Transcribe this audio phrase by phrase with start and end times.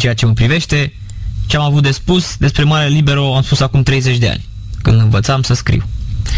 [0.00, 0.92] ceea ce mă privește,
[1.46, 4.44] ce am avut de spus despre Mare Libero am spus acum 30 de ani,
[4.82, 5.82] când învățam să scriu.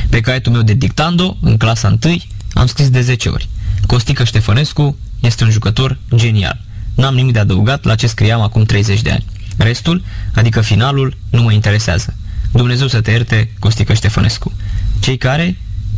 [0.08, 2.16] Pe caietul meu de dictando, în clasa 1,
[2.52, 3.48] am scris de 10 ori.
[3.86, 6.60] Costică Ștefănescu este un jucător genial.
[6.94, 9.24] N-am nimic de adăugat la ce scriam acum 30 de ani.
[9.56, 10.02] Restul,
[10.34, 12.16] adică finalul, nu mă interesează.
[12.52, 14.52] Dumnezeu să te ierte, Costică Ștefănescu.
[15.00, 15.56] Cei care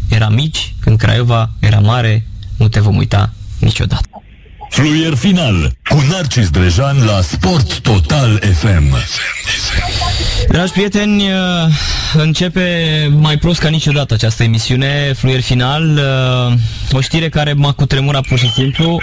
[0.08, 2.26] era mici, când Craiova era mare,
[2.56, 4.23] nu te vom uita niciodată.
[4.75, 8.96] Fluier final cu Narcis Drejan la Sport Total FM.
[10.48, 11.39] Dragi prieteni, uh,
[12.14, 12.62] începe
[13.21, 16.00] mai prost ca niciodată această emisiune, Fluier Final,
[16.50, 19.03] uh, o știre care m-a cutremurat pur și simplu.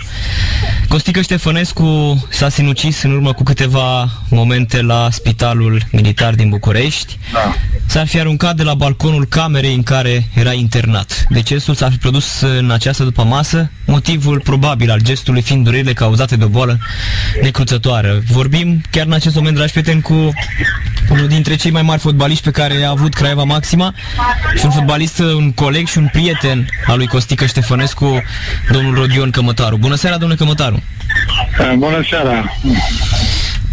[0.88, 7.18] Costică Ștefănescu s-a sinucis în urmă cu câteva momente la Spitalul Militar din București.
[7.34, 7.56] Da.
[7.86, 11.26] S-ar fi aruncat de la balconul camerei în care era internat.
[11.30, 16.36] Decesul s-a fi produs în această după masă, motivul probabil al gestului fiind durerile cauzate
[16.36, 16.78] de o boală
[17.42, 18.22] necruțătoare.
[18.32, 20.34] Vorbim chiar în acest moment, dragi prieteni, cu
[21.10, 23.94] unul dintre cei mai mari fotbaliști pe care a avut Craiova Maxima
[24.58, 28.24] și un fotbalist, un coleg și un prieten al lui Costică Ștefănescu,
[28.72, 29.78] domnul Rodion Cămătaru.
[29.78, 30.84] Bună seara, domnule Cămătaru!
[31.78, 32.58] Bună seara!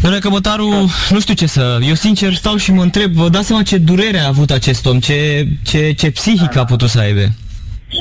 [0.00, 1.78] Domnule Cămătaru, nu știu ce să...
[1.82, 5.00] Eu sincer stau și mă întreb, vă dați seama ce durere a avut acest om,
[5.00, 7.32] ce, ce, ce psihică a putut să aibă?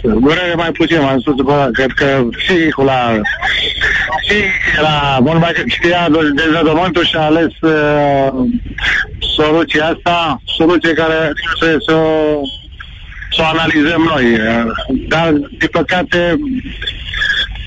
[0.01, 3.19] Durere mai puțin, am spus după cred că psihicul la...
[4.21, 8.29] Psihic la mult mai știa dezvădământul și a ales uh,
[9.35, 11.97] soluția asta, soluție care trebuie să,
[13.35, 14.23] să o analizăm noi.
[15.07, 16.39] Dar, din păcate,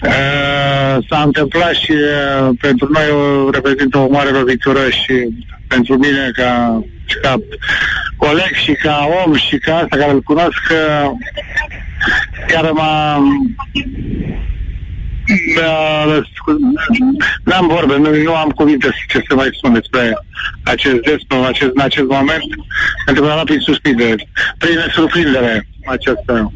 [0.03, 5.29] uh, s-a întâmplat și uh, pentru noi o, reprezintă o mare lovitură și
[5.69, 6.83] pentru mine ca,
[7.23, 7.41] ca
[8.17, 10.73] coleg și ca om și ca asta care îl cunosc,
[12.49, 13.23] chiar m-a
[17.45, 20.19] N-am vorbe, nu, nu am cuvinte ce să mai spun despre
[20.63, 22.43] acest despre acest, în acest moment,
[23.05, 24.29] pentru că am prin suspindere,
[24.59, 26.53] prin surprindere aceasta.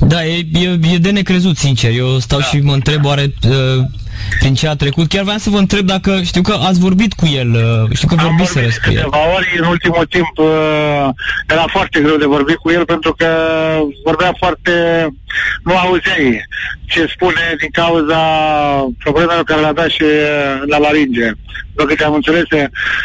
[0.00, 1.90] Da, e, e, e de necrezut, sincer.
[1.94, 2.44] Eu stau da.
[2.44, 3.84] și mă întreb oare uh,
[4.38, 5.08] prin ce a trecut.
[5.08, 8.14] Chiar vreau să vă întreb dacă, știu că ați vorbit cu el, uh, știu că
[8.18, 9.06] Am vorbiseră cu el.
[9.36, 11.08] ori, în ultimul timp uh,
[11.46, 13.26] era foarte greu de vorbit cu el pentru că
[14.04, 14.72] vorbea foarte,
[15.64, 16.44] nu auzeai
[16.86, 18.20] ce spune din cauza
[18.98, 21.30] problemelor care le-a dat și uh, la laringe.
[21.74, 22.44] După câte am înțeles,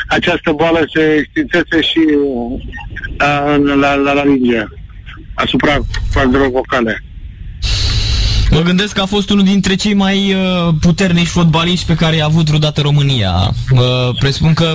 [0.08, 4.64] această boală se extinsese și uh, la, la laringe,
[5.34, 5.78] asupra
[6.14, 7.05] coardelor vocale.
[8.56, 12.26] Mă gândesc că a fost unul dintre cei mai uh, puternici fotbaliști pe care i-a
[12.26, 13.34] avut vreodată România.
[13.72, 14.74] Uh, presupun că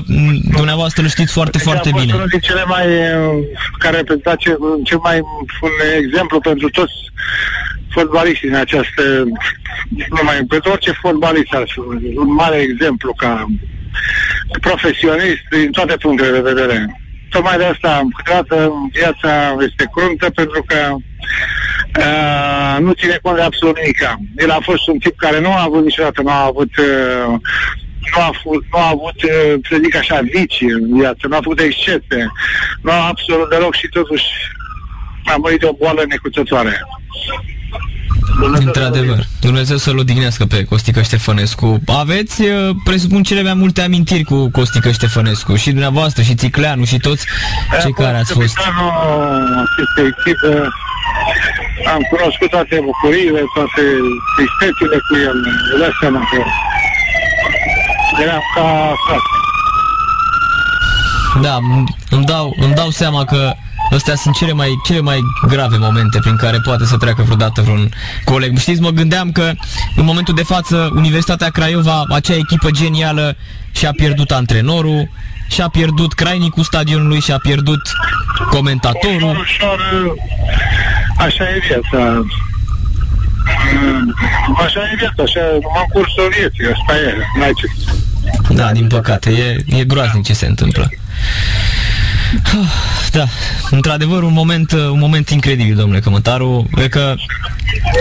[0.57, 2.13] dumneavoastră îl știți foarte, deci foarte bine.
[2.15, 3.45] unul dintre cele mai, uh,
[3.79, 5.21] care reprezenta ce, cel mai
[5.61, 5.71] un
[6.03, 6.93] exemplu pentru toți
[7.89, 9.03] fotbaliștii în această,
[10.17, 11.79] nu mai, pentru orice fotbalist ar fi
[12.17, 13.47] un mare exemplu ca
[14.61, 17.01] profesionist din toate punctele de vedere.
[17.31, 20.97] Tocmai de asta, câteodată viața este cruntă pentru că
[21.99, 23.99] uh, nu ține cont de absolut nimic.
[24.37, 27.35] El a fost un tip care nu a avut niciodată, nu a avut uh,
[28.17, 31.39] nu a, fost, nu a avut, uh, să zic așa, vici în viață, nu a
[31.43, 32.19] avut excese,
[32.83, 34.25] nu a absolut deloc și totuși
[35.25, 36.87] a murit de o boală necuțătoare.
[38.43, 39.25] Într-adevăr.
[39.41, 41.81] Dumnezeu să-l odihnească pe Costică Ștefănescu.
[41.87, 45.57] Aveți, uh, presupun, cele mai multe amintiri cu Costică Ștefănescu.
[45.57, 47.27] Și dumneavoastră, și Țicleanu, și toți
[47.83, 48.59] cei care ați fost.
[48.59, 50.69] acestei echipe
[51.95, 53.83] am cunoscut toate bucuriile, toate
[54.37, 55.37] tristețile cu el.
[55.73, 56.39] Îl dați seama că
[58.23, 59.31] eram ca frate.
[61.43, 61.59] Da,
[62.11, 63.53] îmi dau, îmi dau seama că
[63.91, 67.89] Astea sunt cele mai, cele mai grave momente prin care poate să treacă vreodată vreun
[68.25, 68.59] coleg.
[68.59, 69.53] Știți, mă gândeam că
[69.97, 73.37] în momentul de față Universitatea Craiova, acea echipă genială,
[73.73, 75.09] și-a pierdut antrenorul,
[75.49, 77.81] și-a pierdut crainicul stadionului, și-a pierdut
[78.51, 79.31] comentatorul.
[79.41, 80.15] Ușor, ușor,
[81.19, 82.25] așa e viața.
[84.65, 87.67] Așa e viața, așa, numai cursul vieții, asta e, n-ai ce.
[88.55, 90.91] Da, din păcate, e, e groaznic ce se întâmplă.
[93.13, 93.25] Da,
[93.71, 96.69] într-adevăr un moment, un moment incredibil, domnule Cămătaru.
[96.73, 97.15] Cred că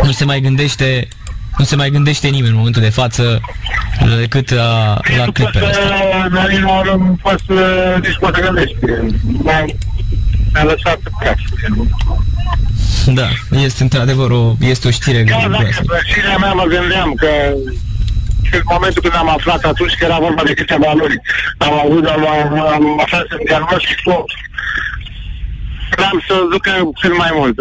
[0.04, 1.08] nu se mai gândește
[1.60, 3.42] nu se mai gândește nimeni în momentul de față
[4.20, 6.28] decât la, la clipele astea.
[6.98, 9.06] Nu poate să nici poate gândește.
[10.54, 11.00] Mi-a lăsat
[13.06, 17.28] Da, este într-adevăr o, este o știre Chiar dacă pe mea mă gândeam că
[18.52, 21.22] în momentul când am aflat atunci că era vorba de câteva luni.
[21.58, 22.28] Am auzit, am,
[22.74, 24.26] am aflat să diagnostic tot.
[26.00, 27.56] Vreau să ducă cât mai mult.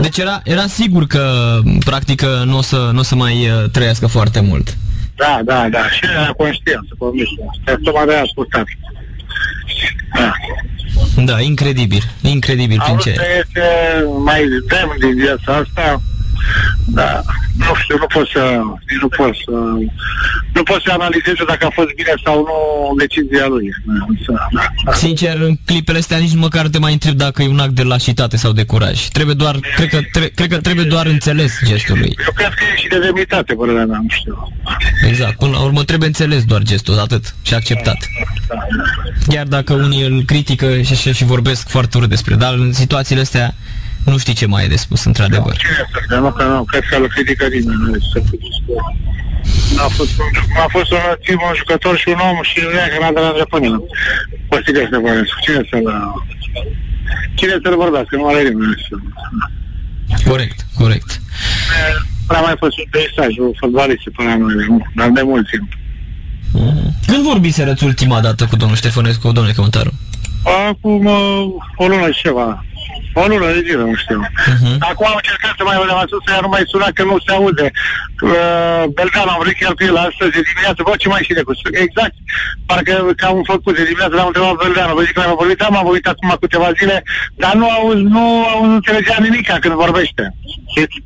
[0.00, 1.22] Deci era, era sigur că,
[1.84, 4.76] practic, nu o să, n-o să mai uh, trăiască foarte mult.
[5.16, 5.88] Da, da, da.
[5.90, 7.44] Și era conștiență, comisie.
[7.84, 8.64] Tocmai de-aia ascultat.
[10.18, 10.32] Da.
[11.24, 13.10] Da, incredibil, incredibil prin Auzi, ce...
[13.38, 13.66] este
[14.24, 16.02] mai demn din viața asta.
[16.86, 17.22] Da,
[17.58, 18.60] nu știu, nu pot să,
[19.00, 19.50] nu pot să,
[20.52, 22.56] nu pot să analizez dacă a fost bine sau nu
[22.98, 23.68] decizia lui.
[24.84, 24.92] Da.
[24.92, 27.82] Sincer, în clipele astea nici măcar nu te mai întreb dacă e un act de
[27.82, 29.06] lașitate sau de curaj.
[29.08, 32.16] Trebuie doar, cred că, tre- cred că trebuie doar înțeles gestul lui.
[32.26, 34.52] Eu cred că e și de demnitate, părerea mea, nu știu.
[35.08, 37.96] Exact, până la urmă trebuie înțeles doar gestul, atât, și acceptat.
[39.26, 43.20] Chiar dacă unii îl critică și, și, și vorbesc foarte urât despre, dar în situațiile
[43.20, 43.54] astea
[44.10, 45.56] nu știi ce mai e de spus, într-adevăr.
[45.56, 46.06] Ce este?
[46.08, 47.80] Dar nu, că nu, cred că îl critică nimeni.
[47.82, 48.20] Nu este să
[49.76, 50.26] a fost, un,
[50.64, 53.48] a fost un, timp, un jucător și un om și nu e că n-a deranjat
[53.48, 53.84] pe nimeni.
[54.48, 55.86] Costică Stăpănescu, cine să-l...
[57.34, 58.16] Cine să-l vorbească?
[58.16, 58.86] Nu are nimeni.
[60.28, 61.20] Corect, corect.
[62.26, 64.78] Prea mai fost un peisaj, o fotbalistă până la noi, nu?
[64.96, 65.68] dar de mult timp.
[67.06, 69.92] Când vorbiserăți ultima dată cu domnul Ștefănescu, cu domnule Cămătaru?
[70.68, 71.44] Acum uh,
[71.76, 72.64] o lună și ceva.
[73.20, 74.20] O lună de zile, nu știu.
[74.24, 74.76] Uh-huh.
[74.90, 77.66] Acum am încercat să mai vedem sus, iar nu mai suna că nu se aude.
[78.30, 81.54] Uh, Belgan am vrut chiar cu el astăzi de dimineață, bă, ce mai știe cu
[81.84, 82.16] Exact.
[82.68, 85.80] Parcă că am făcut de dimineață, l-am întrebat Belgan, vă zic că l-am vorbit, am
[85.88, 86.96] vorbit acum câteva zile,
[87.42, 88.24] dar nu auzi, nu,
[88.62, 90.22] nu înțelegea nimic când vorbește.
[90.72, 90.96] Știți?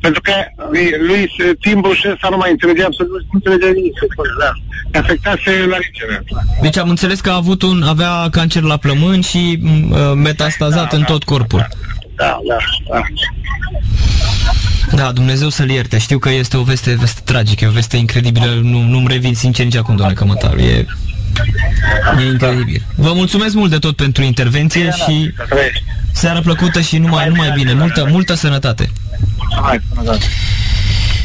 [0.00, 0.32] Pentru că
[0.70, 1.30] lui, lui
[1.60, 3.94] timpul și ăsta nu mai înțelegea absolut, nu înțelegea nimic.
[4.38, 4.52] Da.
[4.98, 6.24] Afectase la rigere.
[6.62, 10.90] Deci am înțeles că a avut un, avea cancer la plămâni și m, uh, metastazat
[10.90, 11.06] Da, în da.
[11.06, 11.68] tot corpul.
[12.14, 12.56] Da, da,
[12.90, 13.02] da.
[14.96, 15.98] Da, Dumnezeu să-l ierte.
[15.98, 18.58] Știu că este o veste, veste tragică, e o veste incredibilă.
[18.62, 20.58] Nu, nu-mi revin sincer nici acum, domnule Cămătaru.
[20.58, 20.86] E,
[22.18, 22.82] e incredibil.
[22.96, 25.82] Vă mulțumesc mult de tot pentru intervenție și Să trăiești.
[26.12, 27.72] Seară plăcută și numai, numai bine.
[27.72, 28.90] Multă, multă sănătate.
[29.62, 30.24] Hai, sănătate.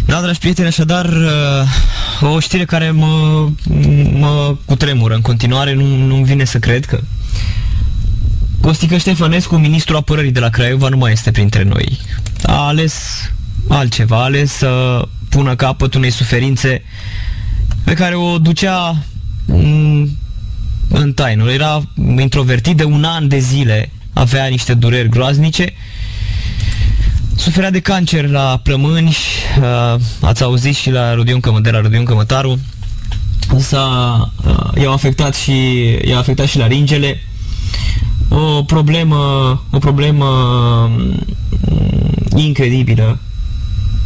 [0.05, 3.47] Da, dragi prieteni, așadar, uh, o știre care mă,
[4.13, 6.99] mă cutremură în continuare, nu, nu-mi vine să cred că
[8.63, 11.99] Costică Ștefănescu, ministrul apărării de la Craiova, nu mai este printre noi.
[12.43, 12.93] A ales
[13.69, 16.83] altceva, a ales să pună capăt unei suferințe
[17.83, 18.95] pe care o ducea
[19.45, 20.17] mm,
[20.89, 21.51] în taină.
[21.51, 21.81] Era
[22.17, 25.73] introvertit de un an de zile, avea niște dureri groaznice
[27.35, 29.15] Suferea de cancer la plămâni,
[29.59, 32.59] uh, ați auzit și la Rodion Cămădera, Rodion Cămătaru,
[33.57, 35.53] s-a, uh, i-au afectat și
[36.05, 37.21] i-a afectat și laringele.
[38.29, 39.17] O problemă,
[39.71, 40.25] o problemă
[40.97, 41.25] mm,
[42.35, 43.19] incredibilă.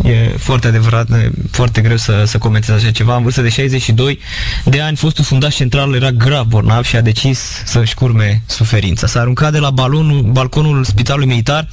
[0.03, 3.15] E foarte adevărat, e foarte greu să, să comentez așa ceva.
[3.15, 4.19] În vârstă de 62
[4.65, 9.07] de ani, fostul fundaș central era grav bolnav și a decis să-și curme suferința.
[9.07, 11.67] S-a aruncat de la balonul, balconul spitalului militar,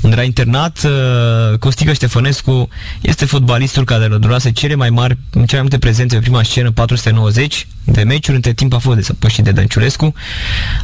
[0.00, 0.78] unde era internat.
[0.84, 2.68] Uh, Costică Ștefănescu
[3.00, 7.66] este fotbalistul care lădurase cele mai mari, cele mai multe prezențe pe prima scenă, 490
[7.84, 10.14] de meciuri, între timp a fost desăpășit de Dănciulescu.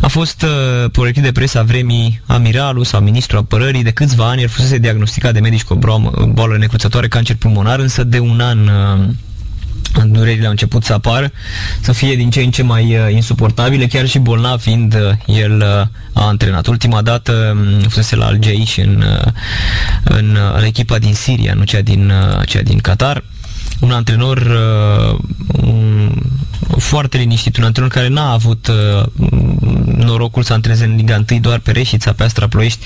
[0.00, 4.42] A fost uh, proiectit de presă a vremii amiralul sau ministrul apărării de câțiva ani,
[4.42, 8.40] el fusese diagnosticat de medici cu o boală, boală necruțătoare, cancer pulmonar, însă de un
[8.40, 11.32] an uh, durerile au început să apară,
[11.80, 15.56] să fie din ce în ce mai uh, insuportabile, chiar și bolnav fiind uh, el
[15.56, 16.66] uh, a antrenat.
[16.66, 19.32] Ultima dată um, fusese la Al Jaish în, uh,
[20.04, 23.24] în, uh, în echipa din Siria, nu cea din, uh, cea din Qatar.
[23.80, 26.12] Un antrenor uh, un,
[26.78, 29.04] foarte liniștit, un antrenor care n-a avut uh,
[29.84, 32.84] norocul să antreneze în Liga 1 doar pe Reșița, pe Astra Ploiești.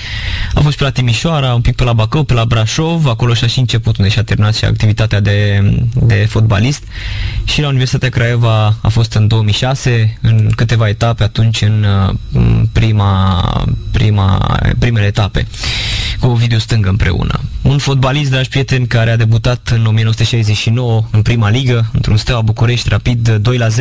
[0.53, 3.47] A fost pe la Timișoara, un pic pe la Bacău, pe la Brașov, acolo și-a
[3.47, 6.83] și început unde și-a terminat și activitatea de, de fotbalist.
[7.43, 11.85] Și la Universitatea Craiova a fost în 2006, în câteva etape, atunci în
[12.33, 15.47] uh, prima, prima, primele etape
[16.19, 17.39] cu Ovidiu Stângă împreună.
[17.61, 22.89] Un fotbalist, dragi prieteni, care a debutat în 1969 în prima ligă, într-un Steaua București,
[22.89, 23.74] rapid 2 la 0.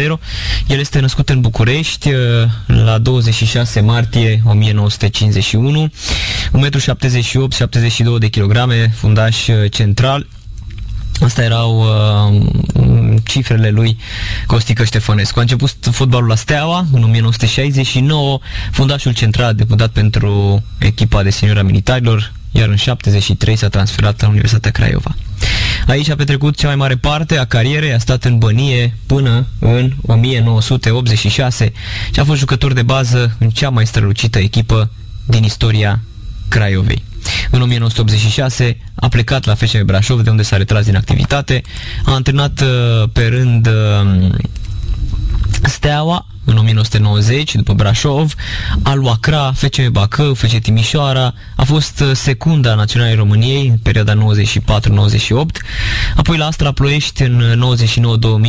[0.67, 2.17] El este născut în București uh,
[2.67, 10.27] la 26 martie 1951, 1,78 72 de kilograme, fundaș uh, central,
[11.21, 13.97] Asta erau uh, cifrele lui
[14.47, 15.39] Costică Ștefănescu.
[15.39, 18.39] A început fotbalul la Steaua în 1969,
[18.71, 24.21] fundașul central a debutat pentru echipa de seniori a militarilor, iar în 73 s-a transferat
[24.21, 25.15] la Universitatea Craiova.
[25.87, 29.93] Aici a petrecut cea mai mare parte a carierei, a stat în bănie până în
[30.03, 31.73] 1986
[32.13, 34.91] și a fost jucător de bază în cea mai strălucită echipă
[35.27, 36.01] din istoria
[36.49, 37.05] Craiovei.
[37.51, 41.63] În 1986 a plecat la FCM Brașov, de unde s-a retras din activitate,
[42.05, 44.31] a antrenat uh, pe rând uh,
[45.63, 48.35] Steaua, în 1990, după Brașov,
[48.83, 54.17] Aluacra, FC Bacău, FC Timișoara, a fost uh, secunda națională României în perioada 94-98,
[56.17, 57.43] apoi la Astra Ploiești în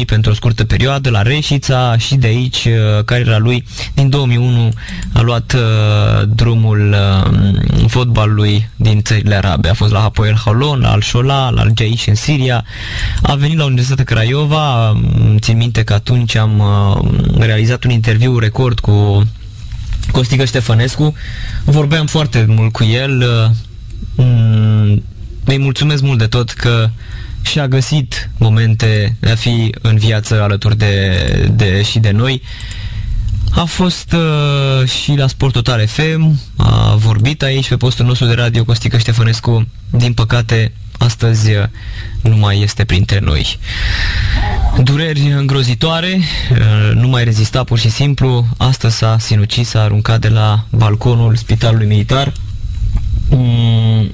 [0.02, 4.74] 99-2000 pentru o scurtă perioadă, la Reșița și de aici uh, cariera lui din 2001
[5.14, 9.70] a luat uh, drumul uh, fotbalului din țările arabe.
[9.70, 12.66] A fost la Hapoel Holon, la Al-Shola, la Al-Jaish în Siria,
[13.22, 14.94] a venit la Universitatea Craiova,
[15.40, 17.10] țin minte că atunci am uh,
[17.40, 19.28] realizat un interviu record cu
[20.12, 21.16] Costică Ștefănescu,
[21.64, 25.04] vorbeam foarte mult cu el, uh, mm,
[25.44, 26.90] îi mulțumesc mult de tot că
[27.42, 31.18] și-a găsit momente de a fi în viață alături de,
[31.56, 32.42] de și de noi.
[33.52, 38.34] A fost uh, și la Sport Total FM, a vorbit aici pe postul nostru de
[38.34, 39.68] radio Costică Ștefănescu.
[39.90, 41.64] Din păcate, astăzi uh,
[42.22, 43.60] nu mai este printre noi.
[44.84, 46.20] Dureri îngrozitoare,
[46.52, 51.36] uh, nu mai rezista pur și simplu, astăzi s-a sinucis, s-a aruncat de la balconul
[51.36, 52.34] spitalului militar.
[53.30, 54.12] Mm,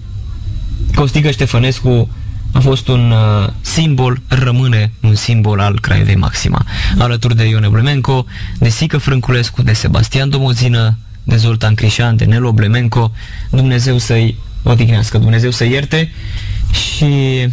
[0.96, 2.10] Costică Ștefănescu
[2.52, 6.66] a fost un uh, simbol, rămâne un simbol al Craiovei Maxima.
[6.98, 8.26] Alături de Ione Blemenco,
[8.60, 13.12] de Sică Frânculescu, de Sebastian Domozină, de Zoltan Crișan, de Nelo Blemenco,
[13.50, 16.12] Dumnezeu să-i odihnească, Dumnezeu să ierte
[16.72, 17.48] și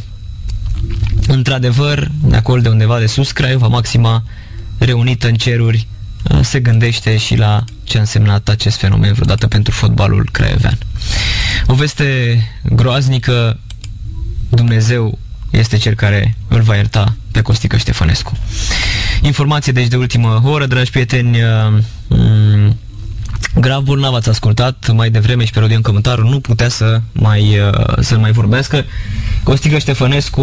[1.26, 4.22] într-adevăr, de acolo de undeva de sus, Craiova Maxima,
[4.78, 5.86] reunită în ceruri,
[6.30, 10.78] uh, se gândește și la ce a însemnat acest fenomen vreodată pentru fotbalul craiovean.
[11.66, 13.58] O veste groaznică,
[14.48, 15.18] Dumnezeu
[15.50, 18.38] este cel care îl va ierta pe Costică Ștefănescu.
[19.22, 22.70] Informație deci de ultimă oră, dragi prieteni, uh,
[23.54, 27.98] Grav bolnav ați ascultat mai devreme și pe Rodion Cământaru nu putea să mai, uh,
[28.00, 28.84] să mai vorbească.
[29.42, 30.42] Costică Ștefănescu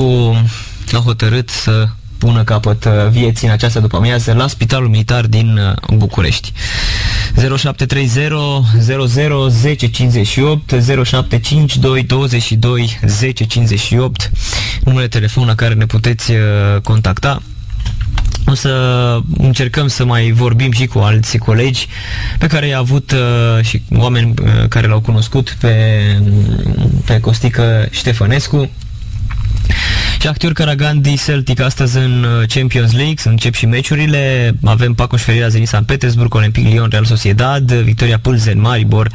[0.92, 5.58] a hotărât să pună capăt uh, vieții în această după amiază la Spitalul Militar din
[5.58, 6.54] uh, București.
[7.58, 8.32] 0730
[8.80, 10.70] 00 1058
[11.04, 14.32] 075 22 1058
[14.84, 16.32] numele telefon la care ne puteți
[16.84, 17.42] contacta
[18.46, 21.88] o să încercăm să mai vorbim și cu alții colegi
[22.38, 25.74] pe care i-a avut uh, și oameni uh, care l-au cunoscut pe,
[27.06, 28.70] pe Costică Ștefănescu.
[30.20, 34.56] Și Caragandi Celtic astăzi în uh, Champions League, să încep și meciurile.
[34.64, 39.12] Avem Paco Ferreira Zenit San Petersburg, Olympic Lyon, Real Sociedad, Victoria Pulzen, Maribor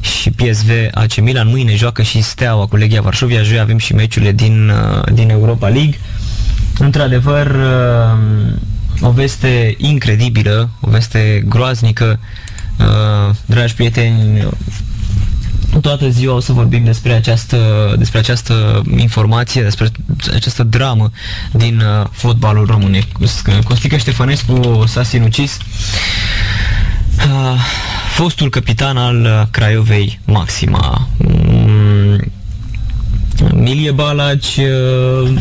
[0.00, 1.48] și PSV AC Milan.
[1.48, 3.42] Mâine joacă și Steaua cu Legia Varșovia.
[3.42, 5.98] Joi avem și meciurile din, uh, din Europa League.
[6.78, 8.52] Într-adevăr, uh,
[9.02, 12.18] o veste incredibilă, o veste groaznică.
[12.78, 14.48] Uh, dragi prieteni,
[15.80, 19.88] toată ziua o să vorbim despre această, despre această informație, despre
[20.34, 21.10] această dramă
[21.52, 23.06] din uh, fotbalul românesc.
[23.64, 25.58] Costică Ștefănescu s-a sinucis.
[27.16, 27.60] Uh,
[28.14, 31.08] fostul capitan al Craiovei Maxima.
[31.18, 32.20] Um,
[33.50, 35.32] Milie Balaci, uh,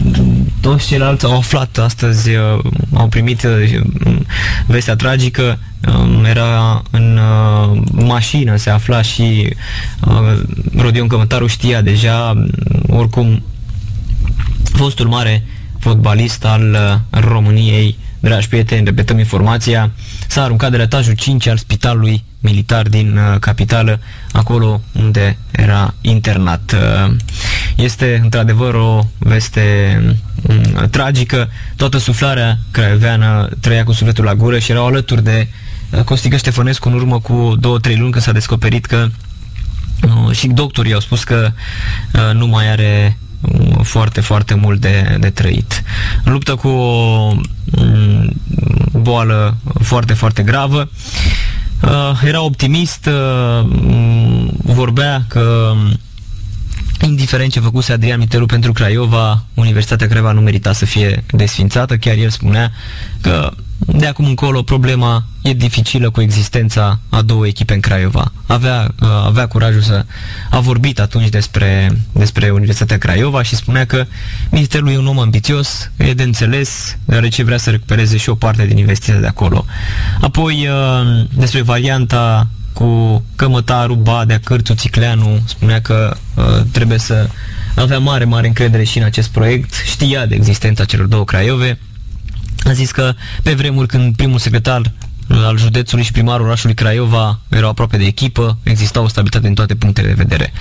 [0.62, 2.60] toți ceilalți au aflat astăzi, uh,
[2.94, 3.82] au primit uh,
[4.68, 7.20] vestea tragică, um, era în
[7.92, 9.56] mașină, se afla și
[10.78, 12.44] Rodion Cămătaru știa deja,
[12.88, 13.44] oricum,
[14.64, 15.46] fostul mare
[15.80, 16.78] fotbalist al
[17.10, 19.92] României, dragi prieteni, repetăm informația,
[20.32, 24.00] s-a aruncat de la etajul 5 al spitalului militar din uh, capitală,
[24.32, 26.72] acolo unde era internat.
[26.72, 27.16] Uh,
[27.76, 30.00] este într-adevăr o veste
[30.42, 35.48] um, tragică, toată suflarea craioveană trăia cu sufletul la gură și erau alături de
[35.90, 39.08] uh, Costică Ștefănescu în urmă cu două-trei luni când s-a descoperit că
[40.04, 41.52] uh, și doctorii au spus că
[42.14, 43.18] uh, nu mai are
[43.82, 45.84] foarte, foarte mult de, de trăit.
[46.24, 47.44] În luptă cu o mm,
[48.92, 50.90] boală foarte, foarte gravă,
[51.84, 53.70] uh, era optimist, uh,
[54.64, 55.74] vorbea că
[57.06, 62.16] indiferent ce făcuse Adrian Mitelu pentru Craiova, Universitatea Craiova nu merita să fie desfințată, chiar
[62.16, 62.72] el spunea
[63.22, 63.52] că
[63.86, 68.32] de acum încolo problema e dificilă cu existența a două echipe în Craiova.
[68.46, 70.06] Avea, uh, avea curajul să...
[70.50, 74.06] A vorbit atunci despre, despre Universitatea Craiova și spunea că
[74.52, 78.66] ministerul e un om ambițios, e de înțeles, deoarece vrea să recupereze și o parte
[78.66, 79.66] din investiția de acolo.
[80.22, 87.30] Apoi, uh, despre varianta cu Cămătaru, Badea, Cârțu, Țicleanu, spunea că uh, trebuie să
[87.76, 91.80] avea mare, mare încredere și în acest proiect, știa de existența celor două Craiove,
[92.64, 93.14] a zis că
[93.44, 94.92] pe vremuri când primul secretar
[95.30, 99.76] al județului și primarul orașului Craiova erau aproape de echipă, exista o stabilitate în toate
[99.76, 100.54] punctele de vedere.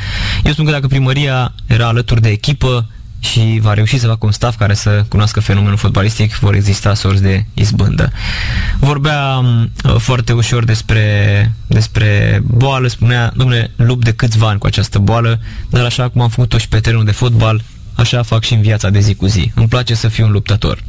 [0.45, 2.87] Eu spun că dacă primăria era alături de echipă
[3.21, 7.23] și va reuși să facă un staff care să cunoască fenomenul fotbalistic, vor exista sorți
[7.23, 8.13] de izbândă.
[8.79, 14.99] vorbea uh, foarte ușor despre, despre boală, spunea, domnule, lupt de câțiva ani cu această
[14.99, 17.63] boală, dar așa cum am făcut-o și pe terenul de fotbal,
[17.95, 19.53] așa fac și în viața de zi cu zi.
[19.55, 20.83] Îmi place să fiu un luptător.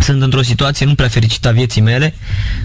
[0.00, 2.14] Sunt într-o situație nu prea fericită a vieții mele,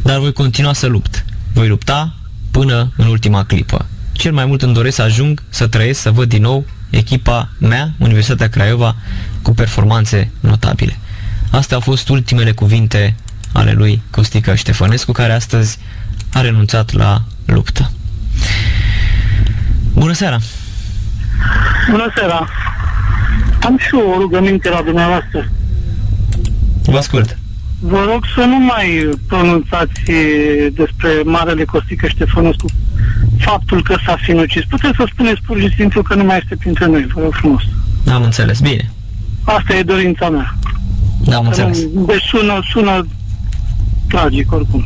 [0.03, 1.25] dar voi continua să lupt.
[1.53, 2.13] Voi lupta
[2.51, 3.86] până în ultima clipă.
[4.12, 7.91] Cel mai mult îmi doresc să ajung, să trăiesc, să văd din nou echipa mea,
[7.98, 8.96] Universitatea Craiova,
[9.41, 10.98] cu performanțe notabile.
[11.51, 13.15] Astea au fost ultimele cuvinte
[13.53, 15.79] ale lui Costică Ștefănescu, care astăzi
[16.34, 17.91] a renunțat la luptă.
[19.93, 20.38] Bună seara!
[21.89, 22.48] Bună seara!
[23.63, 25.51] Am și o rugăminte la dumneavoastră.
[26.84, 27.38] Vă ascult.
[27.79, 30.01] Vă rog să nu mai pronunțați
[30.72, 32.65] despre Marele Costică Ștefănescu
[33.39, 34.63] faptul că s-a sinucis.
[34.65, 37.62] Puteți să spuneți pur și simplu că nu mai este printre noi, vă rog frumos.
[38.08, 38.91] Am înțeles, bine.
[39.43, 40.58] Asta e dorința mea.
[41.24, 41.79] Da, am înțeles.
[41.91, 43.08] Deci sună, sună
[44.08, 44.86] tragic oricum.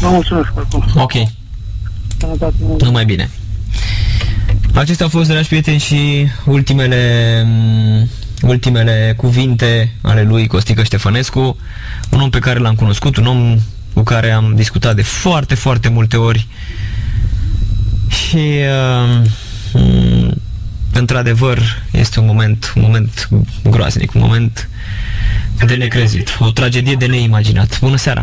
[0.00, 0.84] Vă mulțumesc oricum.
[0.94, 1.12] Ok.
[2.78, 3.30] Numai bine.
[4.74, 7.46] Acestea au fost, dragi prieteni, și ultimele,
[8.42, 11.56] ultimele cuvinte ale lui Costică Ștefănescu,
[12.10, 13.56] un om pe care l-am cunoscut, un om
[13.92, 16.46] cu care am discutat de foarte, foarte multe ori
[18.10, 20.10] și uh,
[20.92, 21.58] într-adevăr
[21.90, 23.28] este un moment, un moment
[23.64, 24.68] groaznic, un moment
[25.66, 27.80] de necrezit, o tragedie de neimaginat.
[27.80, 28.22] Bună seara!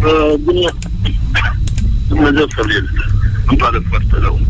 [0.00, 0.70] Uh, bine,
[2.08, 2.90] Dumnezeu să-l
[3.46, 4.40] Îmi pare foarte rău.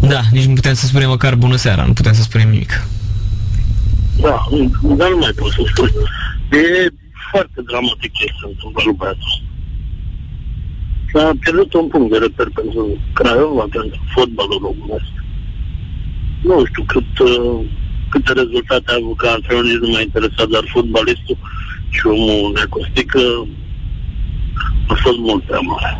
[0.00, 2.86] Da, nici nu putem să spunem măcar bună seara, nu putem să spunem nimic.
[4.20, 4.46] Da,
[4.96, 5.90] dar nu mai pot să spun.
[6.50, 6.92] E
[7.30, 9.42] foarte dramatic ce se întâmplă lui băiatul
[11.12, 15.12] S-a pierdut un punct de reper pentru Craiova, pentru fotbalul românesc.
[16.42, 17.66] Nu știu cât, uh,
[18.08, 21.36] câte rezultate a avut ca antrenor, nici nu m-a interesat, dar fotbalistul
[21.88, 23.20] și omul necostică
[24.88, 25.92] a fost mult prea mare.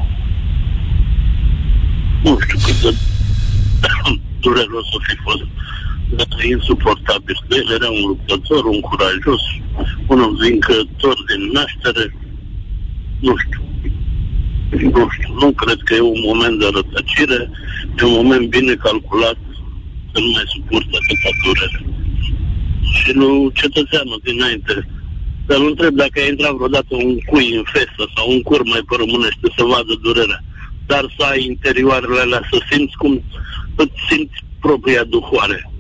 [2.25, 2.91] Nu știu cât de
[4.43, 5.45] dureros o fi fost
[6.49, 7.37] insuportabil.
[7.49, 9.43] El era un luptător, un curajos,
[10.07, 12.17] un învingător din naștere.
[13.21, 13.70] Nu știu.
[14.71, 17.51] Nu știu, nu cred că e un moment de rătăcire,
[17.99, 19.39] e un moment bine calculat
[20.13, 21.81] să nu mai suportă atâta durere.
[22.99, 24.75] Și nu cetățeanul dinainte,
[25.47, 28.83] dar nu întreb dacă a intrat vreodată un cui în fesă sau un cur mai
[28.89, 30.45] pe românește să vadă durerea,
[30.87, 33.23] dar să ai interioarele alea, să simți cum
[33.77, 35.71] îți simți propria duhoare.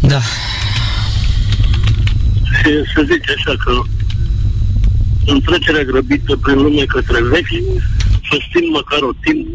[0.00, 0.20] Da.
[2.62, 3.72] Și să zice așa că
[5.26, 7.62] în trecerea grăbită prin lume către vechi,
[8.28, 9.46] să stim măcar o timp,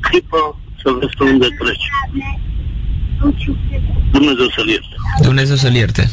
[0.00, 1.86] clipă, să vezi pe unde treci.
[4.12, 4.94] Dumnezeu să-l ierte.
[5.22, 6.10] Dumnezeu să-l ierte.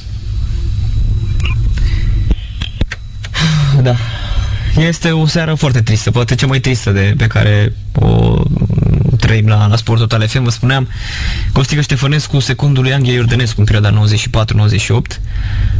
[3.82, 3.96] Da.
[4.78, 8.42] Este o seară foarte tristă, poate cea mai tristă de, pe care o
[9.26, 10.88] trăim la, la Sport Total FM, vă spuneam,
[11.52, 15.22] Costică Ștefănescu, secundul lui Anghia Iordănescu în perioada 94-98,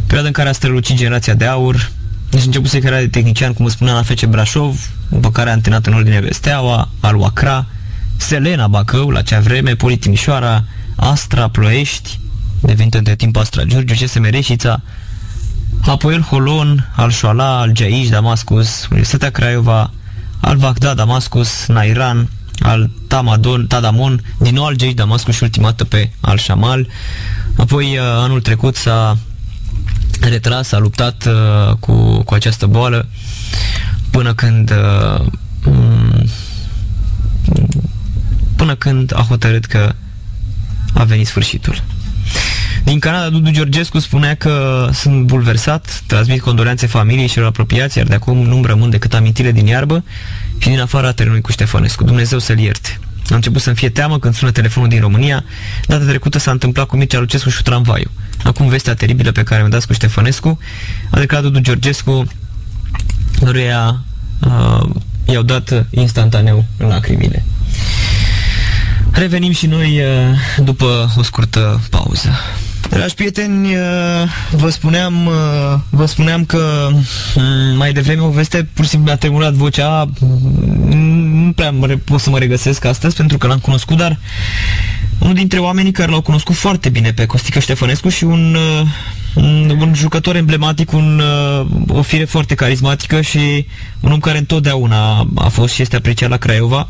[0.06, 1.90] perioada în care a strălucit generația de aur,
[2.30, 5.86] deci început să de tehnician, cum vă spuneam, la FC Brașov, după care a antrenat
[5.86, 7.66] în ordine Vesteaua, Aluacra,
[8.16, 10.64] Selena Bacău, la acea vreme, Poli Timișoara,
[10.96, 12.20] Astra Ploiești,
[12.60, 14.80] devenind între timp Astra Giurgiu, CSM Reșița,
[15.80, 19.90] Apoel Holon, Al Șoala, Al Jaish, Damascus, Universitatea Craiova,
[20.40, 22.28] Al Baghdad, Damascus, Nairan,
[22.60, 26.88] al Tamadon, Tadamon, din nou al Jaish Damascus și ultima dată pe Al Shamal.
[27.56, 29.18] Apoi uh, anul trecut s-a
[30.20, 33.08] retras, a luptat uh, cu, cu această boală
[34.10, 35.26] până când uh,
[38.56, 39.94] până când a hotărât că
[40.94, 41.82] a venit sfârșitul.
[42.84, 48.14] Din Canada, Dudu Georgescu spunea că sunt bulversat, transmit condoleanțe familiei și apropiați, iar de
[48.14, 50.04] acum nu-mi rămân decât amintire din iarbă
[50.58, 52.04] și din afara terenului cu Ștefănescu.
[52.04, 52.98] Dumnezeu să-l ierte.
[53.30, 55.44] A început să-mi fie teamă când sună telefonul din România.
[55.86, 58.10] Data trecută s-a întâmplat cu Mircea Lucescu și tramvaiul.
[58.44, 60.58] Acum vestea teribilă pe care mi-a dat cu Ștefănescu
[61.10, 62.26] a declarat Dudu Georgescu,
[63.44, 64.00] căruia
[64.40, 64.88] uh,
[65.24, 67.44] i-au dat instantaneu lacrimile.
[69.10, 72.30] Revenim și noi uh, după o scurtă pauză.
[72.96, 73.80] Dragi prieteni, uh,
[74.50, 75.32] vă spuneam, uh,
[75.90, 76.88] vă spuneam că
[77.34, 82.20] mm, mai devreme o veste pur și simplu mi-a tremurat vocea, mm, nu prea pot
[82.20, 84.18] să mă regăsesc astăzi pentru că l-am cunoscut, dar
[85.18, 88.56] unul dintre oamenii care l-au cunoscut foarte bine pe Costică Ștefănescu și un,
[89.34, 91.22] un, un jucător emblematic, un,
[91.88, 93.66] o fire foarte carismatică și
[94.00, 96.88] un om care întotdeauna a fost și este apreciat la Craiova,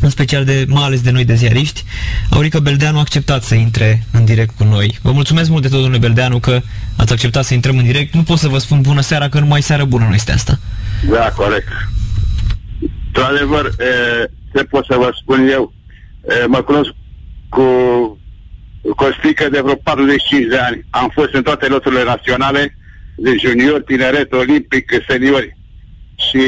[0.00, 1.84] în special de, mai ales de noi de ziariști.
[2.30, 4.98] Aurică Beldeanu a acceptat să intre în direct cu noi.
[5.02, 6.60] Vă mulțumesc mult de tot, domnule Beldeanu, că
[6.96, 8.14] ați acceptat să intrăm în direct.
[8.14, 10.58] Nu pot să vă spun bună seara, că nu mai seară bună nu este asta.
[11.10, 11.68] Da, corect.
[13.06, 13.74] Într-adevăr,
[14.54, 15.72] ce pot să vă spun eu,
[16.42, 16.90] e, mă cunosc
[17.48, 17.64] cu
[18.96, 20.84] Costică de vreo 45 de ani.
[20.90, 22.76] Am fost în toate loturile naționale,
[23.16, 25.56] de junior, tineret, olimpic, seniori.
[26.30, 26.42] Și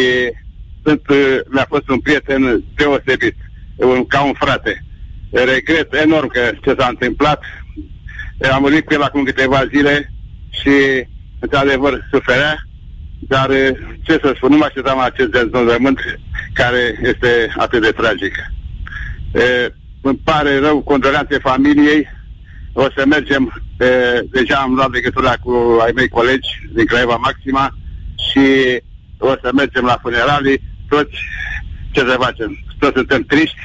[0.84, 1.02] sunt,
[1.48, 3.36] mi-a fost un prieten deosebit,
[3.76, 4.84] un, ca un frate.
[5.30, 7.42] Regret enorm că ce s-a întâmplat.
[8.52, 10.12] Am murit cu el acum câteva zile
[10.50, 11.06] și,
[11.38, 12.66] într-adevăr, suferea,
[13.18, 13.48] dar
[14.02, 15.98] ce să spun, nu mă așteptam acest dezvoltament
[16.52, 18.34] care este atât de tragic.
[19.34, 22.08] E, îmi pare rău, condoleanțe familiei,
[22.72, 23.86] o să mergem, e,
[24.30, 27.76] deja am luat legătura cu ai mei colegi din Craiova Maxima
[28.30, 28.46] și
[29.18, 31.16] o să mergem la funeralii, toți,
[31.90, 33.64] ce să facem, toți suntem triști,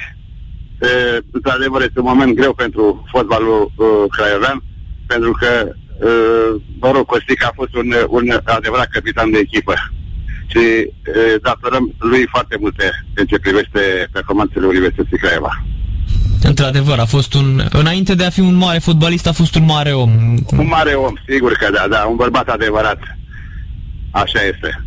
[0.82, 0.90] e,
[1.32, 4.60] într-adevăr este un moment greu pentru fotbalul uh, craiovean,
[5.12, 5.52] pentru că,
[6.10, 6.50] uh,
[6.82, 9.74] mă rog, Costic a fost un, un adevărat capitan de echipă
[10.52, 12.86] și uh, datorăm lui foarte multe
[13.20, 15.54] în ce privește performanțele Universității Craiova.
[16.42, 17.48] Într-adevăr, a fost un...
[17.72, 20.12] Înainte de a fi un mare fotbalist, a fost un mare om.
[20.58, 23.00] Un mare om, sigur că da, da, un bărbat adevărat.
[24.12, 24.87] Așa este.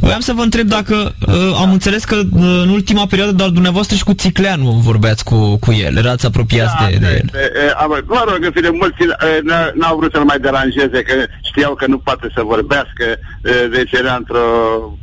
[0.00, 3.96] Voiam să vă întreb dacă uh, am înțeles că uh, în ultima perioadă doar dumneavoastră
[3.96, 7.40] și cu Țicleanu vorbeați cu, cu el, erați apropiați Da, de, de el.
[7.40, 9.06] e, e, am- Mă rog, în fine, mulți e,
[9.50, 11.14] n- n-au vrut să-l mai deranjeze, că
[11.50, 13.04] știau că nu poate să vorbească,
[13.44, 14.46] e, deci era într-o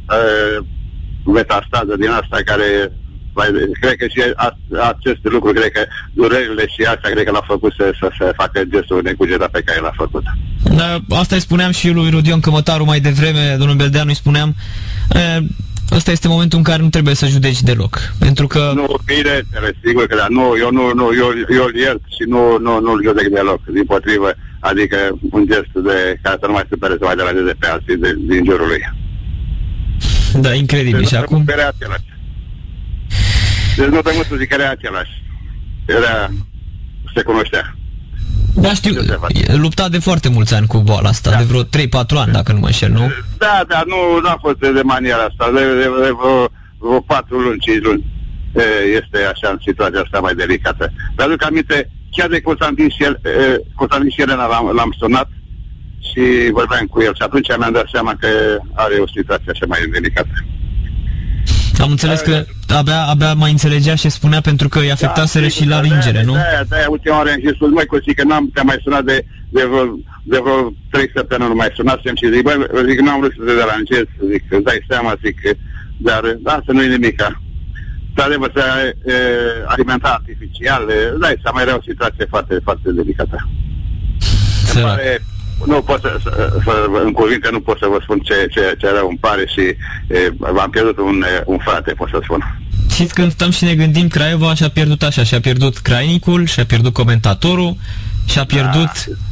[0.10, 0.64] e,
[1.32, 2.92] metastază din asta care
[3.38, 3.48] mai,
[3.82, 4.58] cred că și a,
[4.94, 5.82] acest lucru, cred că
[6.14, 9.80] durerile și asta, cred că l-a făcut să, să, să facă gestul necugetat pe care
[9.80, 10.24] l-a făcut.
[10.80, 14.54] Da, asta îi spuneam și lui Rodion Cămătaru mai devreme, domnul Beldeanu îi spuneam, e,
[15.92, 18.00] ăsta este momentul în care nu trebuie să judeci deloc.
[18.20, 19.42] Pentru că Nu, bine,
[19.86, 22.92] sigur că da, nu, eu nu, nu, eu, eu îl iert și nu, nu, nu
[22.92, 24.98] îl judec deloc, din potrivă, adică
[25.32, 28.44] un gest de care să nu mai supere să mai deranjeze pe alții de, din
[28.46, 28.84] jurul lui.
[30.42, 31.00] Da, incredibil.
[31.00, 32.10] Deci Și acum, nu era același.
[33.78, 35.24] Deci nu trebuie să zic că era același.
[35.86, 36.30] Era,
[37.16, 37.76] se cunoștea.
[38.56, 39.56] Da, știu, Ce se face?
[39.56, 41.38] lupta de foarte mulți ani cu boala asta, Da.
[41.38, 43.12] de vreo 3-4 ani, dacă nu mă înșel, nu?
[43.38, 47.00] Da, da, nu, nu a fost de, de maniera asta, de, de, de vreo, vreo
[47.02, 48.04] 4 luni, 5 luni.
[48.56, 48.62] E,
[49.02, 50.92] Este așa în situația asta mai delicată.
[51.16, 55.30] Dar aduc aminte, chiar de Constantin, Șel, e, Constantin Șelena l-am, l-am sunat
[56.10, 58.28] și vorbeam cu el și atunci mi-am dat seama că
[58.74, 60.36] are o situație așa mai delicată.
[61.82, 65.80] Am înțeles că abia, abia mai înțelegea și spunea pentru că îi afectaseră și la
[65.82, 66.34] ringere, nu?
[66.34, 69.26] Da, da, ultima oară am și spus, măi, Cosi, că n-am te mai sunat de,
[69.50, 69.86] de, vreo,
[70.24, 72.58] de vreo trei săptămâni, nu mai sunasem și zic, băi,
[72.90, 75.38] zic, n-am vrut să te deranjez, zic, îți dai seama, zic,
[75.98, 77.42] dar, da, să nu-i nimica.
[78.10, 78.64] Într-adevăr, să
[79.12, 79.16] e,
[79.66, 83.38] alimenta artificial, e, dai seama, era o situație foarte, foarte delicată.
[83.48, 84.88] Îmi Sărac.
[84.90, 85.22] pare,
[85.66, 86.72] nu pot să, să, să,
[87.06, 89.62] în cuvinte nu pot să vă spun ce, ce, ce rău îmi pare și
[90.16, 92.60] e, v-am pierdut un, e, un frate, pot să spun.
[92.92, 96.94] Știți, când stăm și ne gândim, Craiova și-a pierdut așa, și-a pierdut crainicul, și-a pierdut
[96.94, 97.76] comentatorul,
[98.26, 98.90] și-a pierdut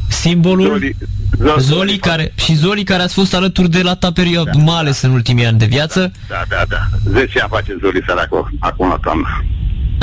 [0.10, 0.96] simbolul, Zoli-
[1.44, 5.02] Zo- Zoli, care, și Zoli care ați fost alături de la ta perioadă, mai ales
[5.02, 6.12] în ultimii ani de viață.
[6.30, 6.80] Da, da, da.
[7.20, 9.28] 10 ani face Zoli săracul, acum la toamnă.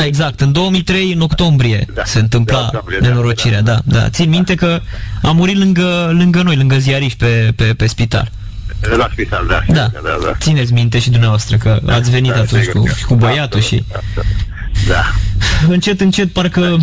[0.01, 2.05] Da, Exact, în 2003, în octombrie, Da.
[2.05, 4.09] se întâmpla Da, octombrie, da, nenorocirea, da, da.
[4.09, 4.81] Țin minte că
[5.23, 8.31] a murit lângă, lângă noi, lângă ziariști pe, pe, pe spital.
[8.97, 9.61] La spital, da.
[9.75, 9.91] Da.
[9.93, 10.33] da, da.
[10.39, 13.85] Țineți minte și dumneavoastră că ați venit Da, atunci sigur cu, că- cu băiatul și
[14.89, 15.03] Da.
[15.75, 16.77] încet, încet, parcă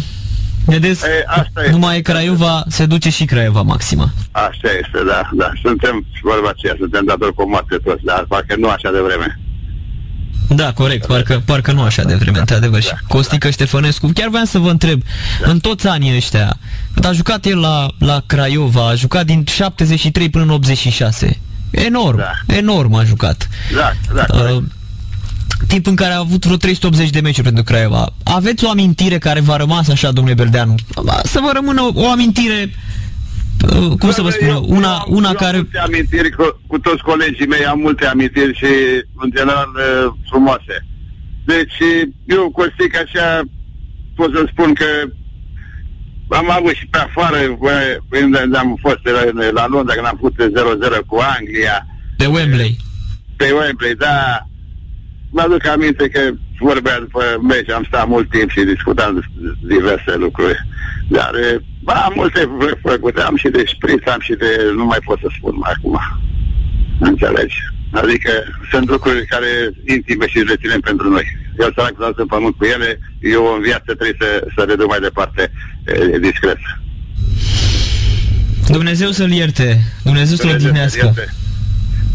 [0.65, 1.69] vedeți, E, asta e.
[1.69, 4.11] nu mai e Craiova, se duce și Craiova maximă.
[4.31, 5.51] Așa este, da, da.
[5.63, 9.39] Suntem, vorba aceea, suntem datori cu moarte toți, dar parcă nu așa de vreme.
[10.49, 12.81] Da, corect, parcă, parcă nu așa de vreme, într-adevăr.
[12.81, 15.01] Și Costică Ștefănescu, chiar voiam să vă întreb,
[15.43, 16.57] în toți anii ăștia,
[16.93, 21.39] când a jucat el la, la Craiova, a jucat din 73 până în 86.
[21.71, 22.31] Enorm, Da.
[22.55, 23.47] enorm a jucat.
[23.75, 24.55] Da, da, corect.
[24.55, 24.63] Uh,
[25.67, 28.13] timp în care a avut vreo 380 de meciuri pentru Craiova.
[28.23, 30.75] Aveți o amintire care v-a rămas așa, domnule Beldeanu?
[31.23, 32.75] Să vă rămână o, o amintire,
[33.63, 35.57] uh, cum să vă spun, eu, Eu una, am- una eu Am care...
[35.57, 38.65] multe amintiri cu, cu toți colegii mei, am multe amintiri și,
[39.15, 40.85] în general, eh, frumoase.
[41.45, 41.77] Deci,
[42.25, 43.41] eu, Costic, așa,
[44.15, 44.85] pot să spun că
[46.29, 50.35] am avut și pe afară, bă, când am fost la, la Londra, când am făcut
[51.01, 51.85] 0-0 cu Anglia,
[52.17, 52.77] De Wembley.
[53.35, 54.47] pe Wembley, da.
[55.29, 56.19] Mă aduc aminte că
[56.59, 59.23] vorbea după meci, am stat mult timp și discutam
[59.67, 60.59] diverse lucruri.
[61.09, 62.41] Dar e, ba, am multe
[62.87, 65.95] făcute, am și de șpriț, am și de, nu mai pot să spun mai acum.
[66.99, 67.57] Înțelegi?
[67.91, 68.31] Adică
[68.71, 69.51] sunt lucruri care
[69.95, 71.25] intime și le ținem pentru noi.
[71.59, 72.99] el sărac să în pământ cu ele,
[73.35, 75.51] eu în viață trebuie să, să le duc mai departe
[76.13, 76.61] e, discret.
[78.67, 79.67] Dumnezeu să-l ierte,
[80.03, 81.13] Dumnezeu să-l odihnească.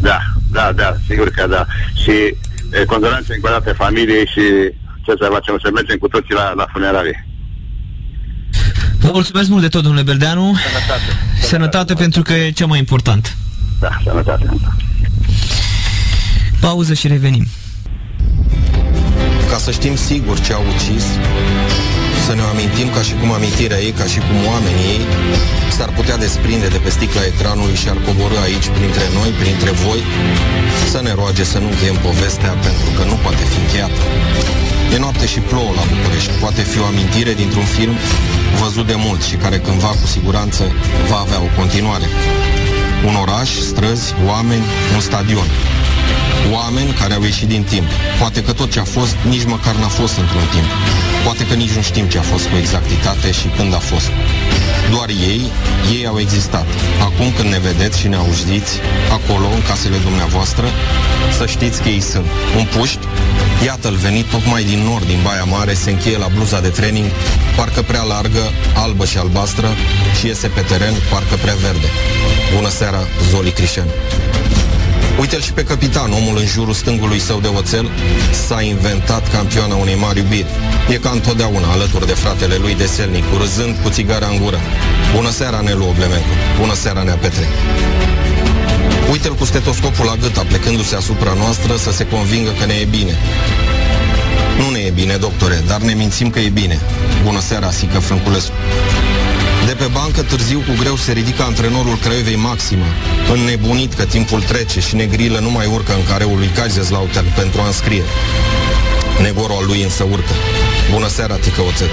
[0.01, 0.19] Da,
[0.51, 1.67] da, da, sigur că da.
[2.03, 2.15] Și
[2.87, 4.45] condolențe încă o dată familiei și
[5.05, 7.27] ce să facem, să mergem cu toții la, la funerarie.
[9.03, 10.47] Vă mulțumesc mult de tot, domnule Beldeanu.
[10.55, 11.01] Sănătate.
[11.03, 13.37] Sănătate, sănătate pentru că e cea mai important.
[13.81, 14.47] Da, sănătate.
[16.61, 17.47] Pauză și revenim.
[19.51, 21.05] Ca să știm sigur ce au ucis,
[22.27, 25.03] să ne amintim ca și cum amintirea ei, ca și cum oamenii ei
[25.77, 30.01] s-ar putea desprinde de pe sticla ecranului și ar coborâ aici printre noi, printre voi,
[30.93, 34.03] să ne roage să nu încheiem povestea pentru că nu poate fi încheiată.
[34.95, 36.31] E noapte și plouă la București.
[36.41, 37.95] Poate fi o amintire dintr-un film
[38.63, 40.63] văzut de mult și care cândva cu siguranță
[41.09, 42.07] va avea o continuare.
[43.09, 45.49] Un oraș, străzi, oameni, un stadion.
[46.51, 47.89] Oameni care au ieșit din timp.
[48.19, 50.69] Poate că tot ce a fost nici măcar n-a fost într-un timp.
[51.25, 54.11] Poate că nici nu știm ce a fost cu exactitate și când a fost.
[54.91, 55.43] Doar ei,
[55.97, 56.67] ei au existat.
[57.01, 58.73] Acum când ne vedeți și ne auziți,
[59.19, 60.67] acolo, în casele dumneavoastră,
[61.39, 62.27] să știți că ei sunt.
[62.57, 63.05] Un puști,
[63.65, 67.11] iată-l venit tocmai din nord, din Baia Mare, se încheie la bluza de training,
[67.57, 69.69] parcă prea largă, albă și albastră,
[70.19, 71.89] și iese pe teren, parcă prea verde.
[72.55, 73.01] Bună seara,
[73.31, 73.87] Zoli Crișan.
[75.23, 77.91] Uite-l și pe capitan, omul în jurul stângului său de oțel
[78.47, 80.47] s-a inventat campioana unei mari iubiri.
[80.89, 84.59] E ca întotdeauna alături de fratele lui de selnic, râzând cu țigara în gură.
[85.15, 86.33] Bună seara, Nelu Oblemencu.
[86.61, 87.47] Bună seara, Nea Petre.
[89.11, 93.15] Uite-l cu stetoscopul la gât, plecându-se asupra noastră să se convingă că ne e bine.
[94.59, 96.79] Nu ne e bine, doctore, dar ne mințim că e bine.
[97.25, 98.53] Bună seara, Sică Frânculescu.
[99.73, 102.85] De pe bancă târziu cu greu se ridică antrenorul Craiovei Maximă,
[103.33, 107.67] înnebunit că timpul trece și negrilă nu mai urcă în careul lui Kaiserslautern pentru a
[107.67, 108.03] înscrie.
[109.23, 110.35] Negorul al lui însă urcă.
[110.91, 111.91] Bună seara, tică oțet.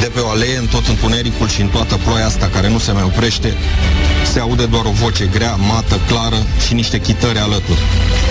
[0.00, 2.92] De pe o alee, în tot întunericul și în toată ploaia asta care nu se
[2.92, 3.54] mai oprește,
[4.32, 7.82] se aude doar o voce grea, mată, clară și niște chitări alături.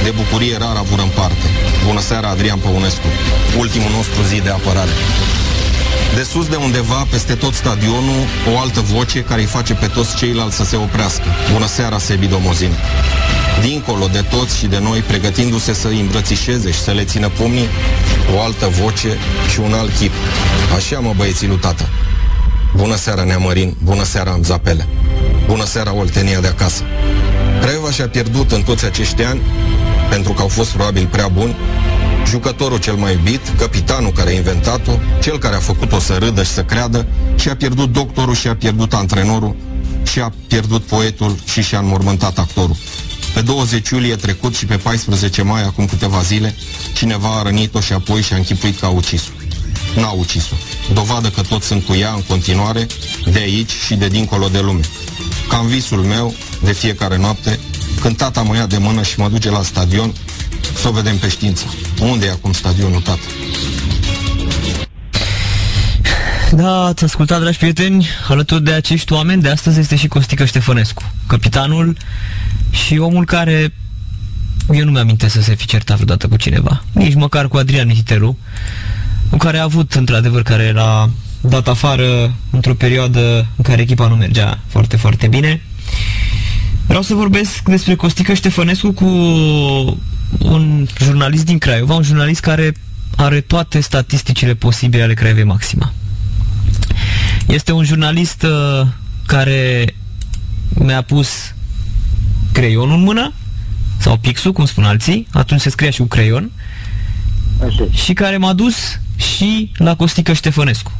[0.03, 1.47] De bucurie rar avură în parte.
[1.85, 3.07] Bună seara, Adrian Păunescu.
[3.57, 4.91] Ultimul nostru zi de apărare.
[6.15, 8.21] De sus de undeva, peste tot stadionul,
[8.53, 11.23] o altă voce care îi face pe toți ceilalți să se oprească.
[11.53, 12.71] Bună seara, Sebi Domozin.
[13.61, 17.67] Dincolo de toți și de noi, pregătindu-se să îi îmbrățișeze și să le țină pumnii,
[18.35, 19.17] o altă voce
[19.51, 20.11] și un alt chip.
[20.75, 21.89] Așa, mă, băieții lui tată.
[22.75, 23.75] Bună seara, Neamărin.
[23.83, 24.87] Bună seara, Amzapele.
[25.47, 26.83] Bună seara, Oltenia de acasă.
[27.61, 29.41] Craiova și-a pierdut în toți acești ani,
[30.09, 31.55] pentru că au fost probabil prea buni,
[32.27, 36.51] jucătorul cel mai iubit, capitanul care a inventat-o, cel care a făcut-o să râdă și
[36.51, 39.55] să creadă, și a pierdut doctorul și a pierdut antrenorul,
[40.03, 42.75] și a pierdut poetul și și-a înmormântat actorul.
[43.33, 46.55] Pe 20 iulie trecut și pe 14 mai, acum câteva zile,
[46.93, 49.29] cineva a rănit-o și apoi și-a închipuit că a ucis-o.
[49.95, 50.55] N-a ucis-o.
[50.93, 52.87] Dovadă că toți sunt cu ea în continuare,
[53.31, 54.81] de aici și de dincolo de lume.
[55.49, 57.59] Cam visul meu, de fiecare noapte,
[58.01, 60.13] când tata mă ia de mână și mă duce la stadion,
[60.73, 61.65] să o vedem pe știință.
[62.01, 63.19] Unde e acum stadionul, tată?
[66.51, 71.11] Da, ați ascultat, dragi prieteni, alături de acești oameni, de astăzi este și Costică Ștefănescu,
[71.27, 71.97] capitanul
[72.69, 73.73] și omul care
[74.73, 78.37] eu nu mi-aminte să se fi certat vreodată cu cineva, nici măcar cu Adrian Nititeru,
[79.29, 81.09] cu care a avut, într-adevăr, care l-a
[81.41, 85.61] dat afară într-o perioadă în care echipa nu mergea foarte, foarte bine.
[86.85, 89.07] Vreau să vorbesc despre Costică Ștefănescu cu
[90.39, 92.73] un jurnalist din Craiova, un jurnalist care
[93.15, 95.93] are toate statisticile posibile ale Craiovei Maxima.
[97.47, 98.87] Este un jurnalist uh,
[99.25, 99.85] care
[100.73, 101.53] mi-a pus
[102.51, 103.33] creionul în mână,
[103.97, 106.51] sau pixul, cum spun alții, atunci se scria și cu creion,
[107.67, 107.87] Așa.
[107.91, 110.91] și care m-a dus și la Costică Ștefănescu.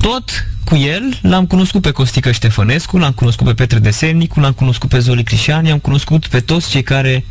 [0.00, 4.88] Tot cu el l-am cunoscut pe Costică Ștefănescu, l-am cunoscut pe Petre Desemnicu, l-am cunoscut
[4.88, 7.24] pe Zoli Crișani, am cunoscut pe toți cei care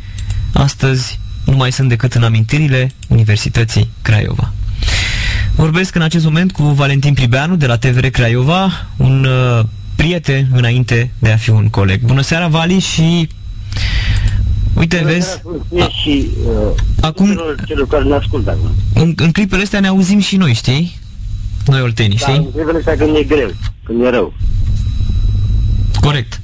[0.52, 4.52] astăzi nu mai sunt decât în amintirile Universității Craiova.
[5.54, 9.64] Vorbesc în acest moment cu Valentin Pribeanu de la TVR Craiova, un uh,
[9.96, 12.00] prieten înainte de a fi un coleg.
[12.00, 13.28] Bună seara, Vali, și
[14.74, 15.42] Uite, Bună vezi...
[15.80, 18.58] A, și uh, acum, celor, celor care ne ascultă
[18.94, 20.98] În, în clipele astea ne auzim și noi, știi?
[21.66, 22.36] Noi oltenii, da, știi?
[22.36, 23.50] în clipele astea când e greu,
[23.84, 24.34] când e rău.
[26.00, 26.40] Corect.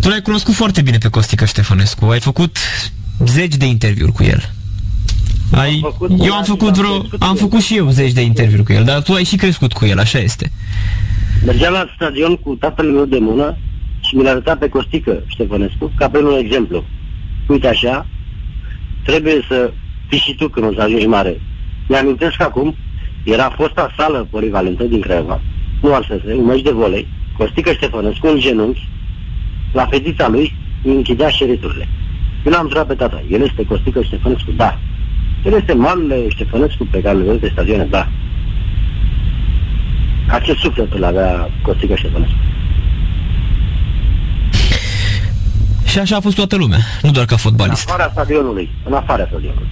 [0.00, 2.04] Tu l-ai cunoscut foarte bine pe Costică Ștefănescu.
[2.04, 2.56] Ai făcut
[3.26, 4.50] zeci de interviuri cu el.
[5.52, 5.80] Ai...
[5.84, 7.04] Am eu am făcut vreo...
[7.18, 9.84] Am făcut și eu zeci de interviuri cu el, dar tu ai și crescut cu
[9.84, 10.52] el, așa este.
[11.46, 13.56] Mergeam la stadion cu tatăl meu de mână
[14.00, 16.84] și mi l-a arătat pe Costică Ștefănescu ca pe un exemplu.
[17.46, 18.06] Uite așa,
[19.04, 19.72] trebuie să
[20.08, 21.40] fii și tu când o să ajungi mare.
[21.88, 22.76] Mi-amintesc acum,
[23.24, 25.40] era fosta sală polivalentă din Craiova,
[25.82, 27.08] nu Alsese, un meci de volei,
[27.38, 28.88] Costică Ștefănescu în genunchi,
[29.72, 31.88] la fetița lui, îi închidea șeriturile.
[32.46, 34.50] Eu l-am întrebat pe tata, el este Costică Ștefănescu?
[34.56, 34.78] Da.
[35.44, 37.84] El este marele Ștefănescu pe care îl vedeți pe stadioane?
[37.84, 38.08] Da.
[40.28, 42.36] Acest suflet îl avea Costică Ștefănescu.
[45.84, 47.88] Și așa a fost toată lumea, nu doar ca În fotbalist.
[47.90, 49.68] afara stadionului, în afara stadionului.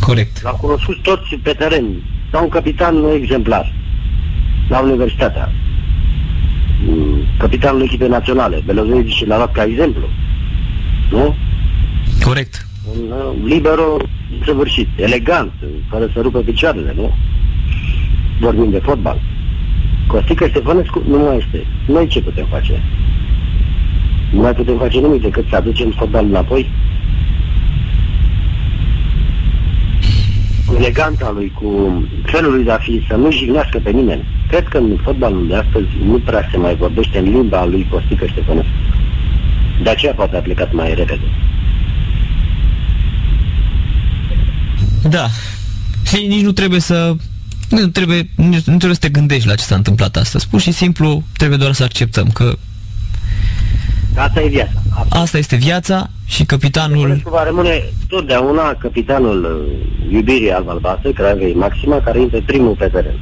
[0.00, 0.42] Corect.
[0.42, 1.84] L-au cunoscut toți pe teren,
[2.30, 3.72] ca un capitan exemplar,
[4.68, 5.52] la universitatea.
[6.90, 10.08] Mm, Capitanul echipei naționale, Belozevici și l-a luat ca exemplu.
[11.10, 11.34] Nu?
[12.24, 12.66] Corect.
[12.90, 13.96] Un uh, libero
[14.44, 15.52] săvârșit, elegant,
[15.90, 17.14] fără să rupă picioarele, nu?
[18.40, 19.20] Vorbim de fotbal.
[20.06, 21.66] Costică Ștefănescu nu mai este.
[21.86, 22.82] Noi ce putem face?
[24.32, 26.70] Nu mai putem face nimic decât să aducem fotbalul înapoi.
[30.78, 31.68] Eleganța lui, cu
[32.24, 34.24] felul lui de a fi, să nu jignească pe nimeni.
[34.48, 38.26] Cred că în fotbalul de astăzi nu prea se mai vorbește în limba lui Costică
[38.26, 38.70] Ștefănescu.
[39.82, 41.28] De aceea poate a plecat mai repede.
[45.08, 45.26] Da.
[46.04, 47.14] Și nici nu trebuie să...
[47.68, 50.48] Nu trebuie, nici, nu trebuie să te gândești la ce s-a întâmplat astăzi.
[50.48, 52.58] Pur și simplu trebuie doar să acceptăm că
[54.18, 54.82] Asta e viața.
[55.08, 56.96] Asta este viața și capitanul...
[56.96, 62.86] Stăpânescu va rămâne totdeauna capitanul uh, iubirii alb albastre, Craiovei Maxima, care intră primul pe
[62.86, 63.18] teren.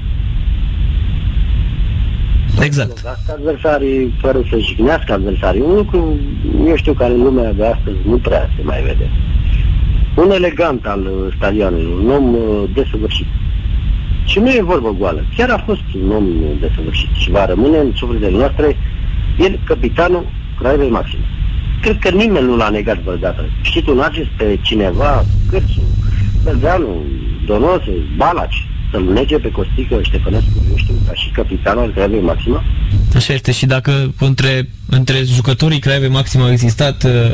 [2.61, 2.89] Exact.
[2.89, 5.61] Lovească adversarii, fără să jignească adversarii.
[5.61, 6.19] Un lucru,
[6.67, 9.11] eu știu, care în lumea de astăzi nu prea se mai vede.
[10.17, 13.27] Un elegant al uh, stadionului, un om uh, desăvârșit.
[14.25, 15.25] Și nu e vorbă goală.
[15.37, 18.77] Chiar a fost un om uh, desăvârșit și va rămâne în sufletele noastre
[19.39, 20.27] el capitanul
[20.59, 21.25] Craiovei Maxime.
[21.81, 23.51] Cred că nimeni nu l-a negat vreodată.
[23.63, 24.01] Știi tu, n
[24.37, 25.83] pe cineva, Cârțu,
[26.43, 27.05] Bălzeanu,
[27.47, 32.65] Donosu, Balaci, să-l nege pe Costică Ștefănescu, eu știu, ca și capitanul al Craiovei Maxima?
[33.15, 37.31] Așa este și dacă între, între jucătorii Craiovei Maxim au existat uh,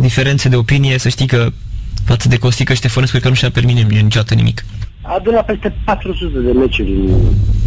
[0.00, 1.52] diferențe de opinie, să știi că
[2.04, 4.64] față de Costică Ștefănescu, cred că nu și-a permis nimeni niciodată nimic.
[5.08, 7.10] A adunat peste 400 de meciuri în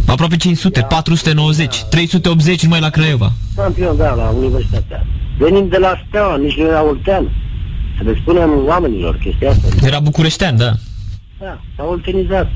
[0.06, 3.32] Aproape 500, 490, 380 numai la Craiova.
[3.56, 5.06] campion, da, la Universitatea.
[5.38, 7.30] Venim de la Steaua, nici nu era Oltean.
[7.96, 9.86] Să le spunem oamenilor chestia asta.
[9.86, 10.72] Era bucureștean, da.
[11.38, 12.50] Da, s-a oltenizat,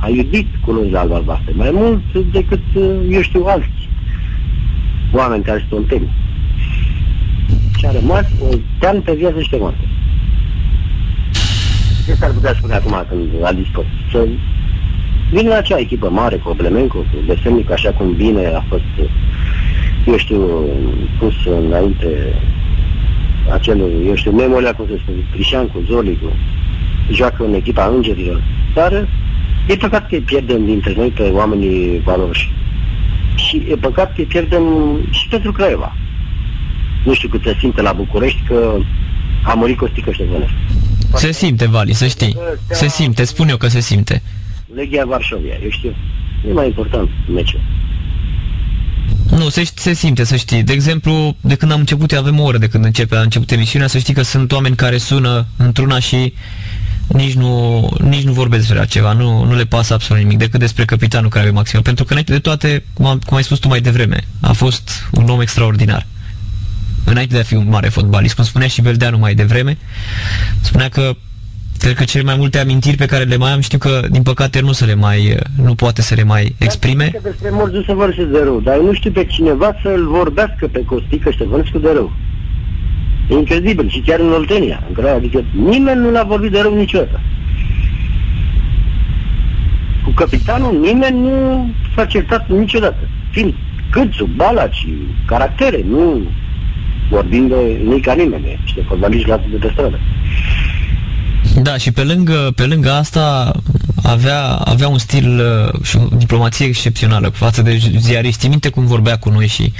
[0.00, 2.60] a iubit culorile alb albastre, mai mult decât,
[3.10, 3.88] eu știu, alți
[5.12, 6.10] oameni care sunt olteni.
[7.78, 9.88] Și a rămas oltean pe viață și pe moarte.
[12.08, 13.84] Ce s-ar putea spune acum când a dispus?
[14.10, 14.26] Să
[15.30, 19.10] vină acea echipă mare cu Oblemenco, cu Besemnic, așa cum bine a fost,
[20.06, 20.40] eu știu,
[21.18, 21.34] pus
[21.66, 22.34] înainte
[23.52, 26.32] acel, eu știu, Memoria, cum se spune, Crișan cu Zoli, cu
[27.12, 28.42] joacă în echipa îngerilor,
[28.74, 29.08] dar
[29.66, 32.52] e păcat că îi pierdem dintre noi pe oamenii valoroși.
[33.34, 34.62] Și e păcat că îi pierdem
[35.10, 35.96] și pentru Craiova.
[37.04, 38.74] Nu știu cât se simte la București că
[39.42, 40.56] a murit Costică Ștefănescu.
[41.14, 42.36] Se simte, Vali, să știi.
[42.70, 44.22] Se simte, spun eu că se simte.
[44.74, 45.94] Legia Varșovia, eu știu.
[46.48, 47.60] E mai important meciul.
[49.30, 50.62] Nu, se, se simte, să știi.
[50.62, 53.86] De exemplu, de când am început, avem o oră de când începe, a început emisiunea,
[53.86, 56.32] să știi că sunt oameni care sună într-una și
[57.06, 60.84] nici nu, nici nu vorbesc despre ceva, nu, nu le pasă absolut nimic, decât despre
[60.84, 61.82] capitanul care avea maximă.
[61.82, 65.08] Pentru că, înainte de toate, cum, am, cum ai spus tu mai devreme, a fost
[65.12, 66.06] un om extraordinar.
[67.10, 69.78] Înainte de a fi un mare fotbalist, cum spunea și Beldeanu mai devreme,
[70.60, 71.16] spunea că
[71.78, 74.60] Cred că cele mai multe amintiri pe care le mai am știu că, din păcate,
[74.60, 77.10] nu, să le mai, nu poate să le mai exprime.
[77.12, 80.06] Dar despre morți nu se vorbește de rău, dar eu nu știu pe cineva să-l
[80.08, 82.12] vorbească pe Costică Ștefănescu de rău.
[83.30, 86.74] E incredibil și chiar în Oltenia, în care, adică nimeni nu l-a vorbit de rău
[86.74, 87.20] niciodată.
[90.04, 93.08] Cu capitanul nimeni nu s-a certat niciodată.
[93.30, 93.54] Fiind
[93.90, 94.86] Câțu, Balaci,
[95.26, 96.22] caractere, nu
[97.10, 99.98] vorbim de nu ca nimeni, niște fotbaliști la de pe stradă.
[101.62, 103.52] Da, și pe lângă, pe lângă asta
[104.02, 108.40] avea, avea un stil uh, și o diplomație excepțională față de ziariști.
[108.40, 109.72] Țin minte cum vorbea cu noi și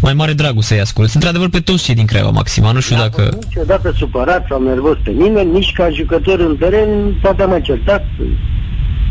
[0.00, 1.14] mai mare dragul să-i ascult.
[1.14, 3.22] Într-adevăr pe toți cei din Craiova Maxima, nu știu N-a dacă...
[3.22, 6.88] fost niciodată supărat sau nervos pe nimeni, nici ca jucător în teren,
[7.22, 8.04] poate am mai certat.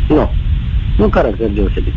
[0.08, 0.30] Nu.
[0.96, 1.94] Nu caracter deosebit.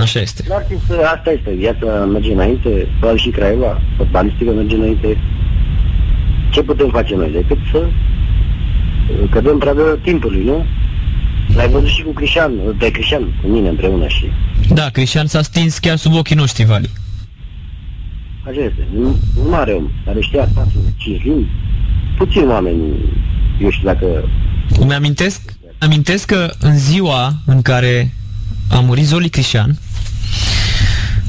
[0.00, 0.44] Așa este.
[0.48, 5.18] Dar știți, asta este, viața merge înainte, probabil și Craiova, fotbalistică merge înainte.
[6.50, 10.64] Ce putem face noi decât să uh, cădem prea de timpului, nu?
[11.54, 14.24] L-ai văzut și cu Crișan, pe Crișan, cu mine împreună și
[14.74, 16.90] Da, Cristian s-a stins chiar sub ochii noștri, Vali.
[18.42, 18.86] așa este.
[18.96, 19.04] Un,
[19.42, 21.46] un mare om, care știa 4, 5 limbi,
[22.18, 22.82] puțin oameni,
[23.60, 24.06] eu știu dacă...
[24.80, 28.12] Îmi amintesc, amintesc că în ziua în care
[28.68, 29.78] a murit Zoli Crișan,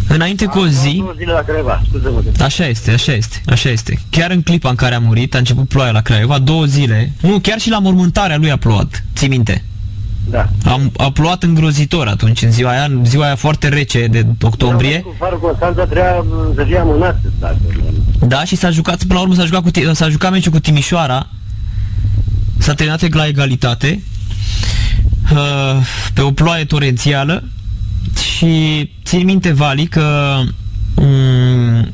[0.07, 0.95] Înainte cu o zi...
[0.97, 2.43] Două zile la Craiova, scuze-mă.
[2.43, 3.99] Așa este, așa este, așa este.
[4.09, 7.11] Chiar în clipa în care a murit, a început ploaia la Craiova, două zile.
[7.21, 9.63] Nu, chiar și la mormântarea lui a plouat, ții minte.
[10.29, 10.49] Da.
[10.65, 14.99] A, a plouat îngrozitor atunci, în ziua aia, în ziua aia foarte rece de octombrie.
[14.99, 16.25] Cu Farul Constanța trebuia
[16.55, 17.57] să fie amânat, dacă...
[18.27, 20.59] Da, și s-a jucat, până la urmă s-a jucat, cu, Ti- s-a jucat meciul cu
[20.59, 21.27] Timișoara.
[22.57, 24.01] S-a terminat la egalitate.
[25.33, 27.43] Uh, pe o ploaie torențială.
[28.37, 30.39] Și țin minte, Vali, că
[30.95, 31.91] um,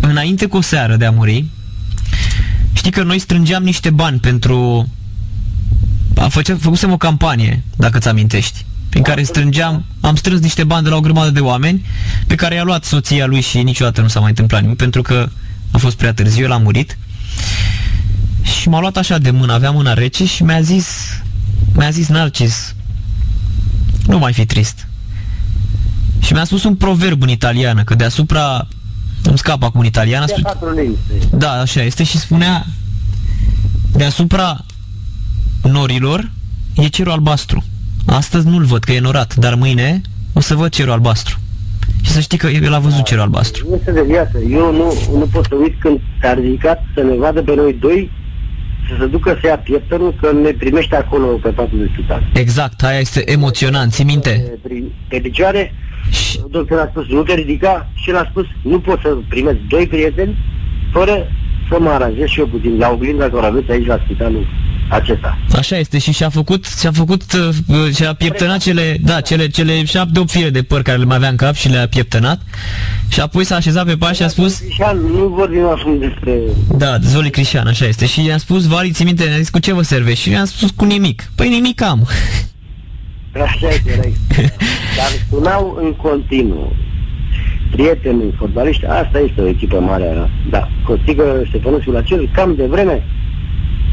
[0.00, 1.44] înainte cu o seară de a muri,
[2.72, 4.88] știi că noi strângeam niște bani pentru...
[6.16, 10.82] A făcea, făcusem o campanie, dacă ți amintești, prin care strângeam, am strâns niște bani
[10.82, 11.84] de la o grămadă de oameni,
[12.26, 15.28] pe care i-a luat soția lui și niciodată nu s-a mai întâmplat nimic, pentru că
[15.70, 16.98] a fost prea târziu, el a murit.
[18.42, 20.86] Și m-a luat așa de mână, avea mâna rece și mi-a zis,
[21.74, 22.74] mi-a zis Narcis,
[24.06, 24.86] nu mai fi trist.
[26.20, 28.68] Și mi-a spus un proverb în italiană, că deasupra,
[29.22, 30.42] îmi scap acum în italiană, a spus,
[31.30, 32.66] da, așa este, și spunea,
[33.92, 34.64] deasupra
[35.62, 36.30] norilor
[36.74, 37.64] e cerul albastru.
[38.06, 40.00] Astăzi nu-l văd că e norat, dar mâine
[40.32, 41.38] o să văd cerul albastru.
[42.02, 43.66] Și să știi că el a văzut cerul albastru.
[43.68, 44.38] Nu este de viață.
[44.38, 48.10] Eu nu, nu pot să uit când te-a ridicat să ne vadă pe noi doi
[48.92, 52.22] să se ducă să ia pieptănul că ne primește acolo pe patul de spital.
[52.34, 54.58] Exact, aia este emoționant, ții minte?
[54.62, 55.74] Pe, pe picioare,
[56.10, 59.56] Și, doctorul a spus, nu te ridica și el a spus, nu pot să primesc
[59.68, 60.36] doi prieteni
[60.92, 61.26] fără
[61.70, 64.46] să mă aranjez și eu puțin la oglinda care o aveți aici la spitalul
[64.92, 65.38] acesta.
[65.56, 67.22] așa este și și-a făcut, și-a făcut,
[67.66, 71.16] uh, și-a pieptănat cele, da, cele, cele șapte, opt fire de păr care le mai
[71.16, 72.40] avea în cap și le-a pieptănat.
[73.08, 76.38] Și apoi s-a așezat pe pași și a spus, Crișan, nu vorbim acum despre...
[76.76, 78.06] Da, Zoli Crișan, așa este.
[78.06, 80.22] Și i-am spus, Vali, ți minte, ne-a zis, cu ce vă servești?
[80.22, 81.30] Și i-am spus, cu nimic.
[81.34, 82.08] Păi nimic am.
[83.42, 84.02] Așa este, era
[84.98, 86.76] Dar spunau în continuu
[87.72, 90.36] prietenii fotbaliști, asta este o echipă mare a noastră.
[90.50, 93.04] Da, Costică Ștefănescu la cel cam de vreme,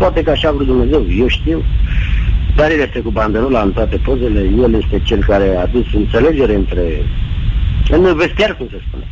[0.02, 1.64] poate că așa a vrut Dumnezeu, eu știu,
[2.56, 6.56] dar el este cu banderola în toate pozele, el este cel care a dus înțelegere
[6.56, 6.84] între,
[7.90, 9.08] în vestiar, cum se spune.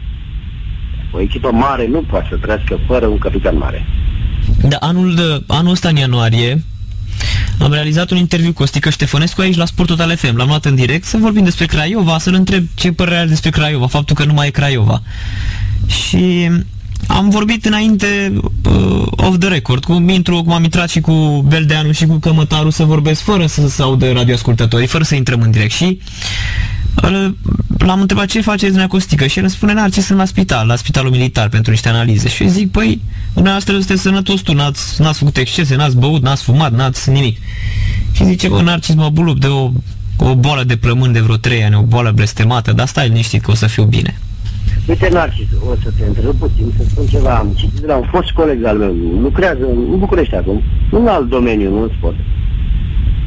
[1.11, 3.85] O echipă mare nu poate să trăiască fără un capitan mare.
[4.61, 6.63] Da, anul, de- anul ăsta, în ianuarie,
[7.59, 10.37] am realizat un interviu cu Ostică Ștefănescu aici la Sport Total FM.
[10.37, 13.87] L-am luat în direct să vorbim despre Craiova, să-l întreb ce părere are despre Craiova,
[13.87, 15.01] faptul că nu mai e Craiova.
[15.87, 16.49] Și
[17.07, 18.33] am vorbit înainte
[18.63, 22.69] uh, off the record, cum intru, cum am intrat și cu Beldeanu și cu Cămătaru
[22.69, 25.71] să vorbesc fără să se audă radioascultătorii, fără să intrăm în direct.
[25.71, 25.99] Și
[27.03, 27.29] uh,
[27.77, 30.75] l-am întrebat ce faceți dumneavoastră și el îmi spune, n ce sunt la spital, la
[30.75, 32.29] spitalul militar pentru niște analize.
[32.29, 33.01] Și eu zic, păi,
[33.33, 37.37] dumneavoastră sunteți sănătos tu, n-ați, n-ați făcut excese, n-ați băut, n-ați fumat, n-ați nimic.
[38.11, 39.71] Și zice, bă, Narcis mă bulup de o,
[40.17, 43.51] o boală de plămâni de vreo trei ani, o boală blestemată, dar stai liniștit că
[43.51, 44.19] o să fiu bine.
[44.87, 47.35] Uite, Narcis, o să te întreb puțin, să spun ceva.
[47.35, 50.61] Am citit de la un fost coleg al meu, lucrează în București acum,
[50.91, 52.15] în alt domeniu, nu în sport.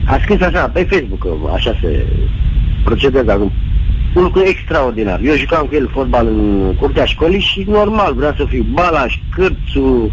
[0.05, 2.07] A scris așa, pe Facebook, că așa se
[2.85, 3.53] procedează acum.
[4.15, 5.21] Un lucru extraordinar.
[5.23, 10.11] Eu jucam cu el fotbal în curtea școlii și normal vrea să fiu Balaș, Cârțu,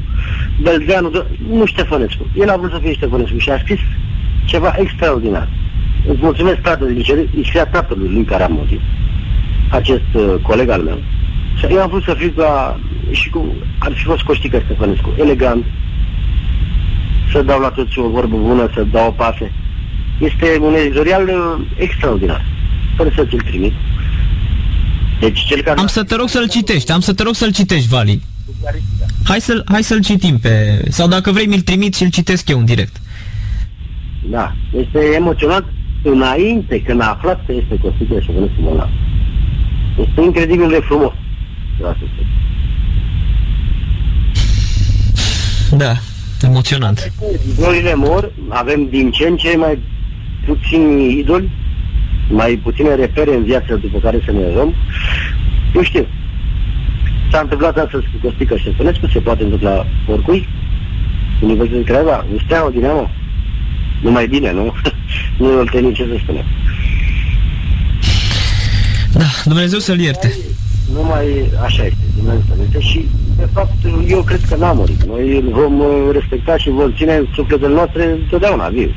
[0.61, 1.11] Belzeanu,
[1.49, 2.27] nu Ștefănescu.
[2.35, 3.79] El a vrut să fie Ștefănescu și a scris
[4.45, 5.49] ceva extraordinar.
[6.07, 8.81] Îți mulțumesc, tată, din cer, îi scria tatălui lui care a murit
[9.69, 10.99] acest uh, coleg al meu.
[11.57, 12.79] Și eu am vrut să fiu ca,
[13.11, 15.65] și cu, ar fi fost Costică Stefănescu, elegant,
[17.31, 19.51] să dau la toți o vorbă bună, să dau o pase.
[20.19, 22.45] Este un editorial uh, extraordinar,
[22.95, 23.73] fără să ți-l trimit.
[25.19, 25.79] Deci cel care...
[25.79, 28.21] Am să te rog să-l citești, am să te rog să-l citești, Vali.
[29.23, 30.81] Hai să-l, hai să-l citim pe...
[30.89, 32.95] Sau dacă vrei, mi-l trimit și-l citesc eu în direct.
[34.29, 35.65] Da, este emoționat
[36.03, 38.89] înainte când a aflat că este Costică Stefănescu bolnav.
[40.07, 41.13] Este incredibil de frumos.
[41.77, 42.25] Vreau să spun.
[45.77, 45.93] Da,
[46.41, 47.11] emoționant.
[47.57, 49.79] Idolile mor, avem din ce în ce mai
[50.45, 51.49] puțini idoli,
[52.29, 54.73] mai puține repere în viață după care să ne luăm.
[55.73, 56.07] Nu știu.
[57.31, 60.47] S-a întâmplat astăzi cu Costică Ștefănescu, se poate întâmpla oricui.
[61.41, 63.09] Universitatea de Craiova, un steaua Dinamo.
[64.01, 64.73] Numai bine, nu?
[65.39, 66.45] nu îl teni ce să spunem.
[69.13, 70.37] Da, Dumnezeu să-l ierte.
[70.93, 72.79] Numai așa este, Dumnezeu să ne ierte.
[72.79, 73.07] Și,
[73.37, 73.73] de fapt,
[74.07, 75.03] eu cred că n-a murit.
[75.03, 78.91] Noi îl vom uh, respecta și vom ține în sufletele noastre întotdeauna viu.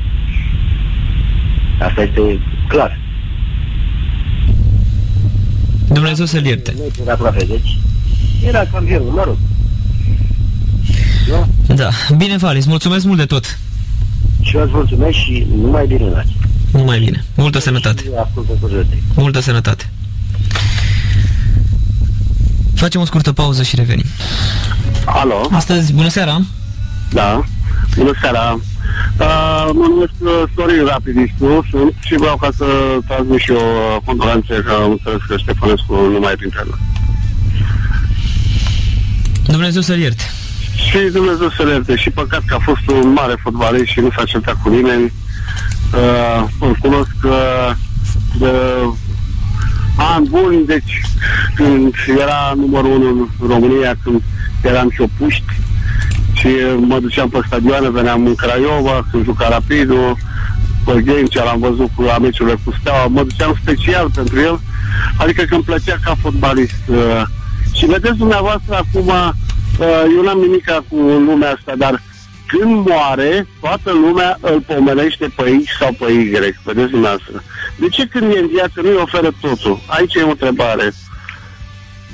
[1.79, 2.99] Asta este clar.
[5.87, 6.73] Dumnezeu să-l ierte.
[6.77, 7.77] Nu era aproape, deci
[8.47, 9.37] era campionul, mă rog.
[11.27, 11.75] Nu?
[11.75, 11.89] Da.
[12.17, 13.59] Bine, Vali, îți mulțumesc mult de tot.
[14.41, 16.35] Și eu îți mulțumesc și numai bine, Naci.
[16.71, 17.25] Numai bine.
[17.35, 18.01] Multă sănătate.
[18.01, 19.03] Și ascultătorilor tăi.
[19.15, 19.89] Multă sănătate.
[22.81, 24.05] Facem o scurtă pauză și revenim.
[25.05, 26.41] Alo, Astăzi, bună seara!
[27.09, 27.43] da,
[27.97, 28.59] bună seara.
[29.17, 32.65] Uh, mă numesc uh, Sorin Rapidistu sunt și vreau ca să
[33.07, 36.79] transmit și eu uh, condolențe că am înțeles că Ștefănescu nu mai e printre noi.
[39.45, 40.23] Dumnezeu să-l ierte.
[40.75, 41.95] Și Dumnezeu să le ierte.
[41.95, 45.13] Și păcat că a fost un mare fotbalist și nu s-a certat cu nimeni.
[45.93, 47.71] Uh, îl cunosc uh,
[48.39, 48.51] de
[49.95, 51.01] ani buni, deci
[51.55, 54.21] când era numărul unu în România, când
[54.63, 55.53] eram și opuști
[56.33, 60.17] și mă duceam pe stadioane, veneam în Craiova, când juca Rapidul,
[60.85, 64.59] pe Ghencea l-am văzut cu la meciurile cu Steaua, mă duceam special pentru el,
[65.17, 66.83] adică că îmi plăcea ca fotbalist.
[66.87, 67.21] Uh,
[67.73, 72.01] și vedeți dumneavoastră acum, uh, eu n-am nimic cu lumea asta, dar
[72.45, 76.29] când moare, toată lumea îl pomenește pe X sau pe Y,
[76.63, 77.43] vedeți dumneavoastră.
[77.79, 79.79] De ce când e în viață nu-i oferă totul?
[79.85, 80.93] Aici e o întrebare.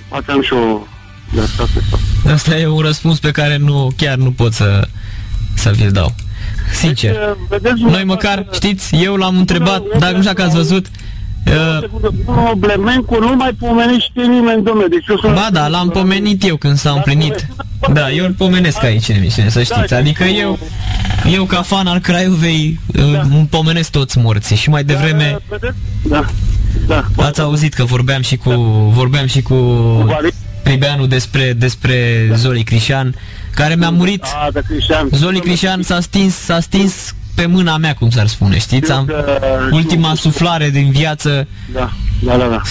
[0.08, 0.80] Poate am și o...
[1.34, 2.34] De asta se fac.
[2.34, 4.88] Asta e un răspuns pe care nu, chiar nu pot să,
[5.56, 6.16] să vi-l dau.
[6.74, 7.12] Sincer.
[7.12, 10.56] Deci, uh, vedeți Noi dumneavoastră- măcar, știți, eu l-am întrebat, dacă nu știu dacă ați
[10.56, 10.86] văzut,
[11.48, 14.88] uh, Nu, Blemencu nu mai pomenește nimeni, domnule.
[14.88, 15.34] Deci eu sunt...
[15.34, 17.48] ba da, l-am pomenit eu când s-a împlinit.
[17.94, 19.94] Da, eu îl pomenesc aici în emisiune, să știți.
[19.94, 20.60] Adică eu,
[21.34, 25.78] eu ca fan al Craiovei, uh, îmi pomenesc toți morții și mai devreme Vedeți?
[26.04, 26.26] Da.
[26.88, 27.06] Da.
[27.16, 28.52] ați auzit că vorbeam și cu,
[28.94, 29.56] vorbeam și cu
[30.64, 33.16] Pribeanu despre, despre Zoli Crișan,
[33.54, 34.24] care mi-a murit.
[34.24, 35.10] A, da, Cristian.
[35.12, 38.92] Zoli Crișan s-a stins, s-a stins pe mâna mea, cum s-ar spune, știți?
[38.92, 39.12] Am,
[39.72, 41.90] ultima suflare din viață, Da,
[42.22, 42.62] da, da, da.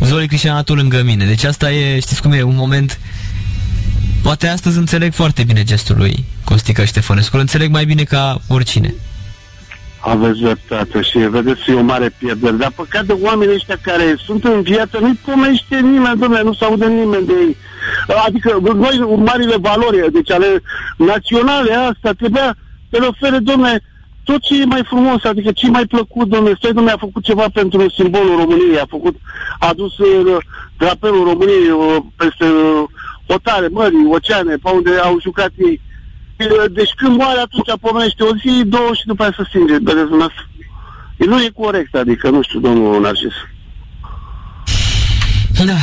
[0.00, 1.24] Zoli Crișan a tu lângă mine.
[1.24, 2.98] Deci asta e, știți cum e, un moment...
[4.22, 7.34] Poate astăzi înțeleg foarte bine gestul lui Costică Ștefănescu.
[7.34, 8.94] Îl înțeleg mai bine ca oricine.
[10.00, 12.56] Aveți dreptate și vedeți, e o mare pierdere.
[12.56, 16.64] Dar păcat de oamenii ăștia care sunt în viață, nu-i pomește nimeni, domnule, nu se
[16.64, 17.56] aude nimeni de ei.
[18.26, 20.62] Adică noi, marile valori, deci ale
[20.96, 22.56] naționale, asta trebuia
[22.90, 23.82] să le ofere, domnule,
[24.24, 27.24] tot ce e mai frumos, adică ce e mai plăcut, domnule, stai, domnule, a făcut
[27.24, 29.16] ceva pentru simbolul României, a făcut,
[29.58, 30.36] a dus uh,
[30.76, 32.84] drapelul României uh, peste uh,
[33.28, 35.80] hotare, mării, oceane, pe unde au jucat ei.
[36.72, 40.48] Deci când moare atunci pomenește o zi, două și după aia să stinge, vedeți dumneavoastră.
[41.16, 43.34] E nu e corect, adică, nu știu, domnul Narcis.
[45.66, 45.78] Da.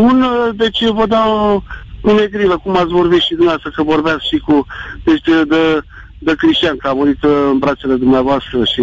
[0.00, 1.62] Un, uh, deci vă dau
[2.00, 4.66] un negrilă, cum ați vorbit și dumneavoastră, că vorbeați și cu,
[5.04, 5.80] deci de, de,
[6.24, 8.82] de Cristian, că a murit uh, în brațele dumneavoastră și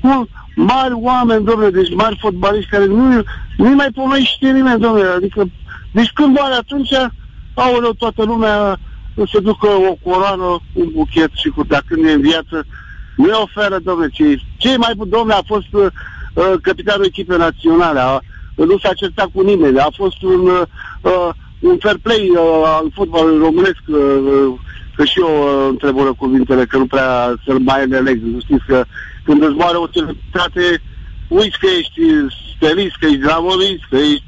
[0.00, 3.22] nu, mari oameni, domnule, deci mari fotbaliști care nu,
[3.56, 5.50] nu mai pomenește nimeni, domnule, adică,
[5.92, 6.90] deci când moare atunci,
[7.54, 8.78] aoleu, toată lumea
[9.32, 12.66] se ducă o coroană, un buchet și cu, dacă când e în viață,
[13.16, 15.86] nu oferă, domnule, ce, cei mai bun, domnule, a fost uh,
[16.34, 18.18] uh, capitanul echipei naționale, a,
[18.54, 20.48] nu s-a certat cu nimeni, a fost un,
[21.02, 21.30] uh,
[21.60, 24.54] un fair play uh, al fotbalului românesc, uh, uh,
[24.96, 28.20] că și eu uh, întrebără cuvintele, că nu prea să-l mai înțeleg.
[28.40, 28.84] Știți că
[29.24, 30.82] când îți moare o celebritate,
[31.28, 32.00] uiți că ești
[32.56, 34.24] stelist, că ești dramovist, că ești,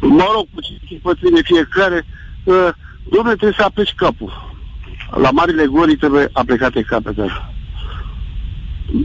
[0.00, 2.06] mă rog, cu ce echipă ține fiecare,
[2.44, 2.68] uh,
[3.10, 4.50] domnule, trebuie să apleci capul.
[5.24, 7.32] La marile glorii trebuie aplecate capetele.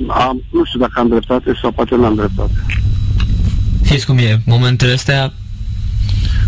[0.08, 2.54] Am, nu știu dacă am dreptate sau poate nu am dreptate.
[3.84, 5.34] Știți cum e, momentele astea,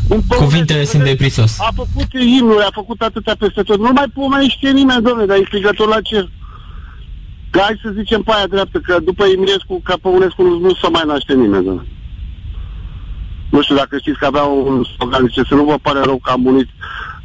[0.10, 1.60] Un pământ, cuvintele sunt de prisos.
[1.60, 3.80] A făcut imnul, a făcut atâtea peste tot.
[3.80, 6.30] Nu mai pomenește nimeni, domnule, dar e strigător la cer.
[7.50, 10.88] Că hai să zicem pe aia dreaptă, că după Eminescu, ca Păunescu, nu, nu se
[10.92, 11.88] mai naște nimeni, domnule.
[13.50, 16.32] Nu știu dacă știți că avea un slogan, zice, să nu vă pare rău că
[16.32, 16.68] am unit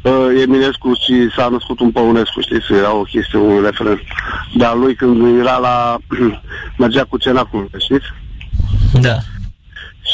[0.01, 3.99] uh, Eminescu și s-a născut un Păunescu, știți, era o chestie, un referent.
[4.57, 5.97] Dar lui când era la...
[6.77, 8.05] mergea cu cenacul, știți?
[8.93, 9.17] Da.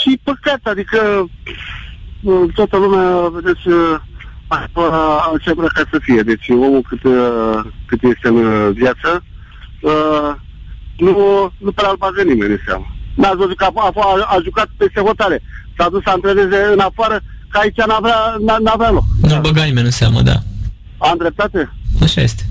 [0.01, 1.30] Și păcat, adică uh,
[2.53, 3.99] toată lumea, vedeți, uh,
[4.47, 6.22] a ce vrea ca să fie.
[6.22, 9.24] Deci omul cât, uh, cât este în uh, viață,
[9.82, 10.32] uh,
[10.97, 11.13] nu,
[11.57, 12.86] nu prea îl bagă nimeni în seamă.
[13.15, 15.41] N-ați văzut că a, a, a, a jucat peste hotare.
[15.78, 19.03] S-a dus să antreneze în afară, că aici n-avea, n- n-avea loc.
[19.22, 20.36] Nu-l băga nimeni în seamă, da.
[20.97, 21.74] Am dreptate?
[22.01, 22.43] Așa este.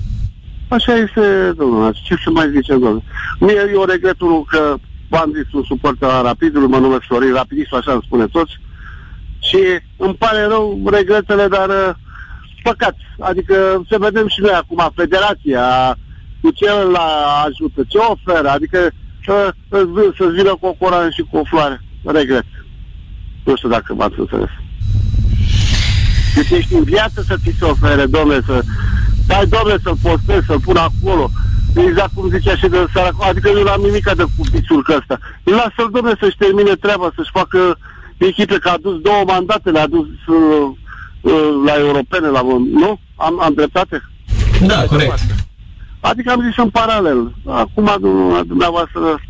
[0.69, 3.03] Așa este, domnule, ce să mai zicem, domnule.
[3.39, 4.75] Mie eu regret unul că
[5.09, 8.53] v-am zis un suporter al Rapidului, mă numesc Florin, Rapidistul, așa îmi spune toți.
[9.41, 9.59] Și
[9.97, 11.95] îmi pare rău regretele, dar uh,
[12.63, 12.97] păcat.
[13.19, 15.97] Adică să vedem și noi acum, federația,
[16.41, 16.97] cu ce îl
[17.45, 18.91] ajută, ce oferă, adică
[19.25, 19.87] să, să,
[20.19, 21.81] să vină cu o coroană și cu o floare.
[22.05, 22.47] Regret.
[23.45, 24.51] Nu știu dacă m-ați înțeles.
[26.35, 28.63] Deci ești în viață să ți se ofere, domnule, să,
[29.33, 31.31] Hai, doamne, să-l postez, să-l pun acolo.
[31.87, 35.19] Exact cum zicea și de seara, adică eu n-am nimic de cu pițurcă ăsta.
[35.43, 37.79] Lasă-l, domne, să-și termine treaba, să-și facă
[38.27, 40.71] echipe, că a dus două mandate, le-a dus uh,
[41.21, 41.33] uh,
[41.67, 42.43] la europene, la,
[42.73, 43.01] nu?
[43.15, 44.03] Am, am dreptate?
[44.67, 45.19] Da, corect.
[46.01, 47.35] Adică am zis în paralel.
[47.47, 47.97] Acum,
[48.47, 49.21] dumneavoastră,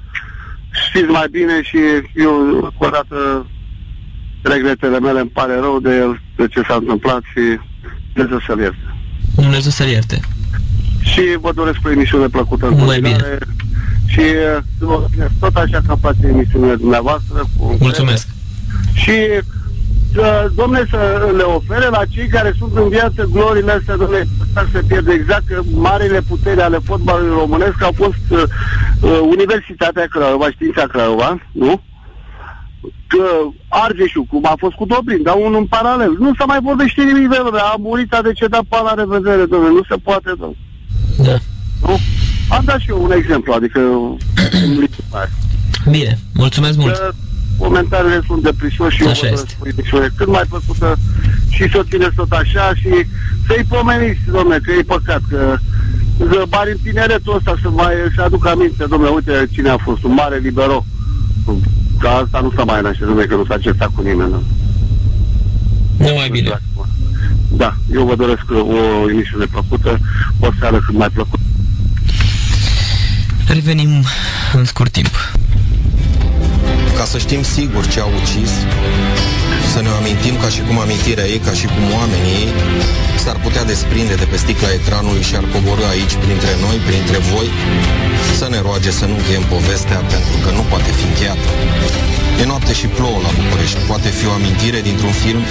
[0.88, 1.78] știți mai bine și
[2.14, 2.32] eu,
[2.78, 3.46] cu o dată,
[4.42, 7.58] regretele mele îmi pare rău de el, de ce s-a întâmplat și
[8.12, 8.94] Dumnezeu să-l ierte.
[9.34, 10.20] Dumnezeu să-l ierte.
[11.00, 13.38] Și vă doresc o emisiune plăcută în Mai bine.
[14.06, 14.20] Și
[14.80, 17.44] uh, tot așa ca face emisiunile dumneavoastră.
[17.58, 18.28] Cu Mulțumesc.
[18.94, 19.16] Și
[20.16, 24.68] uh, domne, să le ofere la cei care sunt în viață glorile astea, domne, asta
[24.72, 28.42] se pierde exact că marile puteri ale fotbalului românesc au fost uh,
[29.00, 31.82] uh, Universitatea Craiova, Știința Craiova, nu?
[33.06, 33.24] Că
[33.68, 36.16] Argeșul, cum a fost cu Dobrin, dar unul în paralel.
[36.18, 39.68] Nu s-a mai vorbește nimic de el, a murit, a decedat, pa la revedere, domne,
[39.68, 40.56] nu se poate, domne.
[41.22, 41.36] Da.
[41.86, 41.98] Nu?
[42.48, 43.80] Am dat și eu un exemplu, adică...
[45.94, 46.96] Bine, mulțumesc mult.
[46.96, 47.10] Că
[47.64, 49.56] comentariile sunt deprisos și Așa eu vă este.
[49.58, 50.98] doresc o emisiune cât mai plăcută
[51.48, 52.92] și să o țineți tot așa și
[53.46, 55.58] să-i pomeniți, domne, că e păcat că
[56.28, 60.02] că bari în tineretul ăsta să mai să aduc aminte, domne, uite cine a fost,
[60.02, 60.84] un mare libero.
[61.98, 64.30] Că asta nu s-a mai naște, domne, că nu s-a certat cu nimeni.
[64.30, 64.42] Nu?
[65.96, 66.60] Nu mai bine.
[67.52, 69.98] Da, eu vă doresc o emisiune plăcută,
[70.40, 71.42] o seară cât mai plăcută.
[73.46, 74.04] Revenim
[74.52, 75.39] în scurt timp.
[77.00, 78.52] Ca să știm sigur ce au ucis,
[79.72, 82.50] să ne amintim ca și cum amintirea ei, ca și cum oamenii ei
[83.24, 87.48] s-ar putea desprinde de pe sticla ecranului și ar coborâ aici printre noi, printre voi,
[88.38, 91.48] să ne roage să nu încheiem povestea pentru că nu poate fi încheiată.
[92.40, 93.80] E noapte și plouă la București.
[93.90, 95.42] Poate fi o amintire dintr-un film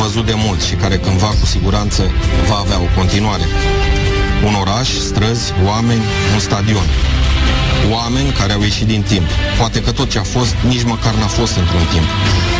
[0.00, 2.02] văzut de mult și care cândva cu siguranță
[2.48, 3.46] va avea o continuare.
[4.48, 6.88] Un oraș, străzi, oameni, un stadion.
[7.90, 9.26] Oameni care au ieșit din timp.
[9.58, 12.06] Poate că tot ce a fost, nici măcar n-a fost într-un timp.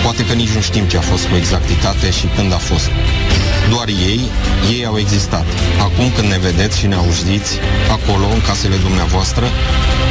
[0.03, 2.91] Poate că nici nu știm ce a fost cu exactitate și când a fost.
[3.71, 4.21] Doar ei,
[4.77, 5.47] ei au existat.
[5.81, 7.53] Acum când ne vedeți și ne auziți,
[7.91, 9.45] acolo, în casele dumneavoastră,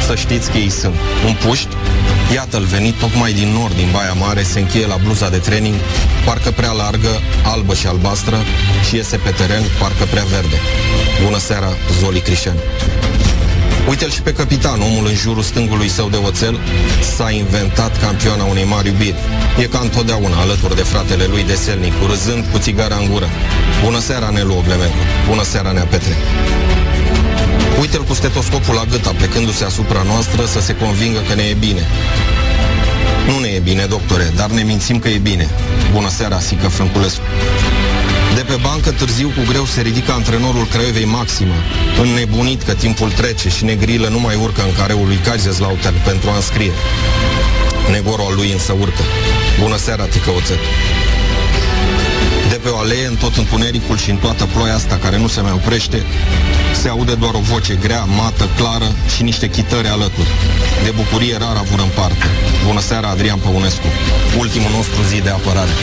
[0.06, 0.94] să știți că ei sunt.
[1.26, 1.68] Un puști,
[2.34, 5.74] iată-l venit tocmai din nord, din Baia Mare, se încheie la bluza de training,
[6.24, 8.38] parcă prea largă, albă și albastră,
[8.88, 10.56] și iese pe teren, parcă prea verde.
[11.24, 12.56] Bună seara, Zoli Crișan.
[13.88, 16.58] Uite-l și pe capitan, omul în jurul stângului său de oțel
[17.16, 19.14] s-a inventat campioana unei mari iubiri.
[19.58, 23.28] E ca întotdeauna alături de fratele lui de selnic, râzând cu țigara în gură.
[23.84, 25.02] Bună seara, Nelu Oglemencu.
[25.28, 26.16] Bună seara, Nea Petre.
[27.80, 31.82] Uite-l cu stetoscopul la gât, aplecându-se asupra noastră să se convingă că ne e bine.
[33.26, 35.48] Nu ne e bine, doctore, dar ne mințim că e bine.
[35.92, 37.22] Bună seara, Sică Frânculescu.
[38.42, 41.54] De pe bancă târziu cu greu se ridică antrenorul Craiovei Maximă,
[42.00, 46.34] înnebunit că timpul trece și negrilă nu mai urcă în careul lui Kaiserslautern pentru a
[46.34, 46.72] înscrie.
[47.90, 49.02] Negorul al lui însă urcă.
[49.60, 50.58] Bună seara, tică oțet.
[52.48, 55.40] De pe o alee, în tot întunericul și în toată ploaia asta care nu se
[55.40, 56.02] mai oprește,
[56.80, 60.30] se aude doar o voce grea, mată, clară și niște chitări alături.
[60.84, 62.26] De bucurie rar avur în parte.
[62.66, 63.86] Bună seara, Adrian Păunescu.
[64.38, 65.74] Ultimul nostru zi de apărare.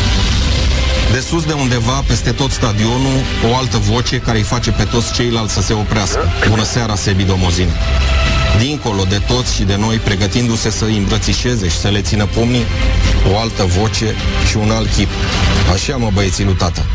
[1.12, 3.18] De sus de undeva, peste tot stadionul,
[3.52, 6.32] o altă voce care îi face pe toți ceilalți să se oprească.
[6.50, 7.70] Bună seara, Sebi Domozin.
[8.60, 12.66] Dincolo de toți și de noi, pregătindu-se să îi îmbrățișeze și să le țină pumnii,
[13.34, 14.16] o altă voce
[14.50, 15.10] și un alt chip.
[15.74, 16.86] Așa mă băieții lui tata.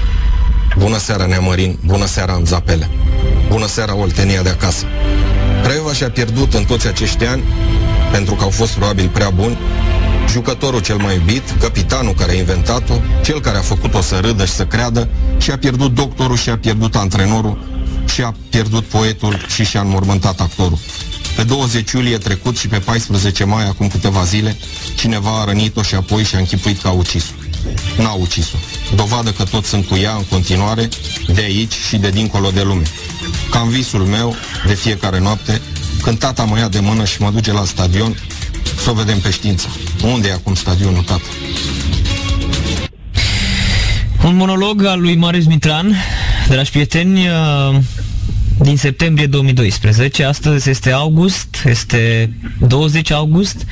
[0.79, 2.91] Bună seara, Neamărin, bună seara, Amzapele.
[3.49, 4.85] Bună seara, Oltenia de acasă.
[5.63, 7.43] Craiova și-a pierdut în toți acești ani,
[8.11, 9.59] pentru că au fost probabil prea buni,
[10.29, 12.95] jucătorul cel mai iubit, capitanul care a inventat-o,
[13.25, 15.09] cel care a făcut-o să râdă și să creadă,
[15.39, 17.59] și a pierdut doctorul și a pierdut antrenorul
[18.13, 20.79] și a pierdut poetul și și-a înmormântat actorul.
[21.37, 24.57] Pe 20 iulie trecut și pe 14 mai, acum câteva zile,
[24.95, 27.33] cineva a rănit-o și apoi și-a închipuit că a ucis-o.
[27.97, 28.57] N-a ucis-o.
[28.95, 30.89] Dovadă că toți sunt cu ea în continuare,
[31.35, 32.83] de aici și de dincolo de lume.
[33.51, 34.35] Cam visul meu,
[34.67, 35.61] de fiecare noapte,
[36.03, 38.17] când tata mă ia de mână și mă duce la stadion,
[38.83, 39.67] să o vedem pe știință.
[40.13, 41.23] Unde e acum stadionul, tată?
[44.25, 45.95] Un monolog al lui Marius Mitran,
[46.49, 47.77] dragi prieteni, uh,
[48.59, 50.25] din septembrie 2012.
[50.25, 53.67] Astăzi este august, este 20 august.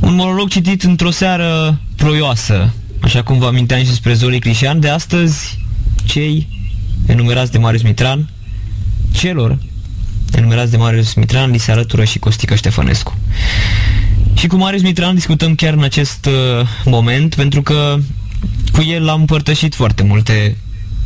[0.00, 4.80] Un monolog citit într-o seară ploioasă, așa cum vă aminteam și despre Zoli Crișan.
[4.80, 5.58] De astăzi,
[6.04, 6.48] cei
[7.06, 8.30] enumerați de Marius Mitran,
[9.12, 9.58] celor
[10.34, 13.18] enumerați de Marius Mitran, li se alătură și Costică Ștefănescu.
[14.40, 17.98] Și cu Marius Mitran discutăm chiar în acest uh, moment, pentru că
[18.72, 20.56] cu el am împărtășit foarte multe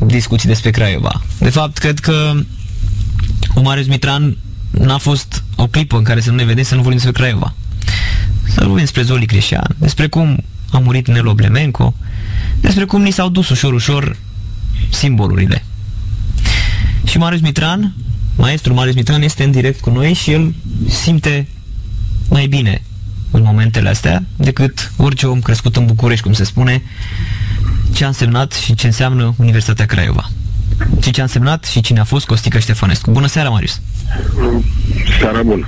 [0.06, 1.22] discuții despre Craiova.
[1.38, 2.32] De fapt, cred că
[3.54, 4.36] cu Marius Mitran
[4.70, 7.54] n-a fost o clipă în care să nu ne vedem să nu vorbim despre Craiova.
[8.44, 11.94] Să vorbim despre Zoli Creșan, despre cum a murit Nelo Blemenco,
[12.60, 14.16] despre cum ni s-au dus ușor, ușor
[14.88, 15.64] simbolurile.
[17.04, 17.94] Și Marius Mitran,
[18.36, 20.54] maestru Marius Mitran, este în direct cu noi și el
[20.88, 21.48] simte
[22.28, 22.82] mai bine
[23.34, 26.82] în momentele astea decât orice om crescut în București, cum se spune,
[27.94, 30.30] ce a însemnat și ce înseamnă Universitatea Craiova.
[31.02, 33.10] Și ce a însemnat și cine a fost Costica Ștefănescu.
[33.10, 33.80] Bună seara, Marius!
[35.18, 35.66] Seara bună!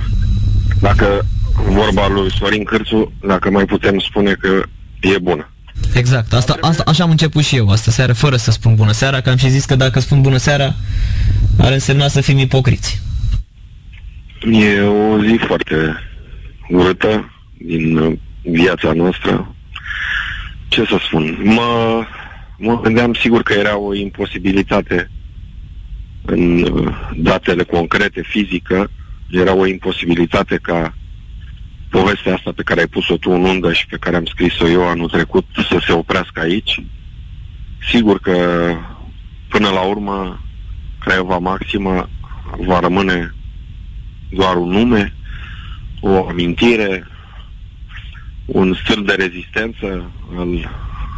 [0.79, 1.25] Dacă
[1.65, 4.63] vorba lui Sorin Cârțu, dacă mai putem spune că
[4.99, 5.49] e bună.
[5.93, 9.21] Exact, asta, asta, așa am început și eu asta seară, fără să spun bună seara,
[9.21, 10.75] că am și zis că dacă spun bună seara,
[11.57, 13.01] ar însemna să fim ipocriți.
[14.51, 15.75] E o zi foarte
[16.69, 19.55] urâtă din uh, viața noastră.
[20.67, 21.39] Ce să spun?
[21.43, 22.03] Mă,
[22.57, 25.11] mă gândeam sigur că era o imposibilitate
[26.25, 28.91] în uh, datele concrete, fizică,
[29.29, 30.93] era o imposibilitate ca
[31.89, 34.87] povestea asta pe care ai pus-o tu în undă și pe care am scris-o eu
[34.87, 36.81] anul trecut să se oprească aici.
[37.89, 38.37] Sigur că
[39.49, 40.41] până la urmă
[40.99, 42.09] Craiova Maximă
[42.57, 43.33] va rămâne
[44.29, 45.13] doar un nume,
[45.99, 47.07] o amintire,
[48.47, 50.71] un stil de rezistență al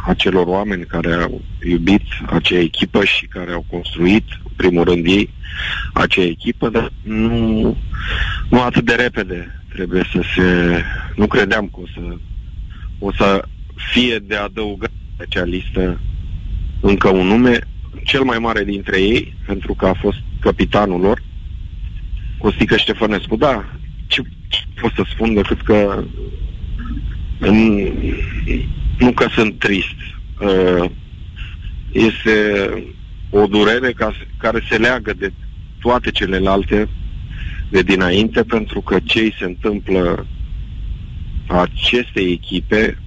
[0.06, 5.30] acelor oameni care au iubit acea echipă și care au construit, în primul rând ei,
[5.92, 7.76] acea echipă, dar nu,
[8.48, 10.80] nu atât de repede trebuie să se...
[11.16, 12.16] Nu credeam că o să,
[12.98, 13.44] o să
[13.92, 16.00] fie de adăugat pe acea listă
[16.80, 17.58] încă un nume,
[18.04, 21.22] cel mai mare dintre ei, pentru că a fost capitanul lor,
[22.38, 23.36] Costică Ștefănescu.
[23.36, 23.64] Da,
[24.06, 26.04] ce, ce pot să spun decât că
[27.40, 27.88] în,
[28.98, 29.94] nu că sunt trist.
[30.40, 30.90] Uh,
[31.92, 32.72] este
[33.30, 35.32] o durere ca, care se leagă de
[35.80, 36.88] toate celelalte
[37.68, 40.26] de dinainte, pentru că ce se întâmplă
[41.46, 42.98] acestei echipe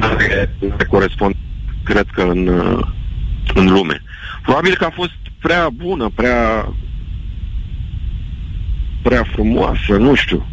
[0.00, 0.56] care
[0.88, 1.34] corespund,
[1.82, 2.48] cred că, în,
[3.54, 4.02] în lume.
[4.42, 6.68] Probabil că a fost prea bună, prea
[9.02, 10.46] prea frumoasă, nu știu.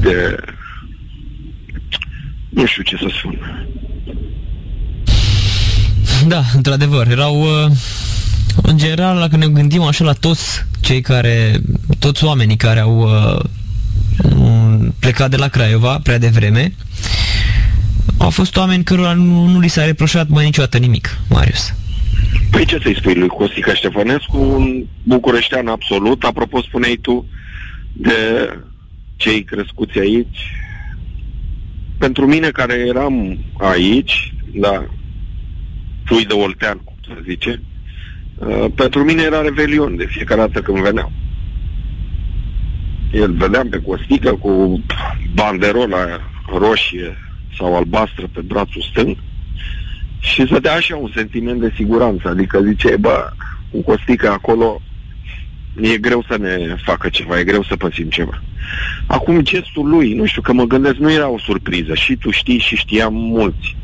[0.00, 0.36] De...
[2.54, 3.38] Nu știu ce să spun.
[6.26, 7.40] Da, într-adevăr, erau...
[7.40, 7.70] Uh,
[8.62, 11.60] în general, dacă ne gândim așa la toți cei care...
[11.98, 13.44] Toți oamenii care au uh,
[14.98, 16.74] plecat de la Craiova prea devreme,
[18.18, 21.74] au fost oameni cărora nu, nu li s-a reproșat mai niciodată nimic, Marius.
[22.50, 27.26] Păi ce să-i spui lui Costica Ștefănescu, un bucureștean absolut, apropo spuneai tu
[27.92, 28.12] de
[29.16, 30.38] cei crescuți aici.
[32.02, 34.84] Pentru mine care eram aici, da,
[36.04, 37.62] fui de Oltean, cum să zice,
[38.34, 41.12] uh, pentru mine era revelion de fiecare dată când veneau.
[43.12, 44.82] El vedeam pe Costică cu
[45.34, 46.20] banderola
[46.58, 47.16] roșie
[47.58, 49.16] sau albastră pe brațul stâng
[50.18, 53.30] și să dea așa un sentiment de siguranță, adică zice, bă,
[53.70, 54.80] cu Costică acolo
[55.80, 58.42] e greu să ne facă ceva, e greu să pățim ceva.
[59.06, 61.94] Acum gestul lui, nu știu, că mă gândesc, nu era o surpriză.
[61.94, 63.76] Și tu știi și știam mulți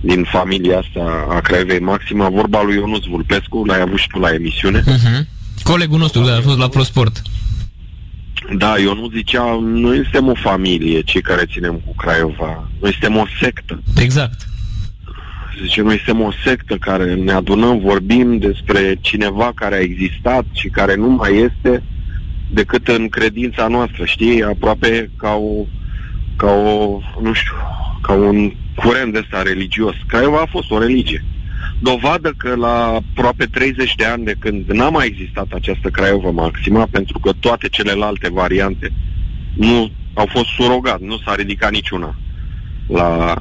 [0.00, 4.32] din familia asta a Craiovei Maxima, vorba lui Ionuț Vulpescu, l-ai avut și tu la
[4.32, 4.80] emisiune.
[4.80, 5.26] Uh-huh.
[5.62, 7.22] Colegul nostru, da, a fost la ProSport.
[8.56, 12.68] Da, eu nu zicea, noi suntem o familie, cei care ținem cu Craiova.
[12.80, 13.82] Noi suntem o sectă.
[13.96, 14.46] Exact
[15.62, 20.68] zice, noi suntem o sectă care ne adunăm, vorbim despre cineva care a existat și
[20.68, 21.82] care nu mai este
[22.50, 24.42] decât în credința noastră, știi?
[24.42, 25.64] Aproape ca o,
[26.36, 27.54] ca o nu știu,
[28.02, 29.94] ca un curent de ăsta religios.
[30.08, 31.24] Craiova a fost o religie.
[31.80, 36.86] Dovadă că la aproape 30 de ani de când n-a mai existat această Craiova Maxima,
[36.90, 38.92] pentru că toate celelalte variante
[39.54, 42.16] nu au fost surogat, nu s-a ridicat niciuna
[42.86, 43.40] la,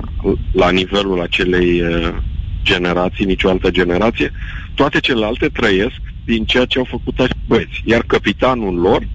[0.51, 2.15] la nivelul acelei uh,
[2.63, 4.31] generații, nicio altă generație,
[4.73, 7.81] toate celelalte trăiesc din ceea ce au făcut acești băieți.
[7.85, 9.07] Iar capitanul lor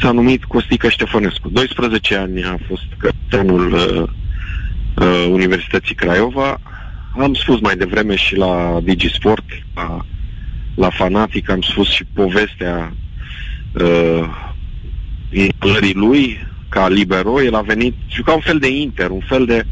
[0.00, 1.48] s-a numit Costică Ștefănescu.
[1.48, 4.08] 12 ani a fost capitanul uh,
[5.06, 6.60] uh, Universității Craiova.
[7.18, 10.04] Am spus mai devreme și la Digisport, la,
[10.74, 12.92] la Fanatic, am spus și povestea
[13.72, 14.28] uh,
[15.92, 19.64] lui, ca libero, el a venit, juca un fel de inter, un fel de,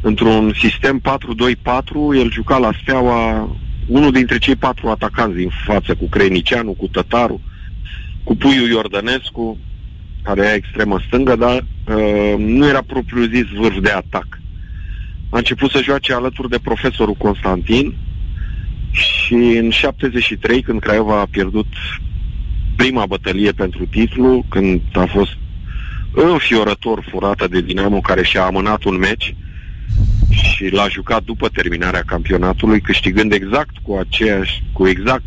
[0.00, 3.48] într-un sistem 4-2-4, el juca la Steaua
[3.86, 7.40] unul dintre cei patru atacanți din față, cu Crenicianu, cu Tătaru,
[8.22, 9.58] cu Puiu Iordănescu,
[10.22, 14.26] care era extremă stângă, dar uh, nu era propriu zis vârf de atac.
[15.30, 17.94] A început să joace alături de profesorul Constantin
[18.90, 21.66] și în 73, când Craiova a pierdut
[22.76, 25.36] prima bătălie pentru titlu, când a fost
[26.14, 29.34] înfiorător furată de Dinamo, care și-a amânat un meci
[30.30, 35.22] și l-a jucat după terminarea campionatului, câștigând exact cu aceeași, cu exact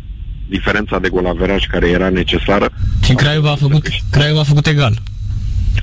[0.48, 2.70] diferența de golaveraj care era necesară.
[3.04, 4.98] Și Craiova a făcut, Craiova a făcut egal.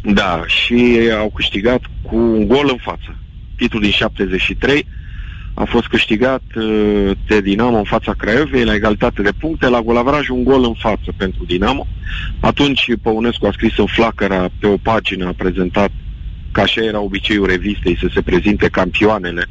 [0.03, 3.15] Da, și au câștigat cu un gol în față.
[3.55, 4.87] Titlul din 73
[5.57, 10.29] a fost câștigat uh, de Dinamo în fața Craiovei la egalitate de puncte, la golavraj
[10.29, 11.87] un gol în față pentru Dinamo.
[12.39, 15.91] Atunci Păunescu a scris în flacăra pe o pagină, a prezentat
[16.51, 19.45] ca așa era obiceiul revistei să se prezinte campioanele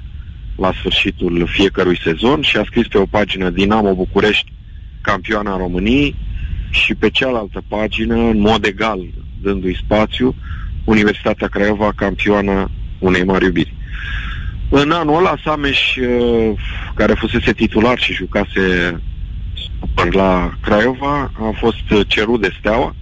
[0.57, 4.53] la sfârșitul fiecărui sezon și a scris pe o pagină Dinamo București
[5.01, 6.15] campioana României
[6.71, 9.01] și pe cealaltă pagină, în mod egal,
[9.43, 10.35] dându-i spațiu,
[10.85, 13.75] Universitatea Craiova campioana unei mari iubiri.
[14.77, 16.53] În anul ăla, Sameș, uh,
[16.95, 19.01] care fusese titular și jucase
[20.11, 22.95] la Craiova, a fost cerut de steaua.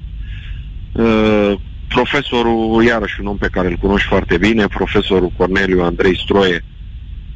[0.92, 1.52] Uh,
[1.88, 6.64] profesorul, iarăși un om pe care îl cunoști foarte bine, profesorul Corneliu Andrei Stroie,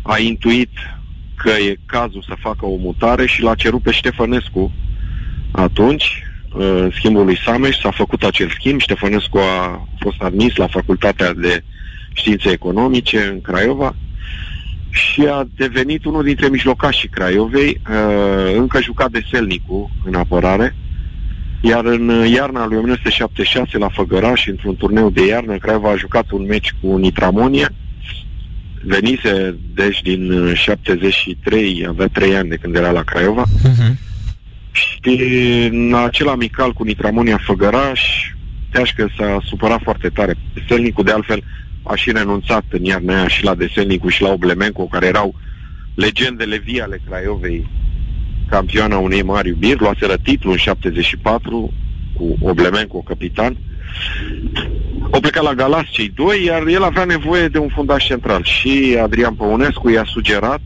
[0.03, 0.71] a intuit
[1.35, 4.73] că e cazul să facă o mutare și l-a cerut pe Ștefănescu.
[5.51, 6.23] Atunci,
[6.53, 11.63] uh, schimbul lui Sameș, s-a făcut acel schimb, Ștefănescu a fost admis la Facultatea de
[12.13, 13.95] Științe Economice în Craiova
[14.97, 20.77] și a devenit unul dintre mijlocașii Craiovei, uh, încă jucat de Selnicu în apărare,
[21.61, 26.47] iar în iarna lui 1976 la Făgăraș, într-un turneu de iarnă, Craiova a jucat un
[26.47, 27.69] meci cu Nitramonia,
[28.83, 33.95] venise deci din 73, avea 3 ani de când era la Craiova, uh-huh.
[34.73, 35.21] și
[35.71, 38.01] în acel amical cu Nitramonia Făgăraș,
[38.71, 40.35] Teașcă s-a supărat foarte tare.
[40.69, 41.43] Selnicu, de altfel,
[41.87, 45.35] aș și renunțat în iarna aia și la Deselnicu și la Oblemenco, care erau
[45.95, 47.69] legendele vii ale Craiovei,
[48.49, 51.73] campioana unei mari iubiri, luaseră titlul în 74
[52.15, 53.57] cu Oblemenco capitan.
[55.11, 58.99] Au plecat la Galas cei doi, iar el avea nevoie de un fundaș central și
[59.03, 60.61] Adrian Păunescu i-a sugerat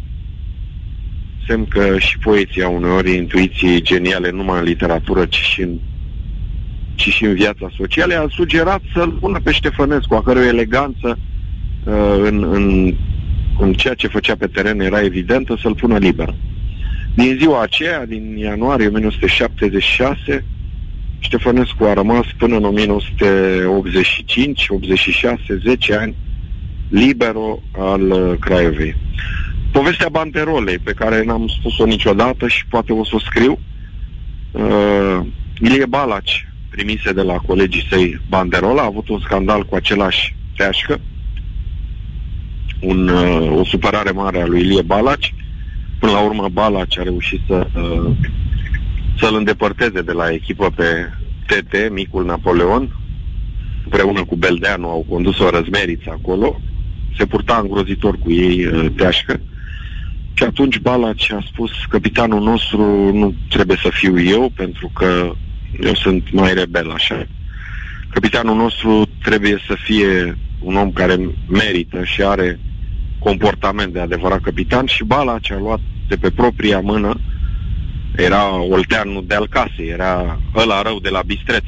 [1.50, 5.78] semn că și poeții au uneori intuiții geniale numai în literatură, ci și în
[7.00, 11.18] ci și în viața socială, a sugerat să-l pună pe Ștefănescu, a cărui eleganță
[11.84, 12.94] uh, în, în,
[13.58, 16.34] în ceea ce făcea pe teren era evidentă, să-l pună liber.
[17.14, 20.44] Din ziua aceea, din ianuarie 1976,
[21.18, 26.14] Ștefănescu a rămas până în 1985, 86, 10 ani
[26.88, 28.96] libero al uh, Craiovei.
[29.72, 33.58] Povestea banderolei, pe care n-am spus-o niciodată și poate o să o scriu,
[34.52, 35.20] uh,
[35.60, 41.00] Ilie Balaci, primise de la colegii săi banderola, a avut un scandal cu același teașcă,
[42.80, 45.34] un, uh, o supărare mare a lui Ilie Balaci.
[45.98, 48.10] Până la urmă Balaci a reușit să, uh,
[49.18, 51.10] să-l îndepărteze de la echipă pe
[51.46, 52.96] TT, micul Napoleon,
[53.84, 56.60] împreună cu Beldeanu au condus o răzmeriță acolo,
[57.16, 59.40] se purta îngrozitor cu ei uh, teașcă.
[60.34, 65.34] Și atunci Balaci a spus, capitanul nostru nu trebuie să fiu eu, pentru că
[65.80, 67.26] eu sunt mai rebel așa.
[68.08, 71.16] Capitanul nostru trebuie să fie un om care
[71.48, 72.60] merită și are
[73.18, 77.20] comportament de adevărat capitan și bala ce a luat de pe propria mână
[78.16, 81.64] era olteanul de alcase, era ăla rău de la bistreț.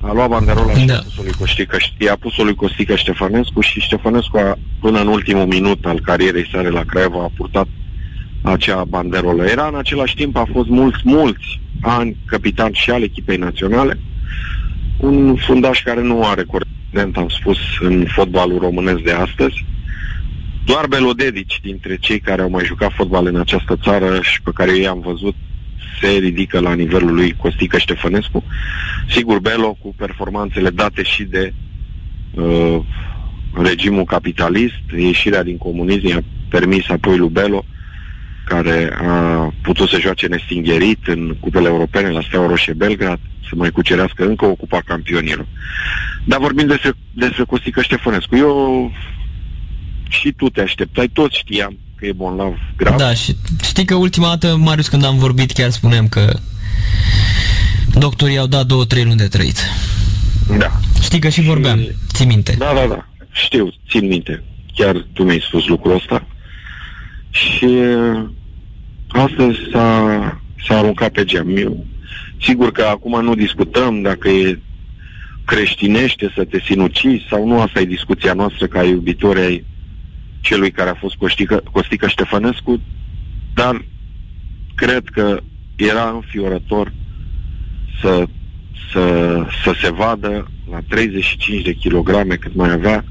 [0.00, 0.94] A luat banderola și da.
[0.94, 5.46] a pus-o lui Costică, i-a pus-o lui Costică Ștefănescu și Ștefănescu a, până în ultimul
[5.46, 7.66] minut al carierei sale la Craiova a purtat
[8.42, 9.44] acea banderolă.
[9.44, 13.98] Era în același timp, a fost mulți, mulți ani capitan și al echipei naționale,
[14.96, 19.64] un fundaș care nu are corect, am spus, în fotbalul românesc de astăzi.
[20.64, 24.70] Doar Belodedici, dintre cei care au mai jucat fotbal în această țară și pe care
[24.70, 25.34] eu i-am văzut,
[26.00, 28.44] se ridică la nivelul lui Costică Ștefănescu.
[29.08, 31.52] Sigur, Belo, cu performanțele date și de
[32.34, 32.78] uh,
[33.54, 37.64] regimul capitalist, ieșirea din comunism i-a permis apoi lui Belo
[38.50, 43.70] care a putut să joace nestingherit în cupele europene la Steaua Roșie Belgrad, să mai
[43.70, 45.46] cucerească încă o cupa campionilor.
[46.24, 48.36] Dar vorbim despre, despre Costică Ștefănescu.
[48.36, 48.92] Eu
[50.08, 52.96] și tu te așteptai, toți știam că e bolnav grav.
[52.96, 56.38] Da, și știi că ultima dată, Marius, când am vorbit, chiar spuneam că
[57.94, 59.58] doctorii au dat două, trei luni de trăit.
[60.58, 60.80] Da.
[61.02, 61.90] Știi că și vorbeam, și...
[62.12, 62.54] ții minte.
[62.58, 64.42] Da, da, da, știu, țin minte.
[64.74, 66.26] Chiar tu mi-ai spus lucrul ăsta.
[67.30, 67.68] Și
[69.12, 71.56] astăzi s-a, s-a aruncat pe geam.
[71.56, 71.86] Eu,
[72.40, 74.58] sigur că acum nu discutăm dacă e
[75.44, 79.64] creștinește să te sinucizi sau nu, asta e discuția noastră ca iubitori ai
[80.40, 82.80] celui care a fost Costică, Costică Ștefănescu,
[83.54, 83.84] dar
[84.74, 85.40] cred că
[85.76, 86.92] era înfiorător
[88.00, 88.26] să,
[88.92, 89.34] să,
[89.64, 93.04] să se vadă la 35 de kilograme cât mai avea.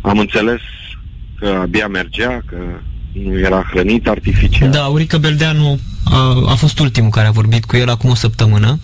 [0.00, 0.60] Am înțeles
[1.38, 2.80] că abia mergea, că nu
[3.42, 4.70] era hrănit artificial.
[4.70, 8.78] Da, Aurică Beldeanu a, a fost ultimul care a vorbit cu el acum o săptămână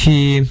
[0.00, 0.42] și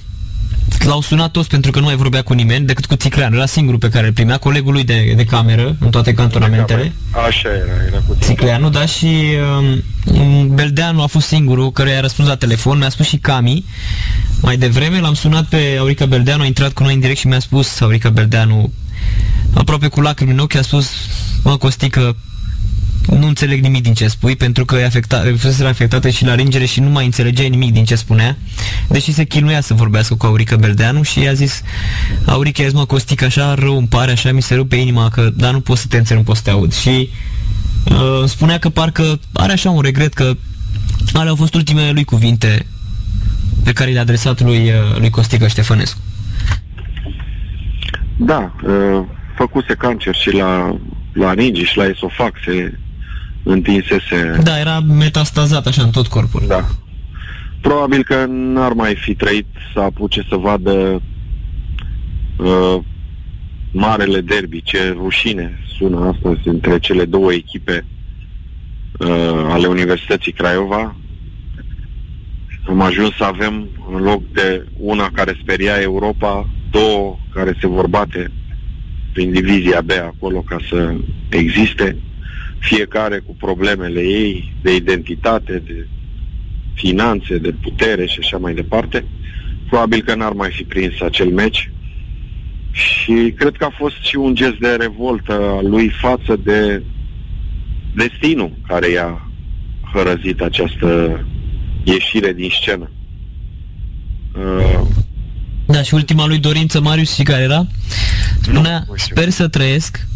[0.78, 3.36] l-au sunat toți pentru că nu mai vorbea cu nimeni decât cu Țicleanu.
[3.36, 6.92] Era singurul pe care îl primea, colegul lui de, de cameră în toate cantonamentele.
[7.26, 9.06] Așa era, era cu Țicleanu, da, și
[10.04, 13.64] um, Beldeanu a fost singurul care i-a răspuns la telefon, mi-a spus și Cami.
[14.40, 17.40] Mai devreme l-am sunat pe Aurica Beldeanu, a intrat cu noi în direct și mi-a
[17.40, 18.72] spus Aurica Beldeanu,
[19.54, 20.90] aproape cu lacrimi în ochi, a spus,
[21.42, 22.16] mă, Costică,
[23.06, 26.80] nu înțeleg nimic din ce spui, pentru că afecta, fusese afectate și la ringere și
[26.80, 28.36] nu mai înțelegeai nimic din ce spunea,
[28.88, 31.62] deși se chinuia să vorbească cu Aurica Beldeanu și i-a zis,
[32.26, 35.60] Aurica, mă, Costic, așa rău îmi pare, așa mi se rupe inima, că dar nu
[35.60, 36.72] pot să te înțeleg, nu pot să te aud.
[36.72, 37.10] Și
[37.90, 40.36] uh, spunea că parcă are așa un regret că
[41.12, 42.66] alea au fost ultimele lui cuvinte
[43.64, 45.98] pe care le-a adresat lui, uh, lui Costică Ștefănescu.
[48.16, 49.04] Da, uh,
[49.36, 50.78] făcuse cancer și la,
[51.12, 52.78] la ringi și la esofac se
[53.42, 54.38] întinsese...
[54.42, 56.42] Da, era metastazat așa în tot corpul.
[56.46, 56.66] Da.
[57.60, 61.02] Probabil că n-ar mai fi trăit să apuce să vadă
[62.36, 62.78] uh,
[63.72, 67.84] marele derby, ce rușine sună asta între cele două echipe
[68.98, 70.96] uh, ale Universității Craiova.
[72.68, 78.30] Am ajuns să avem, în loc de una care speria Europa, două care se vorbate
[79.12, 80.94] prin divizia B acolo ca să
[81.28, 81.96] existe,
[82.62, 85.86] fiecare cu problemele ei de identitate, de
[86.74, 89.04] finanțe, de putere și așa mai departe.
[89.68, 91.70] Probabil că n-ar mai fi prins acel meci
[92.70, 96.82] și cred că a fost și un gest de revoltă a lui față de
[97.94, 99.30] destinul care i-a
[99.92, 101.20] hărăzit această
[101.84, 102.90] ieșire din scenă.
[104.34, 104.86] Uh,
[105.66, 107.66] da, și ultima lui dorință, Marius, și care era?
[108.40, 110.06] Spunea, sper să trăiesc,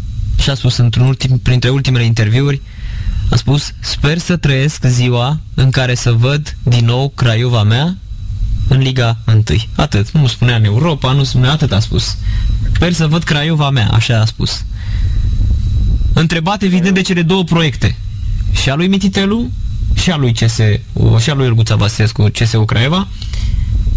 [0.41, 2.61] și a spus într-un ultim, printre ultimele interviuri,
[3.29, 7.97] a spus, sper să trăiesc ziua în care să văd din nou Craiova mea
[8.67, 9.43] în Liga 1.
[9.75, 10.11] Atât.
[10.11, 12.17] Nu spunea în Europa, nu spunea atât a spus.
[12.73, 14.65] Sper să văd Craiova mea, așa a spus.
[16.13, 17.97] Întrebat evident de cele două proiecte.
[18.51, 19.49] Și a lui Mititelu
[19.93, 20.55] și a lui CS,
[21.19, 23.07] și a lui Elguța Vasilescu, CSU Craiova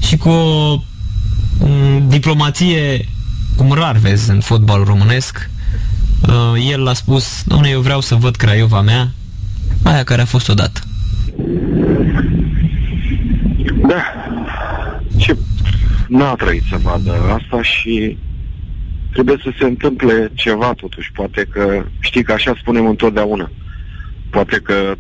[0.07, 0.83] și cu o
[2.07, 3.09] diplomație
[3.57, 5.51] cum rar vezi în fotbalul românesc,
[6.31, 9.11] uh, el a spus, doamne, eu vreau să văd Craiova mea,
[9.83, 10.81] aia care a fost odată.
[13.89, 14.03] Da.
[15.19, 15.35] Și
[16.09, 18.19] n-a trăit să vadă asta și
[19.13, 21.13] trebuie să se întâmple ceva totuși.
[21.13, 23.51] Poate că, știi că așa spunem întotdeauna,
[24.31, 24.95] poate că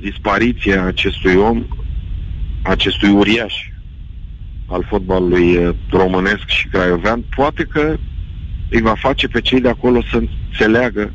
[0.00, 1.64] dispariția acestui om,
[2.62, 3.54] acestui uriaș,
[4.66, 7.96] al fotbalului eh, românesc și craiovean, poate că
[8.68, 11.12] îi va face pe cei de acolo să înțeleagă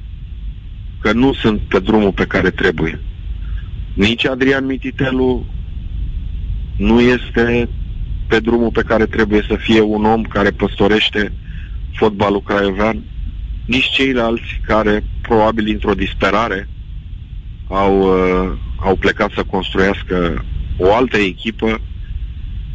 [1.02, 3.00] că nu sunt pe drumul pe care trebuie.
[3.94, 5.46] Nici Adrian Mititelu
[6.78, 7.70] nu este
[8.28, 11.32] pe drumul pe care trebuie să fie un om care păstorește
[11.94, 13.02] fotbalul craiovean,
[13.66, 16.70] nici ceilalți care, probabil într-o disperare,
[17.68, 20.46] au, uh, au plecat să construiască
[20.78, 21.82] o altă echipă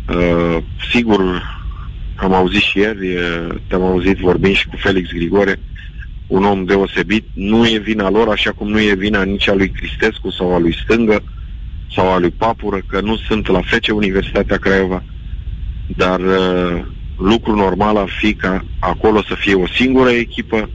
[0.09, 0.63] Uh,
[0.93, 1.43] sigur,
[2.17, 5.61] am auzit și ieri, uh, te-am auzit vorbind și cu Felix Grigore,
[6.27, 7.25] un om deosebit.
[7.33, 10.59] Nu e vina lor, așa cum nu e vina nici a lui Cristescu sau a
[10.59, 11.23] lui Stângă
[11.95, 15.03] sau a lui Papură, că nu sunt la fece Universitatea Craiova.
[15.97, 16.85] Dar uh,
[17.19, 20.71] lucru normal ar fi ca acolo să fie o singură echipă.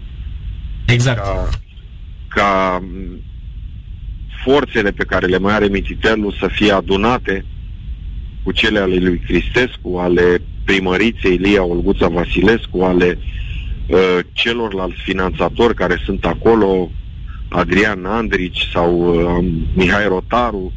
[0.85, 1.17] Exact.
[1.17, 1.49] Ca,
[2.27, 2.83] ca
[4.43, 7.45] forțele pe care le mai are Mititelul să fie adunate
[8.43, 13.17] cu cele ale lui Cristescu, ale primăriței Lia Olguța Vasilescu, ale
[13.87, 16.91] uh, celorlalți finanțatori care sunt acolo,
[17.47, 20.73] Adrian Andrici sau uh, Mihai Rotaru,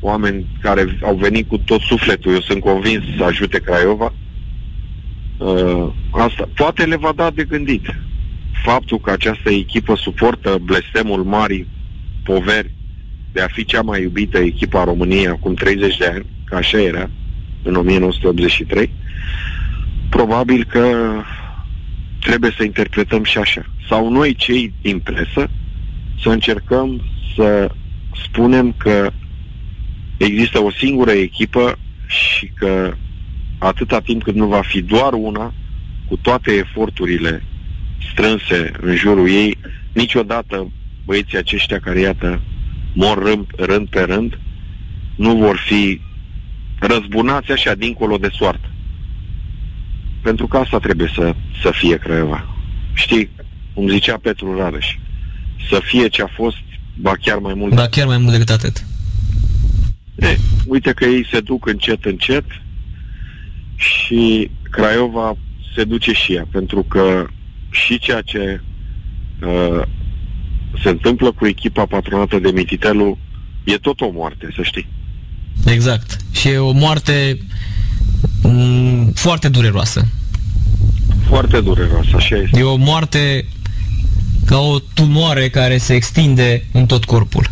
[0.00, 4.12] oameni care au venit cu tot sufletul, eu sunt convins să ajute Craiova.
[5.38, 7.94] Uh, asta poate le va da de gândit.
[8.64, 11.66] Faptul că această echipă suportă blestemul marii
[12.24, 12.70] poveri
[13.32, 16.80] de a fi cea mai iubită echipă a României acum 30 de ani, că așa
[16.80, 17.10] era,
[17.62, 18.90] în 1983,
[20.16, 21.12] probabil că
[22.20, 23.66] trebuie să interpretăm și așa.
[23.88, 25.50] Sau noi, cei din presă,
[26.22, 27.02] să încercăm
[27.36, 27.70] să
[28.28, 29.10] spunem că
[30.16, 32.94] există o singură echipă și că
[33.58, 35.52] atâta timp cât nu va fi doar una,
[36.08, 37.42] cu toate eforturile
[38.12, 39.58] strânse în jurul ei,
[39.92, 40.70] niciodată
[41.04, 42.40] băieții aceștia care, iată,
[42.92, 44.38] mor rând, rând pe rând,
[45.16, 46.00] nu vor fi
[46.78, 48.73] răzbunați așa dincolo de soartă.
[50.24, 52.56] Pentru că asta trebuie să, să fie Craiova.
[52.92, 53.30] Știi,
[53.74, 54.86] cum zicea Petru Rareș,
[55.70, 56.56] să fie ce a fost,
[56.96, 57.74] ba chiar mai mult.
[57.74, 58.84] Ba chiar mai mult decât atât.
[60.14, 62.44] E, uite că ei se duc încet, încet
[63.76, 65.36] și Craiova
[65.74, 67.26] se duce și ea, pentru că
[67.70, 68.60] și ceea ce
[69.40, 69.82] uh,
[70.82, 73.18] se întâmplă cu echipa patronată de Mititelu
[73.64, 74.86] e tot o moarte, să știi.
[75.66, 76.16] Exact.
[76.32, 77.46] Și e o moarte mm,
[79.14, 80.06] foarte dureroasă.
[81.28, 82.58] Foarte dureroasă, așa este.
[82.58, 83.46] E o moarte
[84.46, 87.46] ca o tumoare care se extinde în tot corpul.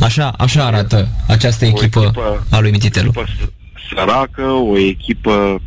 [0.00, 3.12] Așa, așa arată această echipă, echipă a lui Mititelu.
[3.14, 3.52] O echipă
[3.94, 5.60] săracă, o echipă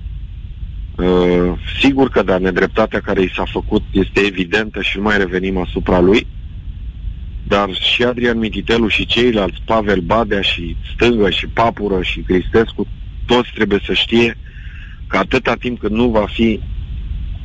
[0.95, 5.57] uh, sigur că da, nedreptatea care i s-a făcut este evidentă și nu mai revenim
[5.57, 6.27] asupra lui,
[7.47, 12.87] dar și Adrian Mititelu și ceilalți, Pavel Badea și Stângă și Papură și Cristescu,
[13.33, 14.37] toți trebuie să știe
[15.07, 16.59] că atâta timp cât nu va fi,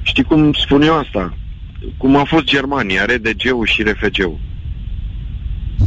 [0.03, 1.37] știi cum spun eu asta,
[1.97, 4.39] cum a fost Germania, RDG-ul și RFG-ul.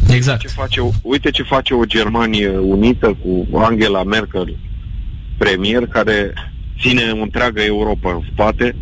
[0.09, 0.39] Exact.
[0.39, 4.57] Ce face, uite ce face o Germanie unită cu Angela Merkel,
[5.37, 6.33] premier, care
[6.81, 8.75] ține întreaga Europa în spate,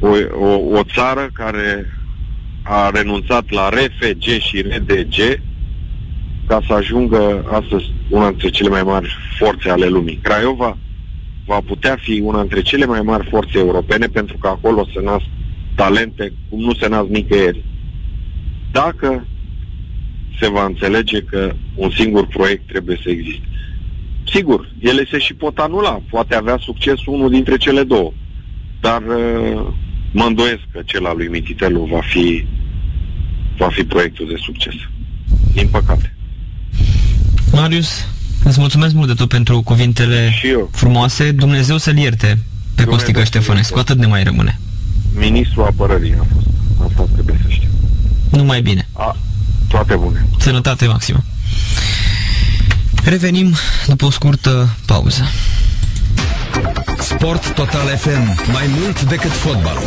[0.00, 1.86] o, o, o țară care
[2.62, 5.40] a renunțat la RFG și RDG
[6.46, 10.18] ca să ajungă astăzi una dintre cele mai mari forțe ale lumii.
[10.22, 10.78] Craiova
[11.46, 15.24] va putea fi una dintre cele mai mari forțe europene pentru că acolo se nasc
[15.74, 17.64] talente cum nu se nasc nicăieri.
[18.72, 19.26] Dacă
[20.40, 23.48] se va înțelege că un singur proiect trebuie să existe.
[24.26, 28.12] Sigur, ele se și pot anula, poate avea succes unul dintre cele două,
[28.80, 29.66] dar uh,
[30.12, 32.46] mă îndoiesc că cel al lui Mititelu va fi,
[33.56, 34.74] va fi proiectul de succes.
[35.54, 36.13] Din păcate.
[37.54, 37.88] Marius,
[38.44, 40.32] îți mulțumesc mult de tot pentru cuvintele
[40.70, 41.30] frumoase.
[41.32, 42.38] Dumnezeu să-l ierte
[42.74, 44.60] pe Costică Ștefănescu, atât ne mai rămâne.
[45.14, 46.46] Ministrul apărării a fost.
[46.90, 47.68] Asta trebuie să știu.
[48.30, 48.88] Numai bine.
[48.92, 49.16] A,
[49.68, 50.26] toate bune.
[50.38, 51.24] Sănătate maximă.
[53.04, 53.54] Revenim
[53.86, 55.22] după o scurtă pauză.
[56.98, 58.50] Sport Total FM.
[58.52, 59.82] Mai mult decât fotbalul.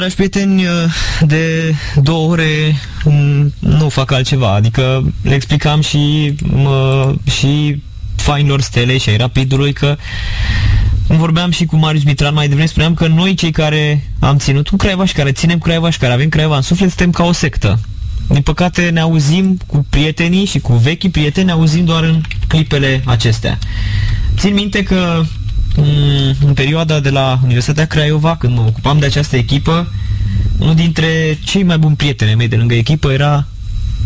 [0.00, 0.64] Dragi prieteni,
[1.20, 7.82] de două ore mm, nu fac altceva, adică le explicam și, mă, și
[8.16, 9.96] fainilor stele și ai rapidului că
[11.06, 14.68] cum vorbeam și cu Marius Mitran mai devreme, spuneam că noi cei care am ținut
[14.68, 17.32] cu Craiova și care ținem Craiova și care avem Craiova în suflet, suntem ca o
[17.32, 17.78] sectă.
[18.28, 23.02] Din păcate ne auzim cu prietenii și cu vechi prieteni, ne auzim doar în clipele
[23.04, 23.58] acestea.
[24.36, 25.22] Țin minte că
[25.76, 29.92] mm, în perioada de la Universitatea Craiova, când mă ocupam de această echipă,
[30.58, 33.46] unul dintre cei mai buni prieteni mei de lângă echipă era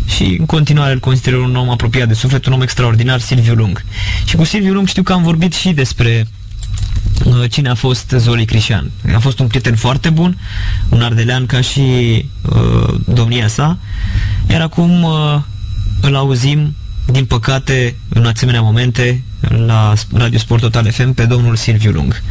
[0.06, 3.84] și în continuare îl consider un om apropiat de suflet, un om extraordinar, Silviu Lung.
[4.24, 6.26] Și cu Silviu Lung știu că am vorbit și despre
[7.24, 8.90] uh, cine a fost Zoli Crișan.
[9.14, 10.38] A fost un prieten foarte bun,
[10.88, 11.80] un ardelean ca și
[12.50, 13.78] uh, domnia sa,
[14.50, 15.40] iar acum uh,
[16.00, 16.74] îl auzim,
[17.06, 19.22] din păcate, în asemenea momente,
[19.66, 22.22] la Radio Sport Total FM, pe domnul Silviu Lung.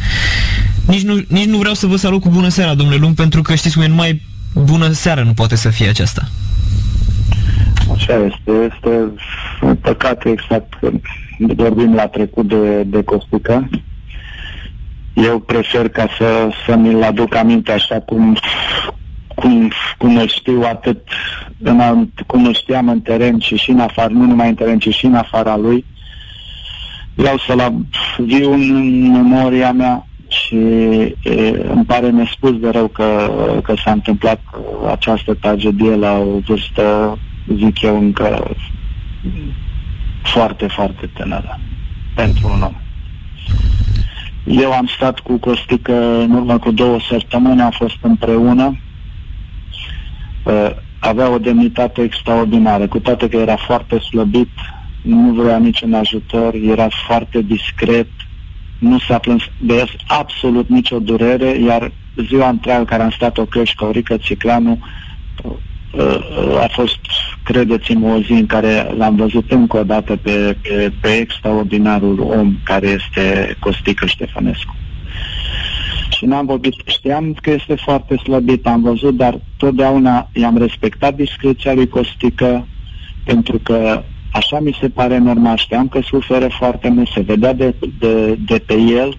[0.86, 3.54] Nici nu, nici nu vreau să vă salut cu bună seara, domnule Lung, pentru că
[3.54, 4.22] știți cum e, numai
[4.54, 6.28] bună seara nu poate să fie aceasta.
[7.92, 9.12] Așa este, este
[9.80, 10.90] păcat exact că
[11.38, 13.68] vorbim la trecut de, de Costică.
[15.14, 18.38] Eu prefer ca să, să mi-l aduc aminte așa cum,
[19.34, 20.98] cum, cum îl știu atât
[21.58, 24.94] în, cum îl știam în teren și și în afară, nu numai în teren, ci
[24.94, 25.84] și în afara lui.
[27.14, 27.86] Vreau să-l
[28.18, 30.56] viu în memoria mea și
[31.22, 33.30] e, îmi pare nespus de rău că,
[33.62, 34.40] că s-a întâmplat
[34.90, 37.18] această tragedie la o vârstă
[37.56, 38.56] zic eu, încă
[40.22, 41.60] foarte, foarte tânără
[42.14, 42.74] pentru un om.
[44.46, 48.76] Eu am stat cu Costică în urmă cu două săptămâni, am fost împreună.
[50.44, 54.50] Uh, avea o demnitate extraordinară, cu toate că era foarte slăbit,
[55.02, 58.08] nu vrea niciun ajutor, era foarte discret,
[58.78, 61.92] nu s-a plâns de absolut nicio durere, iar
[62.26, 64.78] ziua întreagă care am stat o cășcă, Rică Țiclanu,
[65.42, 65.56] uh,
[66.60, 66.98] a fost
[67.42, 72.56] credeți-mă, o zi în care l-am văzut încă o dată pe, pe, pe extraordinarul om
[72.62, 74.74] care este Costică Ștefănescu.
[76.24, 81.72] Și n-am vorbit, știam că este foarte slăbit, am văzut, dar totdeauna i-am respectat discreția
[81.72, 82.66] lui Costică,
[83.24, 84.02] pentru că
[84.32, 88.58] așa mi se pare normal, știam că suferă foarte mult, se vedea de, de, de
[88.66, 89.18] pe el,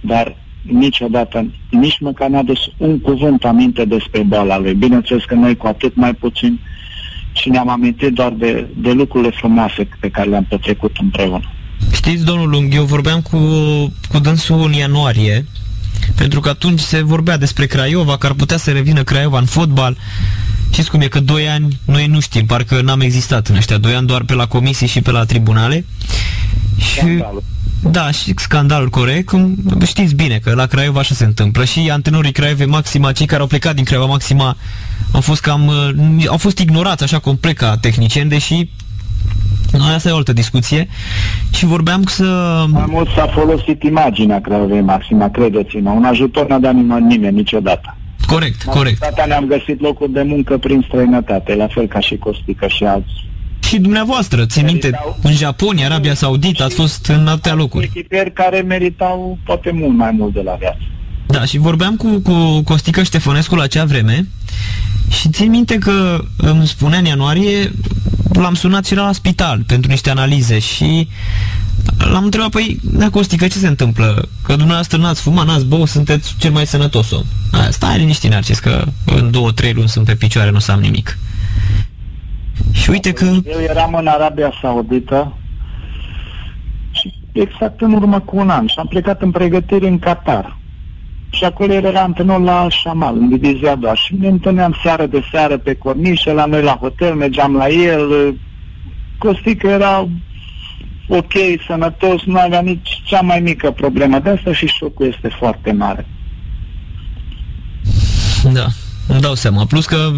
[0.00, 4.74] dar niciodată, nici măcar n-a dus un cuvânt aminte despre boala lui.
[4.74, 6.60] Bineînțeles că noi cu atât mai puțin
[7.32, 11.50] și ne-am amintit doar de, de lucrurile frumoase pe care le-am petrecut împreună.
[11.92, 13.38] Știți, domnul Lung, eu vorbeam cu,
[14.08, 15.44] cu dânsul în ianuarie,
[16.14, 19.96] pentru că atunci se vorbea despre Craiova, că ar putea să revină Craiova în fotbal.
[20.70, 23.94] Știți cum e, că doi ani noi nu știm, parcă n-am existat în ăștia doi
[23.94, 25.84] ani doar pe la comisii și pe la tribunale.
[26.78, 26.96] Și...
[26.96, 27.42] Scandalul.
[27.90, 29.32] Da, și scandalul corect.
[29.86, 31.64] Știți bine că la Craiova așa se întâmplă.
[31.64, 34.56] Și antrenorii Craiove Maxima, cei care au plecat din Craiova Maxima,
[35.10, 38.68] au fost cam, uh, au fost ignorați așa complet ca tehnicieni, deși
[39.94, 40.88] Asta e o altă discuție.
[41.52, 42.24] Și vorbeam să...
[42.68, 45.90] Mai mult s-a folosit imaginea Craiovei Maxima, credeți-mă.
[45.90, 47.96] Un ajutor n-a dat nimeni, nimeni niciodată.
[48.26, 49.04] Corect, corect.
[49.26, 53.24] ne-am găsit locuri de muncă prin străinătate, la fel ca și Costică și alți.
[53.60, 57.84] Și dumneavoastră, țin minte, în Japonia, Arabia Saudită, ați fost în atâtea locuri.
[57.84, 60.78] Echipieri care meritau poate mult mai mult de la viață.
[61.26, 64.26] Da, și vorbeam cu, cu Costică Ștefănescu la acea vreme
[65.10, 67.72] și țin minte că îmi spunea în ianuarie,
[68.32, 71.08] l-am sunat și la spital pentru niște analize și
[71.98, 74.28] l-am întrebat, păi, da, Costică, ce se întâmplă?
[74.42, 77.22] Că dumneavoastră n-ați fumat, n-ați băut, sunteți cel mai sănătos om.
[77.52, 80.72] A, stai liniștit, Narcis, că în două, trei luni sunt pe picioare, nu o să
[80.72, 81.18] am nimic.
[82.70, 83.24] Și uite că...
[83.24, 85.36] Eu eram în Arabia Saudită
[86.90, 90.56] și exact în urmă cu un an și am plecat în pregătire în Qatar.
[91.36, 93.94] Și acolo era antrenor la Șamal, în divizia doua.
[93.94, 98.34] Și ne întâlneam seară de seară pe cornișe, la noi la hotel, mergeam la el.
[99.18, 100.08] Costică era
[101.08, 101.32] ok,
[101.66, 104.18] sănătos, nu avea nici cea mai mică problemă.
[104.18, 106.06] De asta și șocul este foarte mare.
[108.52, 108.66] Da.
[109.08, 109.64] Îmi dau seama.
[109.64, 110.10] Plus că,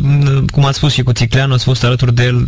[0.53, 2.47] cum ați spus și cu Țicleanu, ați fost alături de el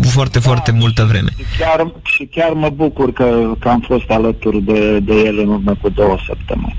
[0.00, 1.28] foarte, da, foarte multă vreme.
[1.36, 5.48] Și chiar, și chiar mă bucur că, că am fost alături de, de el în
[5.48, 6.76] urmă cu două săptămâni.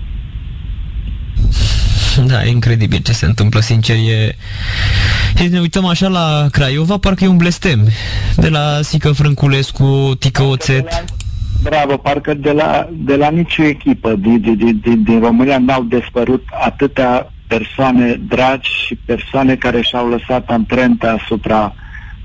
[2.31, 4.35] Da, e incredibil ce se întâmplă, sincer, e...
[5.37, 7.87] Și ne uităm așa la Craiova, parcă e un blestem.
[8.35, 11.05] De la Sică Frânculescu, Tică Oțet.
[11.63, 16.43] Bravo, parcă de la, de la nicio echipă din, din, din, din România n-au despărut
[16.63, 21.75] atâtea persoane dragi și persoane care și-au lăsat amprenta asupra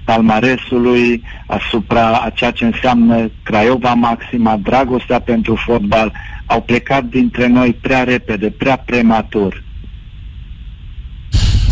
[0.05, 6.13] palmaresului, asupra a ceea ce înseamnă Craiova Maxima, dragostea pentru fotbal,
[6.47, 9.65] au plecat dintre noi prea repede, prea prematur.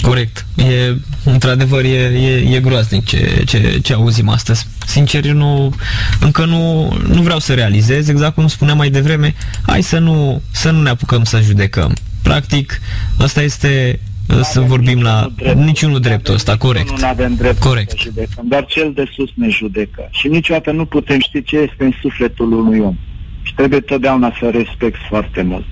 [0.04, 0.46] Corect.
[0.56, 4.66] E, într-adevăr, e, e, e groaznic ce, ce, ce auzim astăzi.
[4.86, 5.74] Sincer, eu nu,
[6.20, 9.34] încă nu, nu vreau să realizez, exact cum spuneam mai devreme,
[9.66, 11.94] hai să nu, să nu ne apucăm să judecăm.
[12.22, 12.80] Practic,
[13.18, 14.00] asta este
[14.42, 15.58] să vorbim la drept.
[15.58, 17.00] niciunul dreptul ăsta, corect.
[17.00, 17.90] Nu avem drept corect.
[17.90, 20.08] să judecăm, dar cel de sus ne judecă.
[20.10, 22.96] Și niciodată nu putem ști ce este în sufletul unui om.
[23.42, 25.64] Și trebuie totdeauna să respect foarte mult.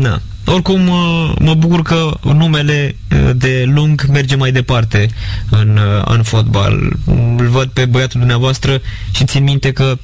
[0.00, 0.18] Da.
[0.46, 0.80] Oricum,
[1.38, 2.96] mă bucur că numele
[3.36, 5.08] de lung merge mai departe
[5.50, 6.96] în, în fotbal.
[7.36, 8.80] Îl văd pe băiatul dumneavoastră
[9.12, 9.98] și țin minte că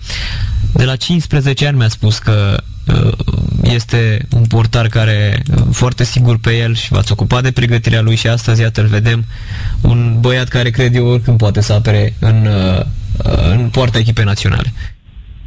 [0.72, 2.62] de la 15 ani mi-a spus că
[3.62, 5.42] este un portar care
[5.72, 9.24] foarte sigur pe el și v-ați ocupat de pregătirea lui și astăzi, iată, îl vedem
[9.80, 12.48] un băiat care cred eu oricând poate să apere în,
[13.50, 14.72] în poarta echipei naționale.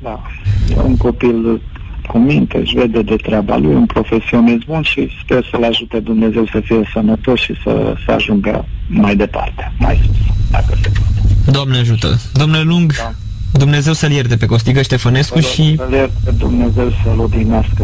[0.01, 0.21] Da,
[0.69, 1.61] e un copil
[2.07, 6.45] cu minte, își vede de treaba lui, un profesionist bun și sper să-l ajute Dumnezeu
[6.45, 10.17] să fie sănătos și să, să ajungă mai departe, mai sus,
[10.51, 11.51] dacă se poate.
[11.51, 12.19] Doamne ajută!
[12.33, 13.11] Domnule Lung, da.
[13.51, 15.75] Dumnezeu să-l ierte pe Costică Ștefănescu și...
[15.75, 17.83] Să-l ierte Dumnezeu să-l odihnească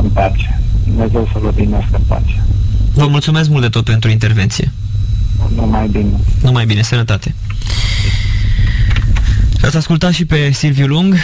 [0.00, 0.60] în pace.
[0.86, 2.44] Dumnezeu să-l odihnească în pace.
[2.94, 4.72] Vă mulțumesc mult de tot pentru intervenție.
[5.56, 6.20] Numai bine.
[6.42, 7.34] Numai bine, sănătate.
[9.62, 11.14] Ați ascultat și pe Silviu Lung,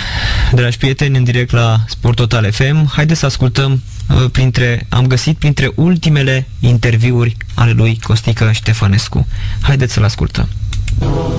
[0.53, 2.79] dragi prieteni, în direct la Sport Total FM.
[2.97, 9.27] Haideți să ascultăm uh, printre, am găsit printre ultimele interviuri ale lui Costică Ștefănescu.
[9.69, 10.49] Haideți să-l ascultăm.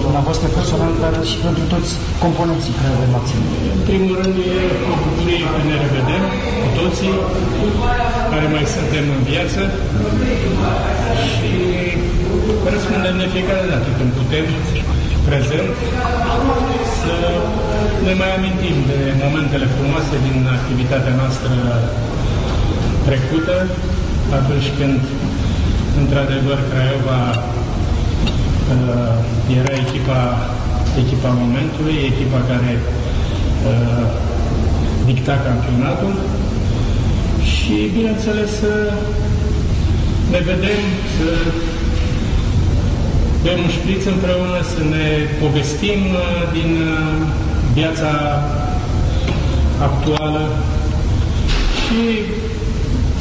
[0.05, 1.91] Dumneavoastră personal, dar și pentru toți
[2.23, 3.41] componenții care avem maxim.
[3.75, 4.59] În primul rând, e
[4.93, 6.23] o bucurie că ne revedem
[6.61, 7.13] cu toții
[8.31, 9.61] care mai suntem în viață
[11.25, 11.49] și
[12.73, 14.45] răspundem de fiecare dată când putem
[15.27, 15.73] prezent
[16.99, 17.15] să
[18.07, 21.53] ne mai amintim de momentele frumoase din activitatea noastră
[23.07, 23.55] trecută,
[24.39, 24.99] atunci când,
[26.01, 27.21] într-adevăr, Craiova
[28.73, 29.13] uh,
[29.59, 30.21] era echipa,
[31.03, 34.05] echipa momentului, echipa care uh,
[35.09, 36.13] dicta campionatul
[37.51, 38.73] și, bineînțeles, să
[40.31, 40.81] ne vedem,
[41.15, 41.27] să
[43.43, 45.07] bem un șpriț împreună, să ne
[45.43, 46.21] povestim uh,
[46.57, 46.97] din uh,
[47.77, 48.11] viața
[49.87, 50.43] actuală.
[51.81, 52.05] Și și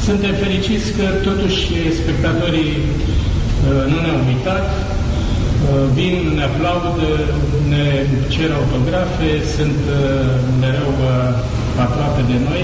[0.07, 1.61] suntem fericiți că totuși
[1.99, 7.09] spectatorii uh, nu ne-au uitat, uh, vin, ne aplaudă,
[7.71, 7.85] ne
[8.33, 9.97] cer autografe, sunt uh,
[10.63, 10.93] mereu
[11.85, 12.63] aproape de noi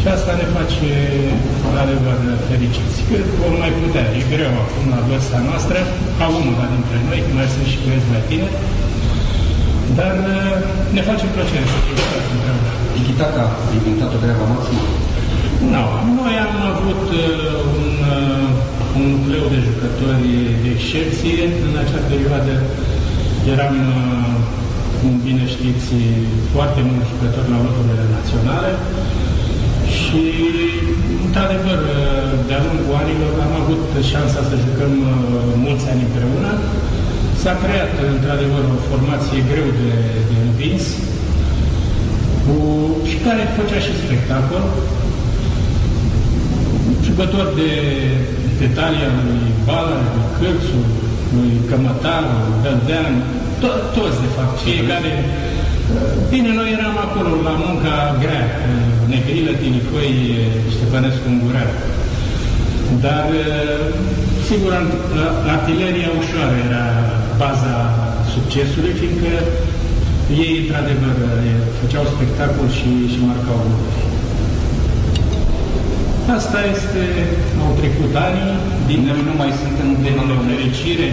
[0.00, 0.90] și asta ne face
[1.82, 2.18] adevăr
[2.48, 2.96] fericiți.
[3.08, 5.78] Că vom mai putea, e greu acum la vârsta noastră,
[6.18, 8.56] ca unul dintre noi, mai sunt și băieți mai tineri,
[9.98, 10.14] dar
[10.96, 11.98] ne face plăcere să fim
[12.34, 12.70] împreună.
[12.94, 14.84] Tiki-taka a inventat o treabă maximă?
[15.74, 15.84] Nu.
[16.20, 17.26] Noi am avut uh,
[17.80, 20.30] un, uh, un nucleu de jucători
[20.62, 22.54] de excepție în acea perioadă.
[23.52, 24.34] Eram, uh,
[24.98, 25.90] cum bine știți,
[26.54, 28.70] foarte mulți jucători la locurile naționale
[30.04, 30.22] și,
[31.26, 31.98] într-adevăr, uh,
[32.48, 35.12] de-a lungul anilor am avut șansa să jucăm uh,
[35.64, 36.52] mulți ani împreună.
[37.42, 39.92] S-a creat, într-adevăr, o formație greu de,
[40.28, 40.84] de învins,
[42.44, 42.56] cu,
[43.08, 44.64] și care făcea și spectacol
[47.06, 47.70] jucător de,
[48.60, 50.80] de talia lui Bala, lui Cârțu,
[51.34, 53.12] lui Cămătaru, Beldean,
[53.60, 55.12] to- toți de fapt, fiecare.
[56.32, 58.46] Bine, noi eram acolo la munca grea,
[59.12, 60.12] Negrilă, Tinicoi,
[60.74, 61.70] Ștefănescu Ungurean.
[63.04, 63.24] Dar,
[64.48, 64.72] sigur,
[65.56, 66.84] artileria ușoară era
[67.42, 67.74] baza
[68.34, 69.32] succesului, fiindcă
[70.42, 71.16] ei, într-adevăr,
[71.80, 74.08] făceau spectacol și, și marcau lucruri.
[76.38, 77.02] Asta este,
[77.64, 78.42] au trecut ani,
[78.90, 80.10] din noi nu mai suntem de
[80.60, 81.08] nefericire.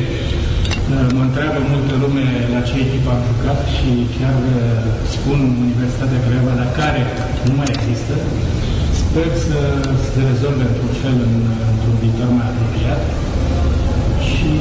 [1.16, 4.62] Mă întreabă multă lume la ce echipă am jucat și chiar uh,
[5.16, 7.02] spun Universitatea Craiova, la care
[7.48, 8.14] nu mai există.
[9.02, 9.60] Sper să
[10.12, 11.36] se rezolve într-un fel în,
[11.72, 13.02] într-un viitor mai apropiat
[14.30, 14.54] și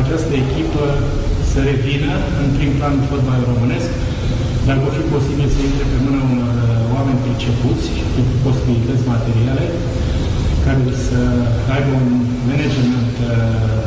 [0.00, 0.84] această echipă
[1.50, 3.90] să revină în prim plan fotbal românesc,
[4.66, 9.66] dacă vor fi posibil să intre pe mâna unor uh, oameni pricepuți cu posibilități materiale,
[10.64, 11.20] care să
[11.74, 12.08] aibă un
[12.50, 13.83] management uh, uh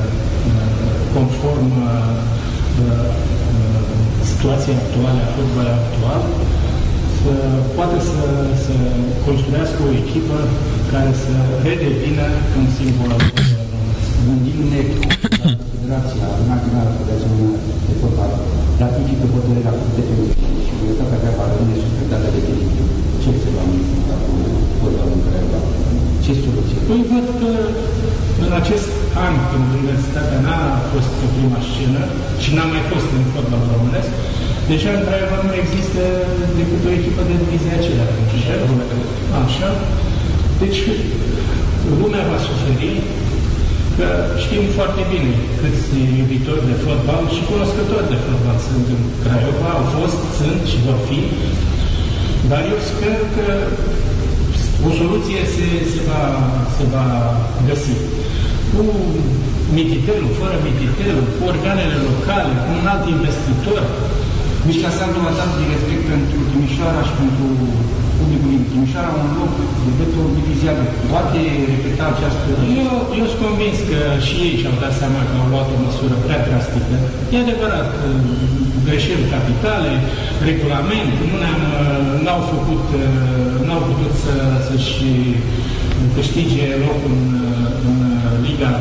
[1.17, 2.19] conform uh,
[2.85, 3.09] uh,
[4.31, 6.21] situației actuale, a fotbalului actual,
[7.19, 7.33] să
[7.77, 8.23] poată să,
[8.65, 8.75] să
[9.27, 10.37] construiască o echipă
[10.93, 11.33] care să
[11.67, 12.25] redevină
[12.59, 14.05] un simbol al fotbalului românesc.
[14.25, 14.81] Gândim-ne
[15.73, 16.91] Federația Națională
[17.87, 18.31] de Fotbal
[18.81, 20.03] ratifică hotărârea de
[20.65, 22.65] și Universitatea Craiova rămâne suspectată de tine.
[23.21, 24.33] Ce se va întâmpla cu
[24.79, 25.59] fotbalul în Craiova?
[26.27, 26.79] Ce soluție?
[26.87, 27.49] Păi văd că
[28.45, 28.89] în acest
[29.25, 32.01] an, când Universitatea n-a fost pe prima scenă
[32.43, 34.11] și n-a mai fost în fotbal românesc,
[34.71, 36.01] deja în Craiova nu există
[36.59, 38.05] decât o echipă de divizia aceea.
[39.43, 39.69] Așa.
[40.61, 40.79] Deci
[42.01, 42.91] lumea va suferi
[43.97, 44.07] că
[44.43, 45.87] știm foarte bine câți
[46.21, 50.99] iubitori de fotbal și cunoscători de fotbal sunt în Craiova, au fost, sunt și vor
[51.07, 51.19] fi,
[52.51, 53.47] dar eu sper că
[54.85, 56.21] o soluție se, se, va,
[56.75, 57.05] se va
[57.67, 57.95] găsi.
[58.71, 58.81] Cu
[59.77, 63.81] mititelul, fără mititelul, cu organele locale, cu un alt investitor.
[64.67, 67.45] Mișca Sandu a dat din respect pentru Timișoara și pentru
[68.17, 69.51] publicul din Timișoara un loc
[69.83, 70.79] de dreptul diviziat.
[71.11, 71.39] Poate
[71.71, 72.49] repeta această...
[72.83, 76.15] Eu, eu sunt convins că și ei și-au dat seama că au luat o măsură
[76.25, 76.95] prea drastică.
[77.33, 77.89] E adevărat,
[78.87, 79.91] greșeli capitale,
[80.47, 81.63] regulament, nu ne-am,
[82.23, 82.85] n-au făcut,
[83.67, 84.33] n-au putut să,
[84.67, 84.97] să-și
[86.15, 87.31] câștige locul în,
[87.87, 87.97] în
[88.45, 88.71] Liga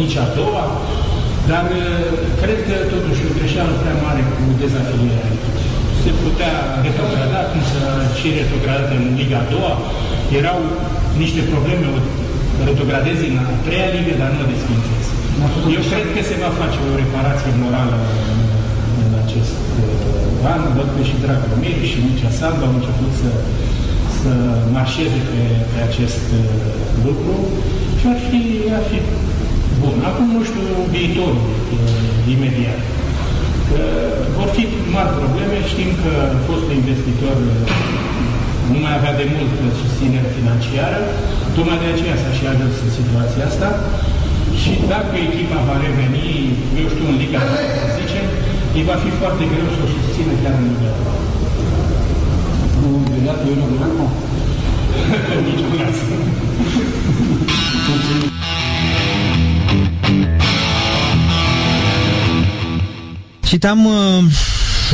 [0.00, 0.64] nici a doua,
[1.50, 1.64] dar
[2.42, 5.30] cred că totuși o greșeală prea mare cu dezafilierea
[6.04, 6.54] se putea
[6.86, 7.80] retrograda, cum să
[8.18, 9.74] și retrogradat în Liga a doua.
[10.40, 10.58] Erau
[11.22, 11.98] niște probleme, o
[12.68, 15.08] retrogradezi în a treia ligă, dar nu o desfințezi.
[15.76, 17.98] Eu cred că se va face o reparație morală
[18.30, 18.40] în,
[19.02, 20.60] în acest uh, an.
[20.76, 23.30] Văd că și Dragomir și Mircea Sandu au început să,
[24.18, 24.32] să
[24.76, 25.40] marșeze pe,
[25.70, 26.44] pe acest uh,
[27.06, 27.34] lucru
[27.98, 28.40] și ar fi,
[28.78, 28.98] ar fi
[29.82, 29.96] bun.
[30.10, 30.64] Acum nu știu
[30.94, 32.80] viitorul uh, imediat.
[34.38, 34.62] Vor fi
[34.96, 36.12] mari probleme, știm că
[36.46, 37.34] fostul investitor
[38.72, 41.00] nu mai avea de mult susținere financiară,
[41.54, 43.68] tocmai de aceea s-a și ajuns în situația asta.
[44.60, 46.28] Și dacă echipa va reveni,
[46.80, 47.42] eu știu, în Liga
[47.80, 48.26] să zicem,
[48.76, 50.92] îi va fi foarte greu să o susțină chiar în Liga
[52.80, 53.66] Nu, deodată eu nu
[53.98, 54.06] nu?
[55.46, 55.64] Nici
[63.50, 64.24] cu Citam uh,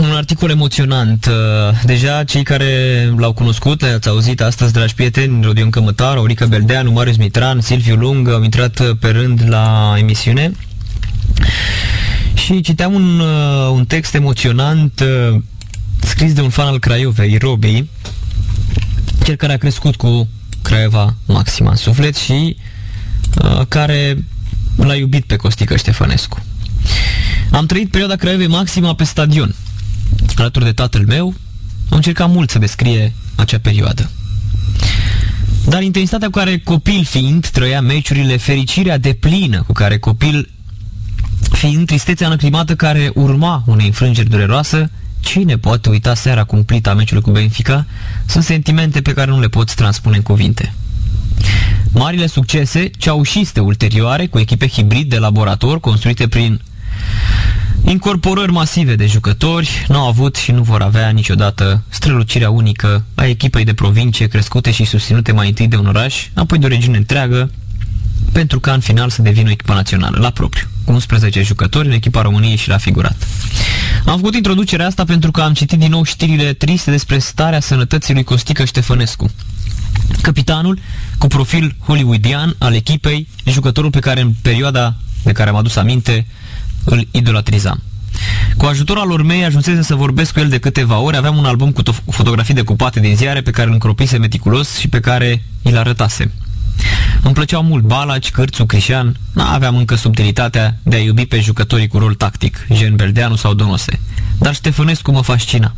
[0.00, 1.26] un articol emoționant.
[1.26, 2.66] Uh, deja cei care
[3.16, 8.28] l-au cunoscut, le-ați auzit astăzi, dragi prieteni, Rodion Cămătar, Aurica Beldeanu, Marius Mitran, Silviu Lung,
[8.28, 10.52] au intrat uh, pe rând la emisiune.
[12.34, 15.40] Și citeam un, uh, un text emoționant uh,
[16.00, 17.84] scris de un fan al Craiovei, Robi,
[19.24, 20.28] cel care a crescut cu
[20.62, 22.56] Craiova Maxima în suflet și
[23.42, 24.24] uh, care
[24.76, 26.42] l-a iubit pe Costică Ștefănescu.
[27.50, 29.54] Am trăit perioada Craiovei Maxima pe stadion,
[30.36, 31.34] alături de tatăl meu,
[31.88, 34.10] am încercat mult să descrie acea perioadă.
[35.68, 40.50] Dar intensitatea cu care copil fiind trăia meciurile, fericirea de plină cu care copil
[41.50, 44.90] fiind tristețea înăcrimată care urma unei înfrângeri dureroasă,
[45.20, 47.86] cine poate uita seara cumplită a meciului cu Benfica,
[48.26, 50.74] sunt sentimente pe care nu le poți transpune în cuvinte.
[51.92, 56.60] Marile succese, ceaușiste ulterioare, cu echipe hibrid de laborator construite prin
[57.84, 63.24] Incorporări masive de jucători nu au avut și nu vor avea niciodată strălucirea unică a
[63.24, 66.96] echipei de provincie crescute și susținute mai întâi de un oraș, apoi de o regiune
[66.96, 67.50] întreagă,
[68.32, 71.92] pentru ca în final să devină o echipă națională, la propriu, cu 11 jucători în
[71.92, 73.26] echipa României și la figurat.
[74.04, 78.14] Am făcut introducerea asta pentru că am citit din nou știrile triste despre starea sănătății
[78.14, 79.30] lui Costică Ștefănescu.
[80.22, 80.78] Capitanul,
[81.18, 86.26] cu profil hollywoodian al echipei, jucătorul pe care în perioada de care am adus aminte,
[86.86, 87.82] îl idolatrizam.
[88.56, 91.72] Cu ajutorul lor mei ajunsese să vorbesc cu el de câteva ori, aveam un album
[91.72, 96.30] cu fotografii decupate din ziare pe care îl încropise meticulos și pe care îl arătase.
[97.22, 101.98] Îmi plăceau mult Balaci, Cârțu, Crișan, n-aveam încă subtilitatea de a iubi pe jucătorii cu
[101.98, 104.00] rol tactic, gen Beldeanu sau Donose,
[104.38, 105.74] dar Ștefănescu mă fascina.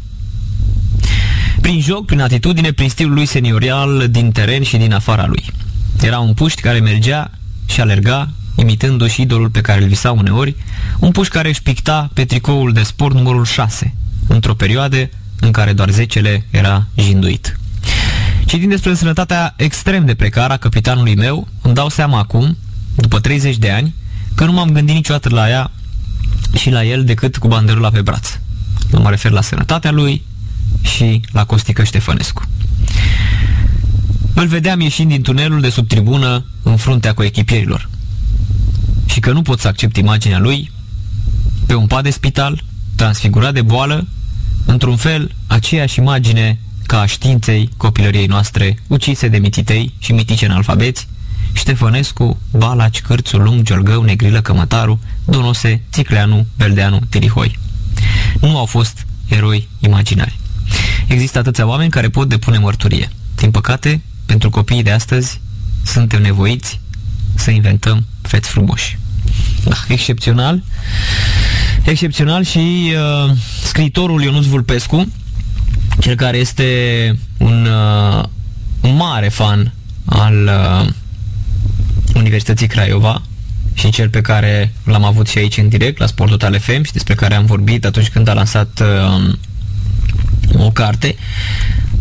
[1.60, 5.44] Prin joc, prin atitudine, prin stilul lui seniorial din teren și din afara lui.
[6.01, 7.30] Era un puști care mergea
[7.66, 10.56] și alerga imitându-și idolul pe care îl visa uneori,
[10.98, 13.94] un puș care își picta pe tricoul de sport numărul 6,
[14.26, 15.10] într-o perioadă
[15.40, 17.59] în care doar 10 era jinduit.
[18.47, 22.56] Citind despre sănătatea extrem de precară a capitanului meu, îmi dau seama acum,
[22.94, 23.94] după 30 de ani,
[24.35, 25.70] că nu m-am gândit niciodată la ea
[26.56, 28.39] și la el decât cu banderula pe braț.
[28.90, 30.22] Nu mă refer la sănătatea lui
[30.82, 32.43] și la Costică Ștefănescu.
[34.35, 37.89] Îl vedeam ieșind din tunelul de sub tribună în fruntea cu echipierilor
[39.09, 40.70] și că nu pot să accept imaginea lui
[41.66, 42.64] pe un pat de spital,
[42.94, 44.06] transfigurat de boală,
[44.64, 51.09] într-un fel aceeași imagine ca a științei copilăriei noastre, ucise de mititei și mitice alfabeți,
[51.52, 57.59] Ștefănescu, Balaci, Cârțu, Lung, Giorgău, Negrilă, Cămătaru, Donose, Țicleanu, Beldeanu, Tirihoi.
[58.40, 60.39] Nu au fost eroi imaginari.
[61.06, 63.10] Există atâția oameni care pot depune mărturie.
[63.35, 65.40] Din păcate, pentru copiii de astăzi,
[65.85, 66.80] suntem nevoiți
[67.35, 68.97] să inventăm feți frumoși.
[69.64, 70.62] Da, excepțional.
[71.84, 73.30] Excepțional și uh,
[73.62, 75.12] scriitorul Ionuț Vulpescu,
[76.00, 76.64] cel care este
[77.38, 78.24] un uh,
[78.80, 79.72] mare fan
[80.05, 80.50] al
[80.84, 80.88] uh,
[82.14, 83.22] Universității Craiova
[83.74, 86.92] și cel pe care l-am avut și aici în direct la Sport Total FM și
[86.92, 89.34] despre care am vorbit atunci când a lansat uh,
[90.56, 91.16] o carte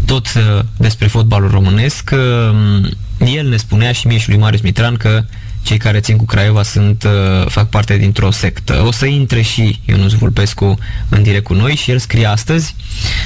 [0.06, 2.12] tot uh, despre fotbalul românesc.
[2.14, 2.90] Uh,
[3.36, 5.24] el ne spunea și mie și lui Marius Mitran că
[5.68, 8.84] cei care țin cu Craiova sunt, uh, fac parte dintr-o sectă.
[8.86, 10.78] O să intre și Ionuț Vulpescu
[11.10, 12.76] în direct cu noi și el scrie astăzi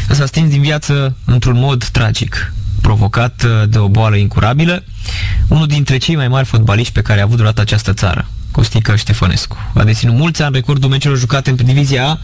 [0.09, 4.84] s-a stins din viață într-un mod tragic provocat uh, de o boală incurabilă,
[5.47, 9.57] unul dintre cei mai mari fotbaliști pe care a avut durată această țară, Costică Ștefănescu.
[9.73, 12.19] A deținut mulți ani recordul meciurilor jucate în divizia A,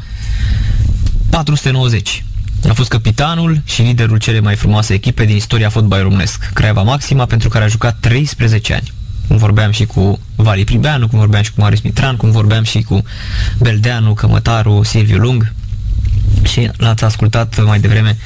[1.29, 2.23] 490.
[2.69, 7.25] A fost capitanul și liderul cele mai frumoase echipe din istoria fotbalului românesc, Craiova Maxima,
[7.25, 8.95] pentru care a jucat 13 ani.
[9.27, 12.81] Cum vorbeam și cu Vali Pribeanu, cum vorbeam și cu Marius Mitran, cum vorbeam și
[12.81, 13.03] cu
[13.59, 15.53] Beldeanu, Cămătaru, Silviu Lung.
[16.43, 18.17] Și l-ați ascultat mai devreme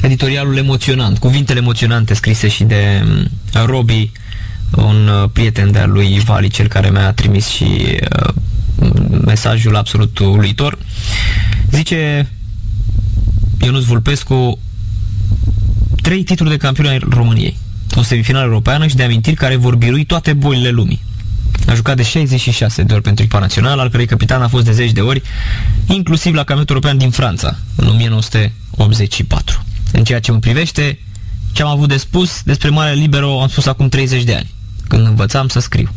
[0.00, 3.30] editorialul emoționant, cuvintele emoționante scrise și de mm,
[3.64, 4.10] Robi,
[4.70, 8.34] un uh, prieten de-al lui Vali, cel care mi-a trimis și uh,
[9.24, 10.78] mesajul absolut uluitor.
[11.70, 12.30] Zice
[13.60, 14.58] Ionuț Vulpescu
[16.02, 17.56] trei titluri de campion al României,
[17.96, 21.04] o semifinală europeană și de amintiri care vor birui toate bolile lumii.
[21.66, 24.72] A jucat de 66 de ori pentru echipa națională, al cărei capitan a fost de
[24.72, 25.22] 10 de ori,
[25.86, 29.64] inclusiv la campionatul european din Franța, în 1984.
[29.92, 30.98] În ceea ce mă privește,
[31.52, 34.50] ce am avut de spus despre Mare Libero am spus acum 30 de ani,
[34.88, 35.88] când învățam să scriu.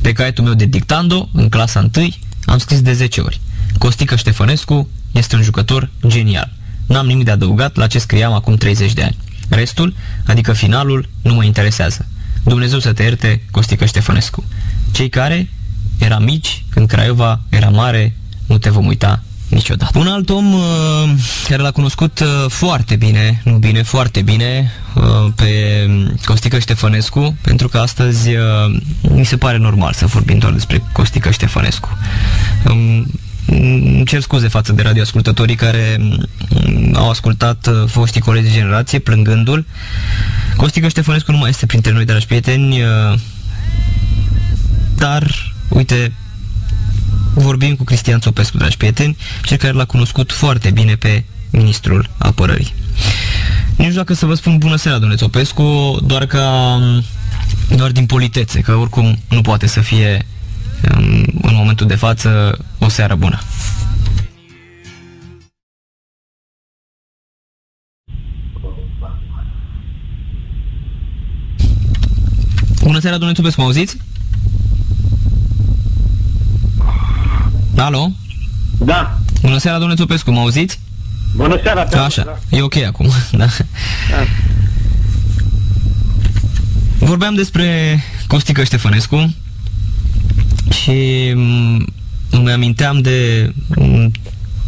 [0.00, 2.08] Pe caietul meu de dictando, în clasa 1,
[2.44, 3.40] am scris de 10 ori.
[3.78, 6.52] Costică Ștefănescu este un jucător genial.
[6.86, 9.16] N-am nimic de adăugat la ce scriam acum 30 de ani.
[9.54, 9.94] Restul,
[10.26, 12.06] adică finalul, nu mă interesează.
[12.44, 14.44] Dumnezeu să te ierte, Costică Ștefănescu.
[14.92, 15.48] Cei care
[15.98, 18.16] era mici, când Craiova era mare,
[18.46, 19.98] nu te vom uita niciodată.
[19.98, 20.60] Un alt om uh,
[21.48, 25.86] care l-a cunoscut uh, foarte bine, nu bine, foarte bine, uh, pe
[26.24, 31.30] Costică Ștefănescu, pentru că astăzi uh, mi se pare normal să vorbim doar despre Costică
[31.30, 31.88] Ștefănescu.
[32.68, 33.06] Um, îmi
[34.04, 39.66] cer scuze față de radioascultătorii care mm, au ascultat uh, foștii colegi de generație plângându-l
[40.56, 43.18] Costică Ștefănescu nu mai este printre noi, dragi prieteni, uh,
[44.96, 46.12] dar, uite,
[47.34, 52.74] vorbim cu Cristian Țopescu, dragi prieteni, cel care l-a cunoscut foarte bine pe ministrul apărării.
[53.76, 56.78] Nu știu dacă să vă spun bună seara, domnule Țopescu, doar ca
[57.76, 60.26] doar din politețe, că oricum nu poate să fie
[60.96, 63.38] um, în momentul de față o seară bună.
[72.82, 73.96] Bună seara, domnule Țopescu, mă auziți?
[77.76, 78.10] Alo?
[78.78, 79.18] Da.
[79.42, 80.80] Bună seara, domnule Țopescu, mă auziți?
[81.36, 82.56] Bună seara, pe Așa, da.
[82.56, 83.46] e ok acum, da.
[84.10, 84.24] da.
[86.98, 89.34] Vorbeam despre Costică Ștefănescu
[90.70, 91.86] și mm,
[92.30, 94.10] îmi aminteam de mm,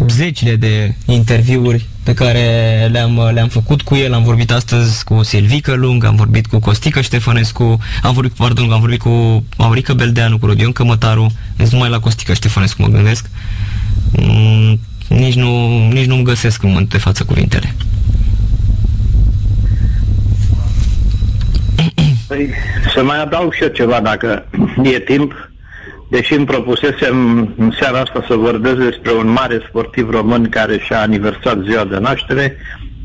[0.09, 2.41] zecile de interviuri pe care
[2.93, 4.13] le-am, le-am făcut cu el.
[4.13, 8.81] Am vorbit astăzi cu Silvică Lung, am vorbit cu Costică Ștefănescu, am vorbit, pardon, am
[8.81, 13.31] vorbit cu Maurică Beldeanu, cu Rodion Cămătaru, deci numai la Costică Ștefănescu mă gândesc.
[14.13, 17.75] Mm, nici nu, nici nu-mi găsesc în momentul de față cuvintele.
[22.27, 22.51] Păi,
[22.95, 24.45] să mai adaug și eu ceva, dacă
[24.83, 25.51] e timp.
[26.09, 31.01] Deși îmi propusesem în seara asta să vorbesc despre un mare sportiv român care și-a
[31.01, 32.57] aniversat ziua de naștere,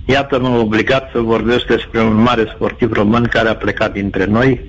[0.06, 4.62] iată mă obligat să vorbesc despre un mare sportiv român care a plecat dintre noi,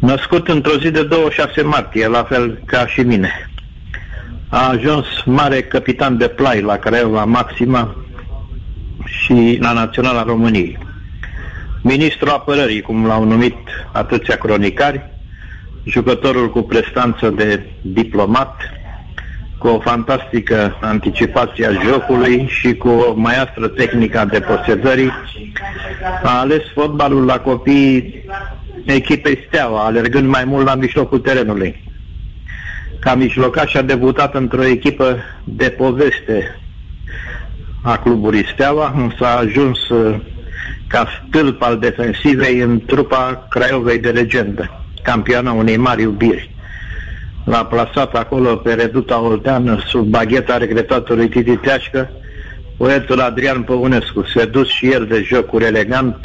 [0.00, 3.50] născut într-o zi de 26 martie, la fel ca și mine.
[4.48, 7.96] A ajuns mare capitan de plai la Craiova Maxima
[9.04, 10.78] și la Naționala României.
[11.82, 13.56] Ministrul apărării, cum l-au numit
[13.92, 15.11] atâția cronicari,
[15.84, 18.56] jucătorul cu prestanță de diplomat,
[19.58, 25.12] cu o fantastică anticipație a jocului și cu o maestră tehnică a deposedării,
[26.22, 28.24] a ales fotbalul la copii
[28.84, 31.90] echipei Steaua, alergând mai mult la mijlocul terenului.
[33.00, 36.60] Ca mijlocaș a debutat într-o echipă de poveste
[37.82, 40.20] a clubului Steaua, însă a ajuns uh,
[40.86, 46.54] ca stâlp al defensivei în trupa Craiovei de legendă campioana unei mari iubiri.
[47.44, 52.10] L-a plasat acolo pe reduta olteană sub bagheta regretatului Titi Teașcă,
[52.76, 56.16] poetul Adrian Păunescu, sedus și el de jocuri elegant,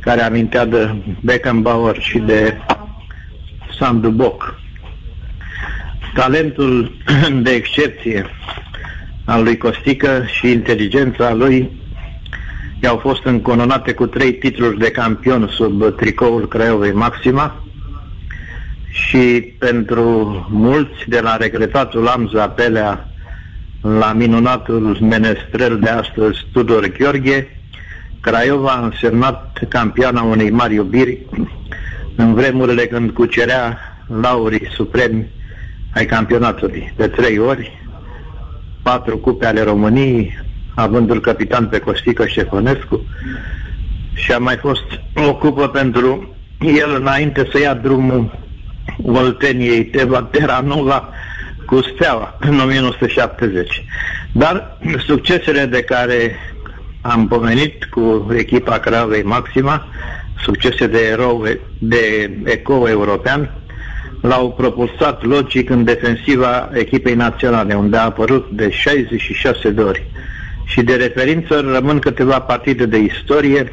[0.00, 2.56] care amintea de Beckenbauer și de
[3.78, 4.58] Sandu Boc.
[6.14, 6.92] Talentul
[7.42, 8.26] de excepție
[9.24, 11.80] al lui Costică și inteligența lui
[12.82, 17.64] i-au fost încononate cu trei titluri de campion sub tricoul Craiovei Maxima,
[18.90, 23.08] și pentru mulți de la regretatul Amza Pelea
[23.80, 27.48] la minunatul menestrel de astăzi Tudor Gheorghe,
[28.20, 31.26] Craiova a însemnat campioana unei mari iubiri
[32.16, 35.28] în vremurile când cucerea laurii supremi
[35.94, 36.92] ai campionatului.
[36.96, 37.86] De trei ori,
[38.82, 40.38] patru cupe ale României,
[40.74, 43.04] avându-l capitan pe Costică Ștefănescu
[44.14, 44.84] și a mai fost
[45.28, 48.38] o cupă pentru el înainte să ia drumul
[49.04, 51.08] Olteniei Teva Terranova
[51.66, 53.84] cu Steaua în 1970.
[54.32, 56.36] Dar succesele de care
[57.00, 59.86] am pomenit cu echipa Cravei Maxima,
[60.42, 61.46] succese de erou
[61.78, 63.54] de eco european,
[64.20, 70.06] l-au propulsat logic în defensiva echipei naționale, unde a apărut de 66 de ori.
[70.64, 73.72] Și de referință rămân câteva partide de istorie.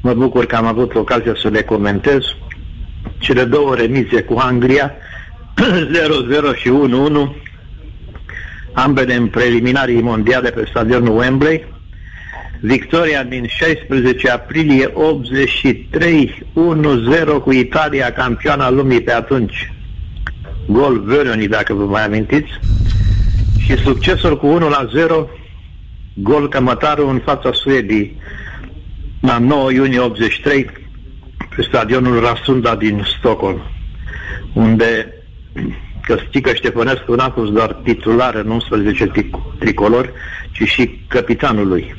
[0.00, 2.22] Mă bucur că am avut ocazia să le comentez
[3.18, 4.92] cele două remize cu Anglia,
[6.54, 7.44] 0-0 și 1-1,
[8.72, 11.64] ambele în preliminarii mondiale pe stadionul Wembley,
[12.60, 16.46] victoria din 16 aprilie 83,
[17.38, 19.72] 1-0 cu Italia, campioana lumii pe atunci.
[20.66, 22.50] Gol Veroni, dacă vă mai amintiți.
[23.58, 25.28] Și succesul cu 1 0,
[26.14, 28.20] gol cămătarul în fața Suedii
[29.20, 30.72] la 9 iunie 83, pe
[31.62, 33.60] stadionul Rasunda din Stockholm,
[34.52, 35.14] unde
[36.02, 39.10] Căstică Ștefănescu n-a fost doar titular în 11
[39.58, 40.10] tricolori,
[40.52, 41.94] ci și capitanul lui.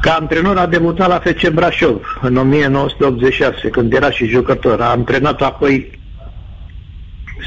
[0.00, 4.80] Ca antrenor a debutat la FC Brașov în 1986, când era și jucător.
[4.80, 5.98] A antrenat apoi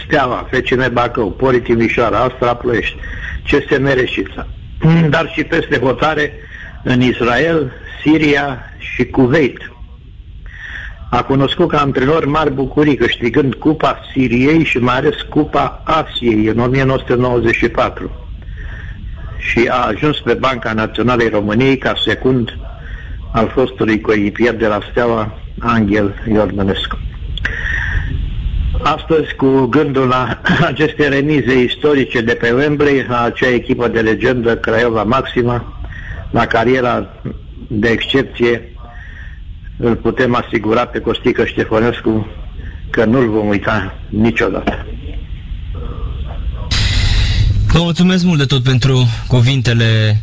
[0.05, 2.95] Steaua, FCM Bacău, Pori Timișoara, Astra Ploiești,
[3.43, 4.47] CSM Reșița,
[5.09, 6.33] dar și peste hotare
[6.83, 7.71] în Israel,
[8.01, 9.71] Siria și Kuwait.
[11.09, 16.59] A cunoscut ca antrenor mari bucurii, câștigând Cupa Siriei și mai ales Cupa Asiei în
[16.59, 18.11] 1994.
[19.37, 22.57] Și a ajuns pe Banca Națională României ca secund
[23.31, 26.97] al fostului coechipier de la Steaua, Angel Iordănescu.
[28.83, 34.57] Astăzi, cu gândul la aceste remize istorice de pe Wembley, la acea echipă de legendă
[34.57, 35.73] Craiova Maxima,
[36.31, 37.09] la cariera
[37.67, 38.76] de excepție,
[39.77, 42.27] îl putem asigura pe Costică Ștefănescu
[42.89, 44.85] că nu-l vom uita niciodată.
[47.67, 50.21] Vă mulțumesc mult de tot pentru cuvintele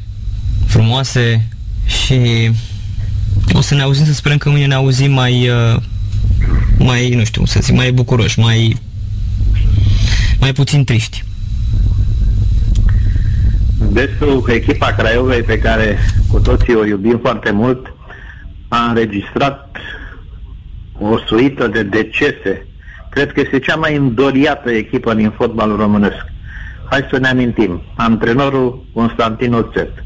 [0.66, 1.48] frumoase
[1.86, 2.51] și
[3.52, 5.82] o să ne auzim, să sperăm că mâine ne auzim mai, uh,
[6.78, 8.76] mai, nu știu, să zic, mai bucuroși, mai,
[10.40, 11.24] mai puțin triști.
[13.93, 15.98] Destul echipa Craiovei pe care
[16.28, 17.93] cu toții o iubim foarte mult
[18.74, 19.76] a înregistrat
[20.98, 22.66] o suită de decese.
[23.10, 26.24] Cred că este cea mai îndoriată echipă din fotbalul românesc.
[26.90, 27.82] Hai să ne amintim.
[27.94, 30.05] Antrenorul Constantin Oțet,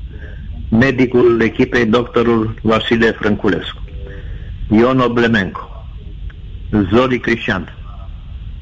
[0.71, 3.83] medicul echipei doctorul Vasile Frânculescu,
[4.71, 5.85] Ion Oblemenco,
[6.93, 7.75] Zoli Cristian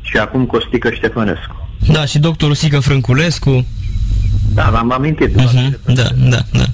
[0.00, 1.68] și acum Costică Ștefănescu.
[1.92, 3.66] Da, și doctorul Sică Frânculescu.
[4.54, 5.30] Da, l-am amintit.
[5.30, 5.70] Uh-huh.
[5.84, 6.64] Da, da, da.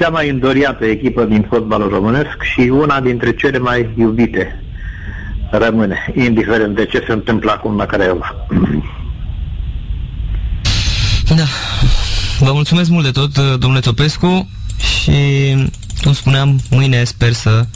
[0.00, 4.62] Cea mai îndoriată echipă din fotbalul românesc și una dintre cele mai iubite
[5.50, 8.46] rămâne, indiferent de ce se întâmplă acum la Craiova.
[11.36, 11.44] Da.
[12.38, 14.48] Vă mulțumesc mult de tot, domnule Topescu,
[14.78, 15.12] și,
[16.02, 17.66] cum spuneam, mâine sper să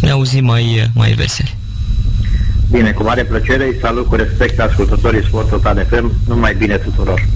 [0.00, 1.56] ne auzim mai, mai veseli.
[2.70, 7.28] Bine, cu mare plăcere, îi salut cu respect ascultătorii Sport Total FM, numai bine tuturor.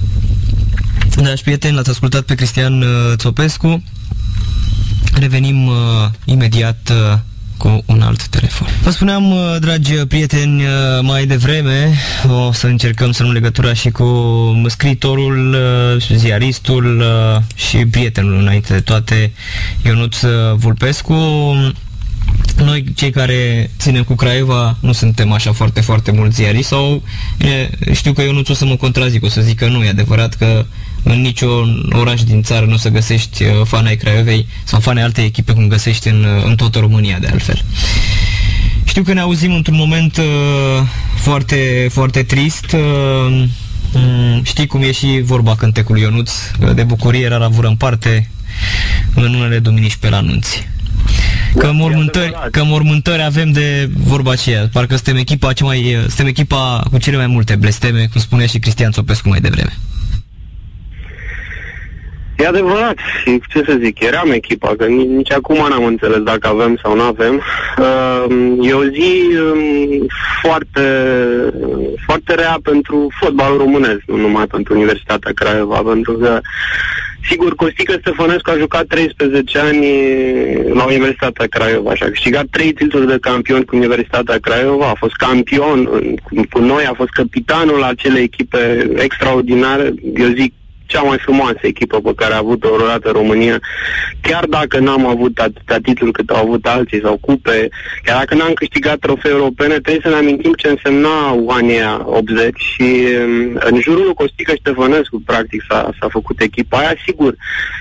[1.16, 3.82] Dragi prieteni, l-ați ascultat pe Cristian uh, Țopescu.
[5.12, 5.74] Revenim uh,
[6.24, 7.18] imediat uh,
[7.56, 8.68] cu un alt telefon.
[8.82, 10.68] Vă spuneam, uh, dragi prieteni, uh,
[11.02, 11.94] mai devreme
[12.28, 14.06] o să încercăm să luăm legătura și cu
[14.66, 15.54] scriitorul,
[15.96, 17.04] uh, ziaristul
[17.54, 19.32] și prietenul înainte de toate,
[19.84, 20.16] Ionuț
[20.54, 21.14] Vulpescu.
[22.56, 27.02] Noi, cei care ținem cu Craiova, nu suntem așa foarte, foarte mulți ziariști sau
[27.38, 29.88] bine, știu că eu nu o să mă contrazic, o să zic că nu e
[29.88, 30.64] adevărat că
[31.08, 35.00] în niciun oraș din țară nu o să găsești uh, fani ai Craiovei sau fani
[35.00, 37.64] alte echipe cum găsești în, uh, în toată România de altfel.
[38.84, 40.24] Știu că ne auzim într-un moment uh,
[41.14, 42.72] foarte, foarte trist.
[42.72, 43.44] Uh,
[43.92, 46.32] mm, știi cum e și vorba cântecului Ionuț,
[46.74, 48.30] de bucurie la vură în parte
[49.14, 50.68] în unele duminici pe la anunți.
[51.58, 54.68] Că mormântări, că mormântări avem de vorba aceea.
[54.72, 58.58] Parcă suntem echipa, cea mai, suntem echipa cu cele mai multe blesteme, cum spunea și
[58.58, 59.78] Cristian Țopescu mai devreme.
[62.36, 66.48] E adevărat și ce să zic, eram echipa, că nici, nici acum n-am înțeles dacă
[66.48, 67.42] avem sau nu avem.
[67.78, 69.12] Uh, e o zi
[69.52, 70.06] um,
[70.42, 70.80] foarte,
[72.04, 76.40] foarte rea pentru fotbalul românesc, nu numai pentru Universitatea Craiova, pentru că
[77.28, 79.86] Sigur, Costică Stăfănescu a jucat 13 ani
[80.72, 85.14] la Universitatea Craiova și a câștigat 3 titluri de campion cu Universitatea Craiova, a fost
[85.14, 85.84] campion
[86.50, 90.52] cu noi, a fost capitanul acelei echipe extraordinare, eu zic
[90.86, 93.60] cea mai frumoasă echipă pe care a avut-o vreodată România,
[94.20, 97.68] chiar dacă n-am avut atâtea titluri cât au avut alții sau cupe,
[98.02, 102.82] chiar dacă n-am câștigat trofee europene, trebuie să ne amintim ce însemna anii 80 și
[102.82, 107.34] um, în jurul lui Costică Ștefănescu, practic, s-a, s-a făcut echipa aia, sigur.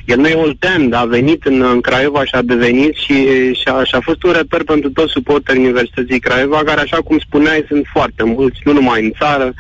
[0.06, 3.84] El nu e oltean, a venit în, în Craiova și a devenit și, și, a,
[3.84, 7.86] și a fost un reper pentru toți suporterii Universității Craiova, care, așa cum spuneai, sunt
[7.92, 9.54] foarte mulți, nu numai în țară,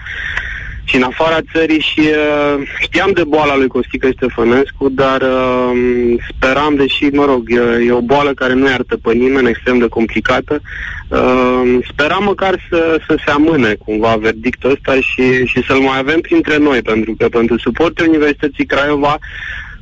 [0.85, 5.71] și în afara țării și uh, știam de boala lui Costică Ștefănescu, dar uh,
[6.29, 9.87] speram, deși, mă rog, e, e o boală care nu iartă pe nimeni, extrem de
[9.87, 10.61] complicată,
[11.07, 16.19] uh, speram măcar să, să se amâne cumva verdictul ăsta și, și să-l mai avem
[16.19, 19.17] printre noi, pentru că pentru suportul Universității Craiova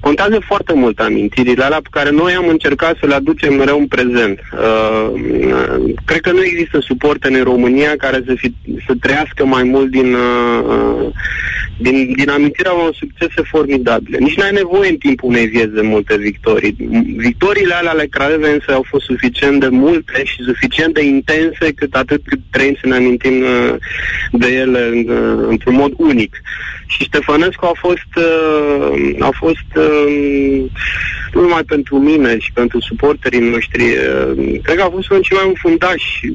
[0.03, 3.87] contează foarte mult amintirile alea pe care noi am încercat să le aducem mereu în
[3.87, 4.39] prezent.
[4.39, 5.11] Uh,
[6.05, 8.53] cred că nu există suporte în România care să, fi,
[8.87, 11.07] să trăiască mai mult din, uh,
[11.77, 14.17] din, din amintirea unor succese formidabile.
[14.17, 16.75] Nici n-ai nevoie în timpul unei vieți de multe victorii.
[17.17, 21.93] Victoriile alea ale Craiovei însă au fost suficient de multe și suficient de intense cât
[21.95, 23.75] atât cât trăim să ne amintim uh,
[24.31, 26.41] de ele uh, într-un mod unic.
[26.93, 30.71] Și Ștefănescu a fost, uh, a fost uh,
[31.33, 35.37] nu numai pentru mine și pentru suporterii noștri, uh, cred că a fost unul cei
[35.37, 36.31] mai înfundași.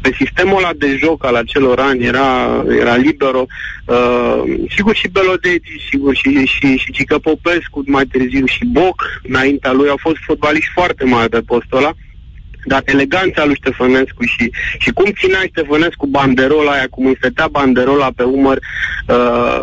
[0.00, 3.46] Pe sistemul ăla de joc al acelor ani era, era libero.
[3.84, 4.42] Uh,
[4.74, 9.88] sigur și Belodeti, sigur și, și, și Cică Popescu mai târziu și Boc înaintea lui
[9.88, 11.92] au fost fotbaliști foarte mari pe postul ăla
[12.64, 18.10] dar eleganța lui Ștefănescu și, și cum ținea Ștefănescu banderola aia, cum îi stătea banderola
[18.16, 18.58] pe umăr,
[19.08, 19.60] uh,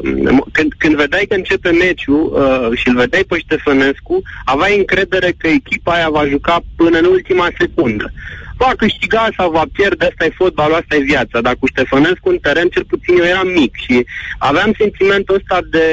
[0.52, 5.48] când, când vedeai că începe meciul uh, și îl vedeai pe Ștefănescu, aveai încredere că
[5.48, 8.11] echipa aia va juca până în ultima secundă.
[8.57, 11.41] Va câștiga sau va pierde, asta e fotbalul, asta e viața.
[11.41, 14.06] Dar cu Ștefănescu în teren, cel puțin eu eram mic și
[14.38, 15.88] aveam sentimentul ăsta de,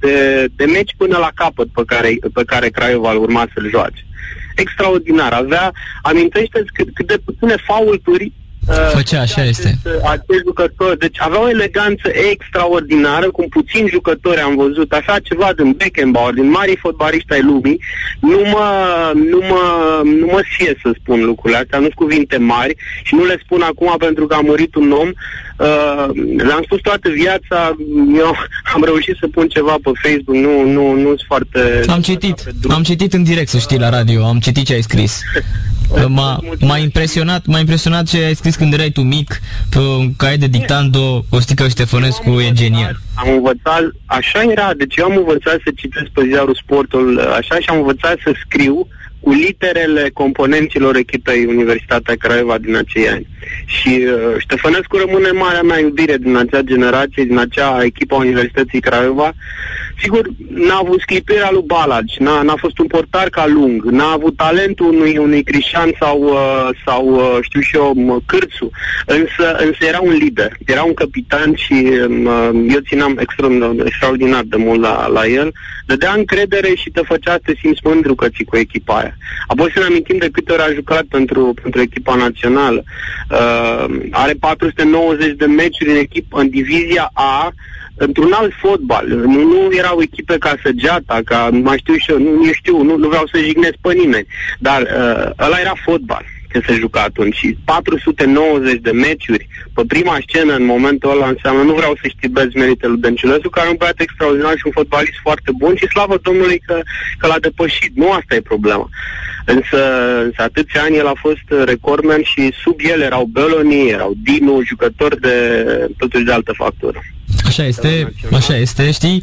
[0.00, 4.04] de, de meci până la capăt pe care, pe care Craiova urma să-l joace
[4.60, 5.32] extraordinar.
[5.32, 5.72] Avea,
[6.02, 8.32] amintește-ți cât, cât de puține faulturi
[8.68, 9.78] Uh, Făcea, așa acest, este.
[10.04, 15.72] Acest jucător, deci avea o eleganță extraordinară, cum puțini jucători am văzut, așa ceva din
[15.72, 17.80] Beckenbauer, din mari fotbaliști ai lumii,
[18.20, 18.68] nu mă,
[19.14, 23.24] nu mă, nu mă fie să spun lucrurile astea, nu sunt cuvinte mari și nu
[23.24, 25.10] le spun acum pentru că a murit un om,
[25.56, 27.76] uh, le-am spus toată viața,
[28.16, 28.34] eu
[28.74, 31.82] am reușit să pun ceva pe Facebook, nu, nu, nu sunt foarte...
[31.88, 35.20] Am citit, am citit în direct, să știi, la radio, am citit ce ai scris.
[36.08, 40.40] M-a, m-a impresionat, m-a impresionat ce ai scris când erai tu mic, pe un caiet
[40.40, 42.96] de dictando, o stică Ștefănescu e genial.
[43.14, 47.68] Am învățat, așa era, deci eu am învățat să citesc pe ziarul sportul, așa și
[47.68, 48.88] am învățat să scriu
[49.20, 53.26] cu literele componenților echipei Universitatea Craiova din acei ani.
[53.66, 58.80] Și uh, Ștefănescu rămâne marea mea iubire din acea generație, din acea echipă a Universității
[58.80, 59.32] Craiova.
[60.00, 64.36] Sigur, n-a avut sclipirea lui Balagi, n-a, n-a fost un portar ca lung, n-a avut
[64.36, 68.70] talentul unui, unui Crișan sau, uh, sau uh, știu și eu, Cârțu,
[69.06, 73.48] însă, însă era un lider, era un capitan și uh, eu țineam extra,
[73.84, 75.52] extraordinar de mult la, la el,
[75.86, 79.05] dădea încredere și te făcea să te simți mândru că ții cu echipa aia.
[79.46, 82.84] Apoi să ne amintim de câte ori a jucat pentru, pentru echipa națională.
[83.30, 87.52] Uh, are 490 de meciuri în echipă, în divizia A,
[87.96, 89.06] într-un alt fotbal.
[89.06, 92.96] Nu, nu erau echipe ca Săgeata, ca mai știu și eu, nu, nu știu, nu,
[92.96, 94.26] nu vreau să jignesc pe nimeni,
[94.58, 100.16] dar uh, ăla era fotbal când se juca atunci și 490 de meciuri pe prima
[100.26, 103.76] scenă în momentul ăla înseamnă, nu vreau să știbez meritele lui Dăncilescu, care e un
[103.78, 106.80] băiat extraordinar și un fotbalist foarte bun și slavă Domnului că,
[107.18, 107.92] că l-a depășit.
[107.94, 108.88] Nu asta e problema.
[109.44, 109.80] Însă,
[110.24, 115.20] însă atâția ani el a fost recordman și sub el erau Beloni, erau Dinu, jucători
[115.20, 115.36] de
[115.96, 117.00] totuși de altă factură.
[117.46, 119.22] Așa este, așa este, știi,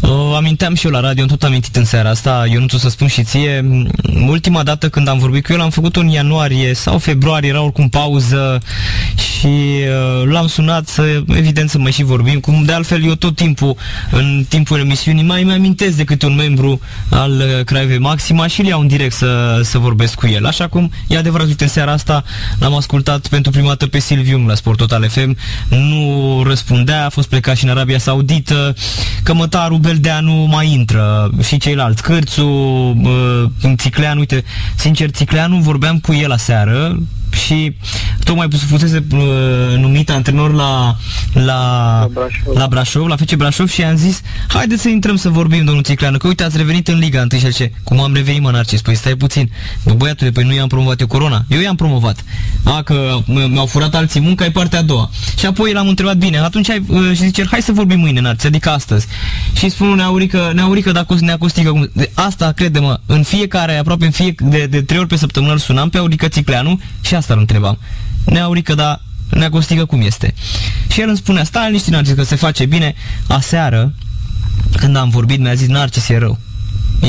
[0.00, 2.76] uh, aminteam și eu la radio, am tot amintit în seara asta, eu nu o
[2.76, 3.64] să spun și ție,
[4.26, 7.88] ultima dată când am vorbit cu el am făcut în ianuarie sau februarie, era oricum
[7.88, 8.58] pauză
[9.16, 13.36] și uh, l-am sunat să, evident, să mai și vorbim, cum de altfel eu tot
[13.36, 13.76] timpul,
[14.10, 16.80] în timpul emisiunii, mai mai amintesc de câte un membru
[17.10, 20.46] al uh, Craiovei Maxima și îl iau în direct să, să vorbesc cu el.
[20.46, 22.24] Așa cum, e adevărat, uite, în seara asta
[22.58, 25.36] l-am ascultat pentru prima dată pe Silvium la Sport Total FM,
[25.68, 28.74] nu răspundea, a fost plecat și în Arabia Saudită,
[29.22, 32.46] că mătarul Beldeanu mai intră și ceilalți, Cârțu,
[33.76, 34.44] Țicleanu, uite,
[34.76, 36.98] sincer, Țicleanu vorbeam cu el aseară,
[37.32, 37.76] și
[38.24, 39.20] tocmai fusese uh,
[39.78, 40.96] numit antrenor la,
[41.32, 42.56] la, la, Brașov.
[42.56, 46.18] la Brașov, la FC Brașov și am zis, haideți să intrăm să vorbim, domnul Țicleanu,
[46.18, 48.94] că uite, ați revenit în Liga întâi și ce, cum am revenit, mă, Narcis, păi
[48.94, 49.50] stai puțin,
[49.84, 52.24] bă, băiatule, păi nu i-am promovat eu corona, eu i-am promovat,
[52.62, 55.10] a, că mi-au furat alții munca, e partea a doua.
[55.38, 58.44] Și apoi l-am întrebat, bine, atunci ai, uh, și zice, hai să vorbim mâine, Narcis,
[58.44, 59.06] adică astăzi.
[59.56, 64.66] Și spun Neaurică, Neaurică, dacă ne acostică, asta, crede-mă, în fiecare, aproape în fie, de,
[64.66, 67.78] de trei ori pe săptămână îl sunam pe Aurică Țicleanu și asta îl întrebam.
[68.24, 70.34] Neaurică, dar neacostică cum este.
[70.88, 72.94] Și el îmi spunea, stai liniștit, Narcis, că se face bine.
[73.28, 73.92] Aseară,
[74.76, 76.38] când am vorbit, mi-a zis, Narcis, e rău.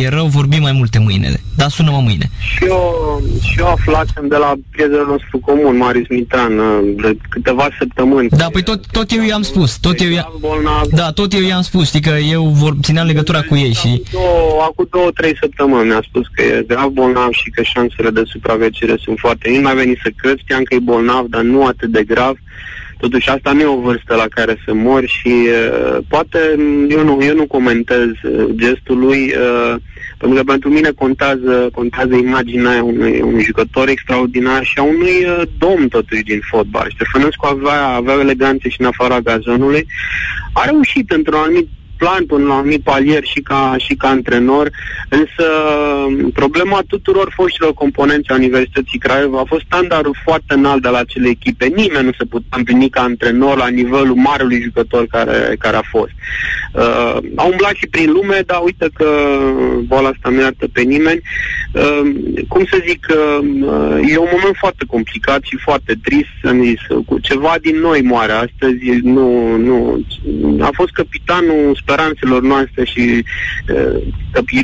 [0.02, 2.30] E rău, vorbim mai multe mâine, dar sună-mă mâine.
[2.40, 6.52] Și eu, și eu aflasem de la prietenul nostru comun, Marius Mitran,
[6.95, 8.30] de câteva săptămâni.
[8.30, 10.40] Da, păi tot, tot eu i-am spus, tot eu i-am...
[10.91, 14.03] Da, tot eu i-am spus, știi că eu vor, țineam legătura cu ei și...
[14.61, 18.95] Acum două, trei săptămâni mi-a spus că e grav bolnav și că șansele de supraviețuire
[18.99, 19.49] sunt foarte...
[19.49, 22.36] Nu mai venit să cred, știam că e bolnav, dar nu atât de grav.
[23.04, 26.40] Totuși asta nu e o vârstă la care să mor și uh, poate
[26.90, 29.76] eu nu, eu nu comentez uh, gestul lui uh,
[30.18, 35.42] pentru că pentru mine contează, contează imaginea unui, unui jucător extraordinar și a unui uh,
[35.58, 36.90] domn totuși din fotbal.
[36.90, 39.88] Ștefănescu avea, avea eleganțe și în afara gazonului.
[40.54, 41.70] A reușit într-un anumit
[42.04, 44.70] plan până la un anumit palier și ca, și ca antrenor,
[45.10, 45.46] însă
[46.34, 51.30] problema tuturor foștilor componenți a Universității Craiova a fost standardul foarte înalt de la acele
[51.30, 51.66] echipe.
[51.66, 56.12] Nimeni nu se putea împlini ca antrenor la nivelul marelui jucător care, care a fost.
[56.74, 59.08] Uh, au umblat și prin lume, dar uite că
[59.86, 61.22] boala asta nu iartă pe nimeni.
[61.74, 62.02] Uh,
[62.48, 63.40] cum să zic, uh,
[64.12, 68.32] e un moment foarte complicat și foarte trist, am zis, cu ceva din noi moare
[68.32, 70.04] astăzi, nu, nu,
[70.60, 73.24] a fost capitanul, sper speranțelor noastre și
[73.68, 74.02] uh,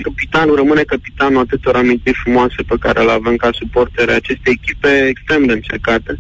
[0.04, 5.46] capitanul rămâne capitanul atâtor amintiri frumoase pe care le avem ca suportere acestei echipe extrem
[5.46, 6.20] de încercate.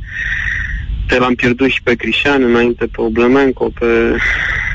[1.07, 3.85] Te l-am pierdut și pe Crișan înainte, pe Oblemenco, pe,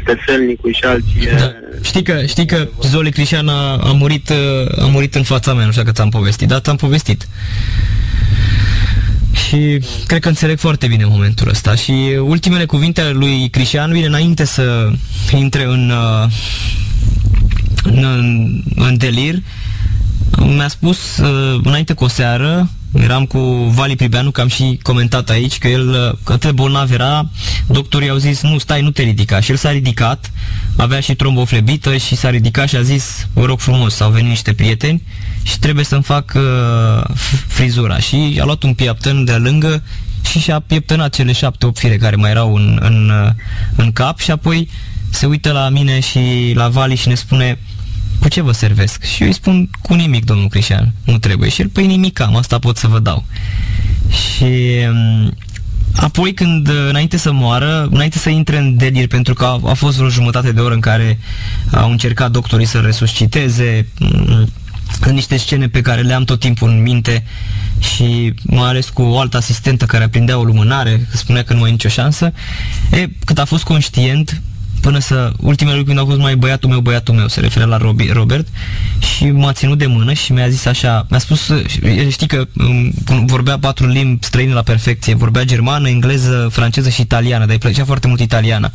[0.04, 1.28] pe Selnicu și alții.
[1.38, 1.54] Da.
[1.82, 4.30] Știi că, știi că Zoli Crișan a, a, murit,
[4.76, 7.26] a murit în fața mea, nu știu dacă ți-am povestit, dar ți-am povestit.
[9.34, 11.74] Și cred că înțeleg foarte bine momentul ăsta.
[11.74, 14.90] Și ultimele cuvinte ale lui Cristian vine înainte să
[15.32, 16.30] intre în, uh,
[17.82, 19.42] în, în, în delir.
[20.38, 23.38] Mi-a spus uh, înainte cu o seară, eram cu
[23.74, 27.28] Vali Pribeanu, că am și comentat aici, că el, uh, că atât bolnav era,
[27.66, 29.40] doctorii au zis, nu, stai, nu te ridica.
[29.40, 30.30] Și el s-a ridicat,
[30.76, 34.52] avea și tromboflebită și s-a ridicat și a zis, vă rog frumos, au venit niște
[34.52, 35.02] prieteni
[35.44, 37.04] și trebuie să-mi fac uh,
[37.46, 37.98] frizura.
[37.98, 39.82] Și a luat un pieptăn de lângă
[40.30, 43.30] și și-a pieptănat cele șapte-opt fire care mai erau în, în, uh,
[43.76, 44.68] în cap și apoi
[45.10, 47.58] se uită la mine și la Vali și ne spune
[48.20, 49.02] cu ce vă servesc?
[49.02, 51.50] Și eu îi spun cu nimic, domnul Cristian, nu trebuie.
[51.50, 53.24] Și el, păi nimic am, asta pot să vă dau.
[54.08, 54.44] Și
[54.88, 55.34] um,
[55.96, 59.74] apoi când, uh, înainte să moară, înainte să intre în delir, pentru că a, a
[59.74, 61.18] fost vreo jumătate de oră în care
[61.70, 64.48] au încercat doctorii să resusciteze, um,
[65.00, 67.24] în niște scene pe care le am tot timpul în minte
[67.78, 71.68] și mai ales cu o altă asistentă care aprindea o lumânare, spunea că nu mai
[71.68, 72.32] e nicio șansă.
[72.90, 74.42] E, cât a fost conștient,
[74.80, 77.76] până să, ultimele lucruri când a fost mai băiatul meu, băiatul meu, se referă la
[78.12, 78.46] Robert,
[78.98, 81.52] și m-a ținut de mână și mi-a zis așa, mi-a spus,
[82.10, 87.44] știi că um, vorbea patru limbi străine la perfecție, vorbea germană, engleză, franceză și italiană,
[87.44, 88.72] dar îi plăcea foarte mult italiana.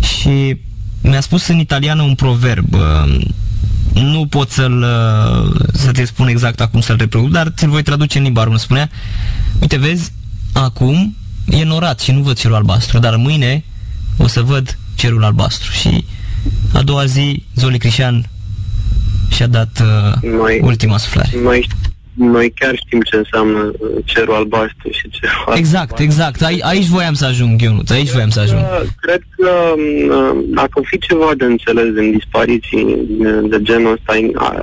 [0.00, 0.56] Și
[1.00, 3.20] mi-a spus în italiană un proverb, uh,
[3.94, 8.18] nu pot să-l uh, să te spun exact acum să-l reproduc, dar ți-l voi traduce
[8.18, 8.60] în limba română.
[8.60, 8.90] Spunea,
[9.60, 10.12] uite, vezi,
[10.52, 13.64] acum e norat și nu văd cerul albastru, dar mâine
[14.16, 15.70] o să văd cerul albastru.
[15.70, 16.04] Și
[16.72, 18.28] a doua zi, Zoli Crișan
[19.30, 21.30] și-a dat uh, noi, ultima suflare.
[21.42, 21.68] Noi
[22.26, 26.02] noi chiar știm ce înseamnă uh, cerul albastru și cerul Exact, albastru.
[26.04, 26.42] exact.
[26.42, 28.60] A, aici voiam să ajung, eu, aici voiam să ajung.
[29.00, 32.96] Cred că um, dacă fi ceva de înțeles din dispariții
[33.42, 34.12] de genul ăsta,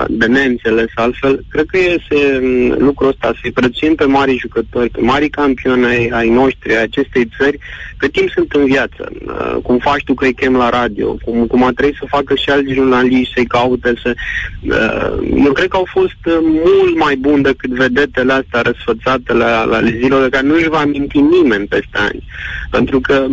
[0.09, 5.01] de neînțeles altfel, cred că este um, lucrul ăsta să-i prețin pe mari jucători, pe
[5.01, 7.57] mari campioni ai, ai noștri, ai acestei țări,
[7.97, 9.11] cât timp sunt în viață.
[9.27, 12.35] Uh, cum faci tu că îi chem la radio, cum, cum a trebuit să facă
[12.35, 14.13] și alți jurnaliști să-i caute să...
[14.61, 19.79] Uh, eu cred că au fost mult mai buni decât vedetele astea răsfățate la, la
[19.81, 22.23] zilor de care nu își va aminti nimeni peste ani.
[22.69, 23.25] Pentru că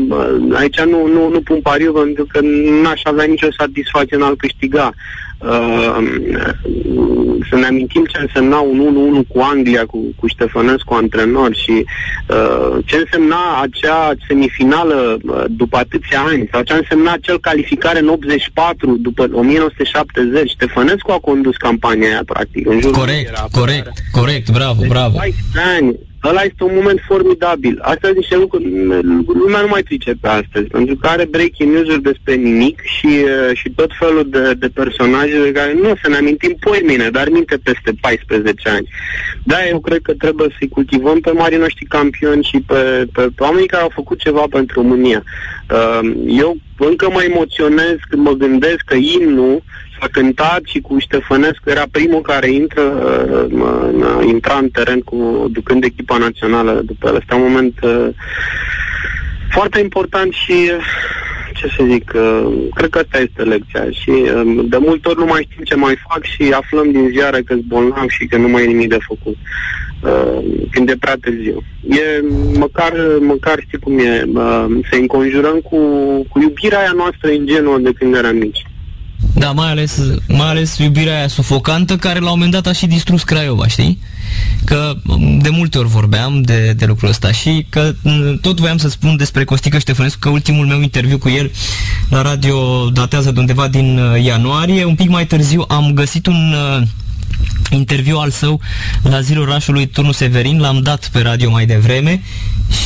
[0.52, 2.40] aici nu, nu, nu pun pariu pentru că
[2.82, 4.94] n-aș avea nicio satisfacție în a-l câștiga.
[5.44, 5.96] Uh,
[7.50, 11.84] să ne amintim ce însemna un 1-1 cu Anglia, cu, cu Ștefănescu antrenor și
[12.28, 18.08] uh, ce însemna acea semifinală uh, după atâția ani sau ce însemna acel calificare în
[18.08, 20.50] 84 după 1970.
[20.50, 22.68] Ștefănescu a condus campania aia, practic.
[22.68, 25.16] În jurul corect, corect, corect, bravo, deci, bravo.
[25.76, 27.78] ani, ăla este un moment formidabil.
[27.80, 28.64] Asta sunt niște lucruri,
[29.26, 33.70] lumea nu mai pricepe astăzi, pentru că are breaking news-uri despre nimic și, uh, și
[33.70, 36.56] tot felul de, de personaje de care nu o să ne amintim
[36.86, 38.88] mine, dar minte peste 14 ani.
[39.42, 43.42] Da, eu cred că trebuie să-i cultivăm pe marii noștri campioni și pe, pe, pe
[43.42, 45.22] oamenii care au făcut ceva pentru România.
[45.70, 49.62] Uh, eu încă mă emoționez când mă gândesc că imnul
[50.04, 52.82] s-a cântat și cu Ștefănescu era primul care intră,
[53.52, 57.16] uh, intra în teren cu, ducând echipa națională după el.
[57.20, 58.08] Este un moment uh,
[59.50, 60.84] foarte important și uh,
[61.54, 65.24] ce să zic, uh, cred că asta este lecția și uh, de multe ori nu
[65.24, 68.48] mai știm ce mai fac și aflăm din ziare că sunt bolnav și că nu
[68.48, 69.36] mai e nimic de făcut
[70.02, 71.62] uh, când e prea târziu.
[71.88, 72.24] E,
[72.58, 75.78] măcar, măcar știi cum e, uh, să înconjurăm cu,
[76.28, 78.62] cu iubirea aia noastră în genul de când eram mici.
[79.34, 82.86] Da, mai ales, mai ales iubirea aia sufocantă care la un moment dat a și
[82.86, 83.98] distrus Craiova, știi?
[84.64, 84.96] Că
[85.38, 87.94] de multe ori vorbeam de, de lucrul ăsta și că
[88.40, 91.50] tot voiam să spun despre Costică Ștefănescu că ultimul meu interviu cu el
[92.08, 94.84] la radio datează de undeva din uh, ianuarie.
[94.84, 96.86] Un pic mai târziu am găsit un uh,
[97.74, 98.60] interviu al său
[99.02, 102.22] la zilul orașului Turnu Severin, l-am dat pe radio mai devreme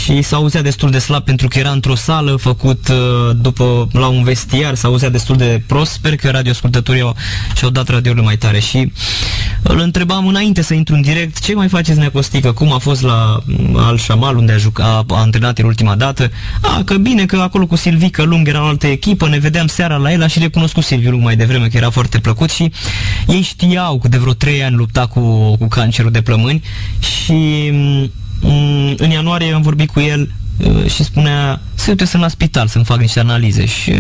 [0.02, 4.22] și s-auzea destul de slab pentru că era într-o sală făcut uh, după la un
[4.22, 7.16] vestiar, s-auzea destul de prost, sper că radioascultătorii au,
[7.56, 8.60] și-au dat radioul mai tare.
[8.60, 8.92] Și
[9.62, 13.42] îl întrebam înainte să intru în direct, ce mai faceți Necostică, cum a fost la
[13.76, 17.36] Al Shamal unde a, jucat, a, a antrenat el ultima dată, a, că bine că
[17.36, 20.38] acolo cu Silvică Lung era o altă echipă, ne vedeam seara la el, a și
[20.38, 22.72] recunoscut Silviu Lung mai devreme că era foarte plăcut și
[23.26, 26.62] ei știau că de vreo trei ani lupta cu, cu cancerul de plămâni
[26.98, 32.28] și mm, în ianuarie am vorbit cu el uh, și spunea să uite să la
[32.28, 33.90] spital să-mi fac niște analize și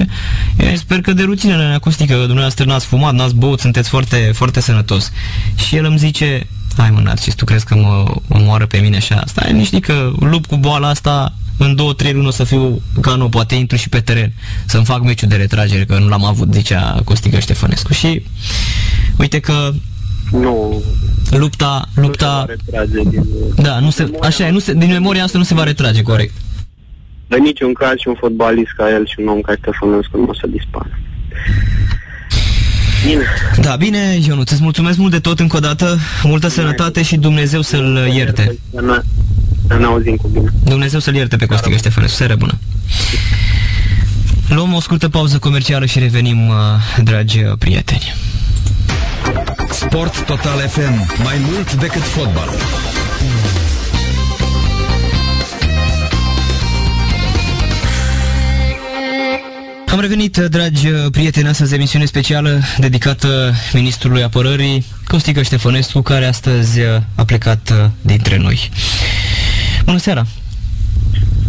[0.58, 4.30] eu sper că de rutină ne costică că dumneavoastră n-ați fumat, n-ați băut, sunteți foarte,
[4.34, 5.12] foarte sănătos.
[5.66, 6.46] Și el îmi zice,
[6.76, 9.22] hai mă, Narcis, tu crezi că mă omoară pe mine așa?
[9.26, 13.14] Stai liniștit că lup cu boala asta în două, trei luni o să fiu ca
[13.14, 14.32] nu, poate intru și pe teren
[14.66, 17.92] să-mi fac meciul de retragere, că nu l-am avut, zicea Costică Ștefănescu.
[17.92, 18.22] Și
[19.16, 19.72] uite că
[20.30, 20.82] nu.
[21.30, 22.46] Lupta, lupta...
[22.72, 23.24] Nu din,
[23.56, 26.34] da, nu se, așa e, nu se, din memoria asta nu se va retrage, corect.
[27.26, 30.34] De niciun caz și un fotbalist ca el și un om ca Ștefănescu nu o
[30.34, 30.98] să dispară.
[33.06, 33.22] Bine.
[33.60, 37.60] Da, bine, Ionuț, îți mulțumesc mult de tot încă o dată, multă sănătate și Dumnezeu
[37.60, 38.58] să-l ierte.
[39.66, 40.52] Să ne auzim cu bine.
[40.64, 42.58] Dumnezeu să-l ierte pe Costică Ștefănescu, seară bună.
[44.48, 46.54] Luăm o scurtă pauză comercială și revenim, uh,
[47.02, 48.14] dragi prieteni.
[49.70, 51.22] Sport Total FM.
[51.22, 52.48] Mai mult decât fotbal.
[59.90, 66.80] Am revenit, dragi prieteni, astăzi emisiune specială dedicată Ministrului Apărării, Costică Ștefănescu, care astăzi
[67.14, 68.70] a plecat dintre noi.
[69.84, 70.26] Bună seara!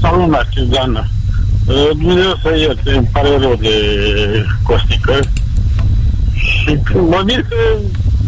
[0.02, 1.08] Salut, Narcis, Doamna!
[1.98, 3.76] Dumnezeu să ierte, îmi pare rău de
[4.64, 5.20] Costică.
[6.40, 7.56] Și mă mir că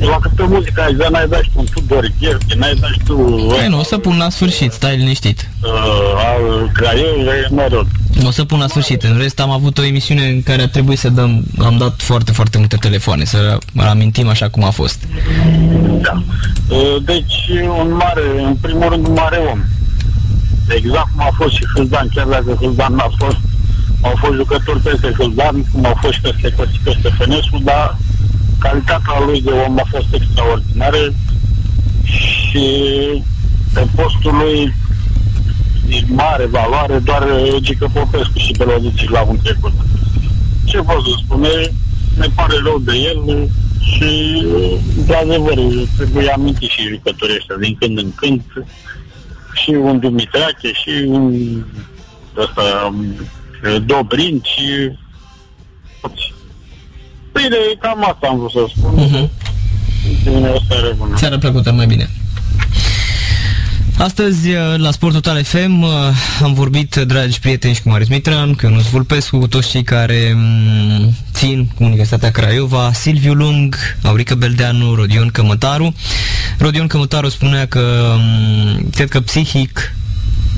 [0.06, 3.16] la câtă muzică ai n-ai dat și un Tudor Gherche, n-ai dat și tu...
[3.48, 5.50] Păi nu, o să pun la sfârșit, stai liniștit.
[5.64, 5.70] Uh,
[6.16, 7.86] al Craiovei, mă rog.
[8.26, 9.04] O să pun la sfârșit.
[9.04, 12.32] În rest am avut o emisiune în care a trebuit să dăm, am dat foarte,
[12.32, 15.04] foarte multe telefoane, să amintim așa cum a fost.
[16.02, 16.24] Da.
[16.70, 19.60] Uh, deci, un mare, în primul rând, un mare om.
[20.68, 23.38] Exact cum a fost și Hâldan, chiar dacă Hâldan n-a fost,
[24.02, 27.98] au fost jucători peste Hâldan, cum au fost și peste Costică Stefănescu, dar
[28.60, 31.14] calitatea lui de om a fost extraordinară
[32.04, 32.66] și
[33.74, 34.74] pe postul lui
[35.88, 37.28] e mare valoare, doar
[37.60, 39.74] Gică Popescu și Belodici l-au trecut.
[40.66, 41.50] Ce pot să spune?
[42.18, 43.50] Ne pare rău de el
[43.80, 44.44] și,
[45.06, 45.60] de adevăr,
[45.96, 48.42] trebuie aminti și jucătorii ăștia din când în când
[49.54, 51.34] și un Dumitrache și un
[52.38, 52.96] ăsta,
[53.86, 54.92] Dobrin și
[57.34, 59.08] Bine, cam asta am vrut să spun.
[59.08, 59.30] Uh-huh.
[60.24, 61.18] Bine, o seară bună.
[61.18, 62.10] Seara plăcută, mai bine.
[63.98, 65.86] Astăzi, la Sport Total FM,
[66.44, 70.38] am vorbit, dragi prieteni, și cu Marius Mitran, cu Ionuț Vulpescu, cu toți cei care
[71.34, 75.96] țin cu Universitatea Craiova, Silviu Lung, Aurică Beldeanu, Rodion Cămătaru.
[76.58, 78.16] Rodion Cămătaru spunea că,
[78.96, 79.96] cred că psihic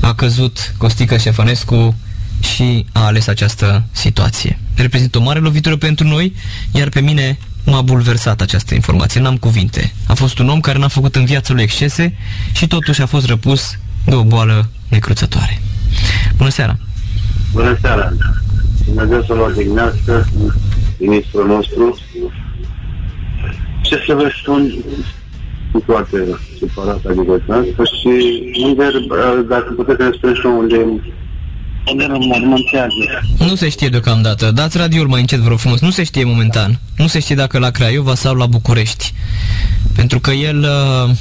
[0.00, 1.96] a căzut Costică Șefănescu
[2.44, 4.58] și a ales această situație.
[4.76, 6.34] Reprezintă o mare lovitură pentru noi,
[6.72, 9.92] iar pe mine m-a bulversat această informație, n-am cuvinte.
[10.06, 12.16] A fost un om care n-a făcut în viața lui excese
[12.52, 15.62] și totuși a fost răpus de o boală necruțătoare.
[16.36, 16.76] Bună seara!
[17.52, 18.12] Bună seara!
[18.84, 20.28] Dumnezeu să-l odihnească,
[20.98, 21.98] ministrul nostru.
[23.82, 24.74] Ce să vă spun,
[25.70, 26.16] sunt foarte
[26.58, 28.08] supărat, adică și
[28.52, 28.92] lider,
[29.48, 30.76] dacă puteți să spune și unde
[33.38, 34.50] nu se știe deocamdată.
[34.50, 35.80] Dați radioul mai încet, vă frumos.
[35.80, 36.78] Nu se știe momentan.
[36.96, 39.12] Nu se știe dacă la Craiova sau la București.
[39.94, 40.58] Pentru că el...
[40.58, 41.16] Uh,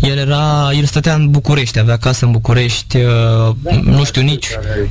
[0.00, 4.46] el era, el stătea în București, avea casă în București, uh, nu știu nici,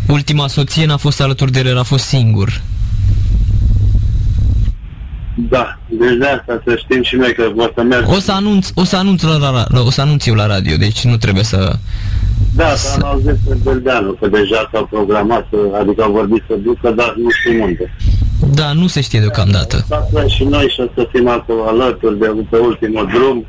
[0.08, 2.62] ultima soție n-a fost alături de el, a fost singur.
[5.36, 8.10] Da, deci de asta să știm și noi că o să merg.
[8.10, 10.76] O să anunț, o să anunț, la, la, la, o să anunț eu la radio,
[10.78, 11.80] deci nu trebuie să...
[12.56, 13.00] Da, să...
[13.02, 15.48] am auzit pe Beldeanu, că deja s-au programat,
[15.80, 17.96] adică au vorbit să ducă, dar nu știu unde.
[18.54, 19.86] Da, nu se știe deocamdată.
[20.12, 23.46] Da, și noi și o să fim acolo alături de pe ultimul drum.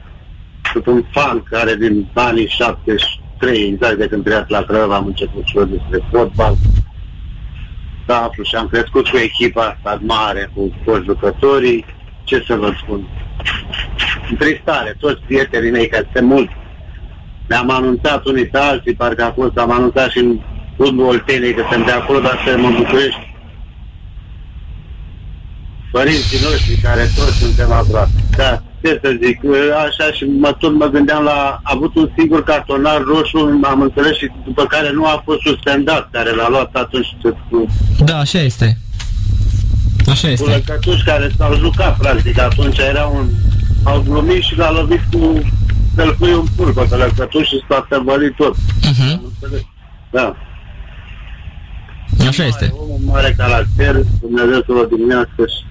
[0.72, 5.42] Sunt un fan care din anii 73, exact de când trăiați la Crăva, am început
[5.46, 6.56] și eu despre fotbal
[8.10, 11.84] da, aflu și am crescut cu echipa asta mare, cu toți jucătorii,
[12.24, 13.08] ce să vă spun.
[14.30, 16.52] Întristare, toți prietenii mei, că sunt mulți.
[17.50, 20.30] Ne-am anunțat unii pe alții, parcă a fost, am anunțat și în
[20.76, 23.24] clubul Oltenei că sunt de acolo, dar suntem în București.
[25.92, 28.18] Părinții noștri care toți suntem aproape.
[28.36, 29.36] Da, ce să zic,
[29.84, 34.16] așa și mă tot mă gândeam la, a avut un singur cartonar roșu, am înțeles
[34.16, 37.08] și după care nu a fost suspendat, care l-a luat atunci
[37.50, 37.66] cu...
[38.04, 38.78] Da, așa este.
[40.08, 40.44] Așa este.
[40.44, 43.26] Cu lăcătuși care s-au jucat, practic, atunci era un...
[43.84, 45.42] Au glumit și l-a lovit cu
[45.94, 48.56] să-l pui un pulpă, că lăcătuși și s-a tăvălit tot.
[48.56, 49.20] Uh-huh.
[50.10, 50.36] Da.
[52.28, 52.74] Așa este.
[52.88, 55.64] Un mare caracter, Dumnezeu să-l odihnească și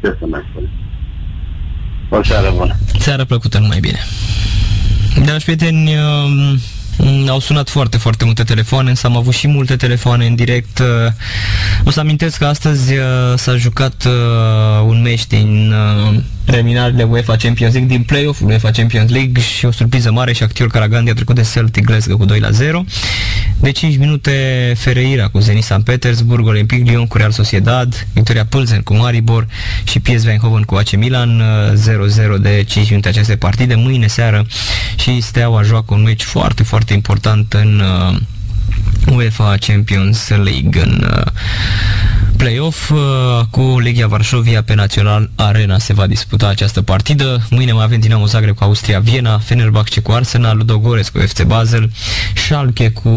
[0.00, 0.70] ce să mai spun.
[2.10, 2.74] O seară bună.
[2.98, 3.98] Seară plăcută, numai bine.
[5.24, 6.58] Dragi prieteni, um, Mm,
[7.28, 10.78] Au sunat foarte, foarte multe telefoane, însă am avut și multe telefoane în direct.
[10.78, 10.86] Uh,
[11.84, 13.02] O să amintesc că astăzi uh,
[13.36, 14.12] s-a jucat uh,
[14.86, 15.72] un meci din
[16.12, 20.42] uh, preliminarele UEFA Champions League, din play-off UEFA Champions League și o surpriză mare și
[20.42, 22.84] Actior Karagandi a trecut de Celtic Glasgow cu 2 la 0.
[23.60, 25.80] De 5 minute Ferreira cu Zenit St.
[25.84, 29.46] Petersburg, Olympic Lyon cu Real Sociedad, Victoria Pulsen cu Maribor
[29.84, 33.74] și PSV Eindhoven cu AC Milan, uh, 0-0 de 5 minute aceste partide.
[33.74, 34.46] Mâine seară
[34.96, 38.16] și Steaua joacă un meci foarte, foarte important în uh,
[39.14, 41.26] UEFA Champions League în uh,
[42.36, 42.98] play-off uh,
[43.50, 47.46] cu Legia Varșovia pe Național Arena se va disputa această partidă.
[47.50, 51.90] Mâine mai avem Dinamo Zagreb cu Austria Viena, Fenerbahce cu Arsenal, Ludogorets cu FC Basel,
[52.34, 53.10] Schalke cu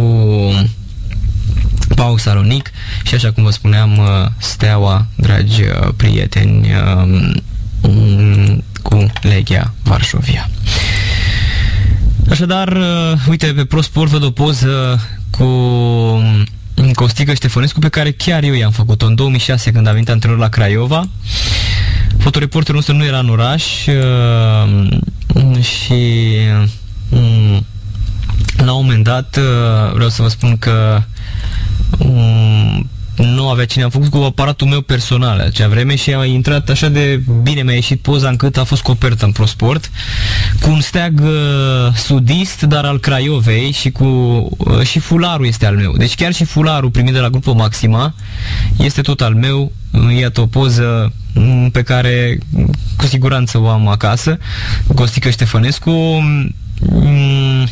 [1.96, 2.72] Pau Salonic
[3.04, 4.06] și așa cum vă spuneam, uh,
[4.38, 7.44] Steaua, dragi uh, prieteni, um,
[7.82, 10.50] um, cu Legia Varșovia.
[12.30, 18.43] Așadar, uh, uite, pe ProSport văd o poză cu um, Costică Ștefănescu pe care chiar
[18.43, 21.07] eu i-am făcut-o în 2006 când am venit antrenor la Craiova.
[22.18, 24.91] Fotoreporterul nostru nu era în oraș uh,
[25.61, 26.31] și
[27.10, 27.65] um,
[28.57, 31.02] la un moment dat uh, vreau să vă spun că
[31.97, 36.70] um, nu avea cine am făcut cu aparatul meu personal acea vreme și a intrat
[36.70, 39.92] așa de bine mi-a ieșit poza încât a fost copertă în ProSport
[40.62, 44.06] cu un steag uh, sudist, dar al Craiovei și cu
[44.58, 45.98] uh, și fularul este al meu.
[45.98, 48.14] Deci chiar și fularul primit de la grupul Maxima
[48.78, 49.72] este tot al meu.
[50.20, 54.38] Iată o poză mm, pe care mm, cu siguranță o am acasă.
[54.96, 55.92] Costică Ștefănescu.
[55.92, 57.68] Mm,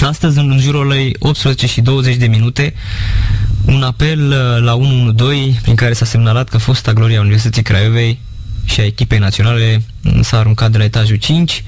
[0.00, 2.74] Astăzi, în jurul orei 18 și 20 de minute,
[3.66, 8.20] un apel uh, la 112 prin care s-a semnalat că fosta gloria Universității Craiovei
[8.64, 11.64] și a echipei naționale mm, s-a aruncat de la etajul 5.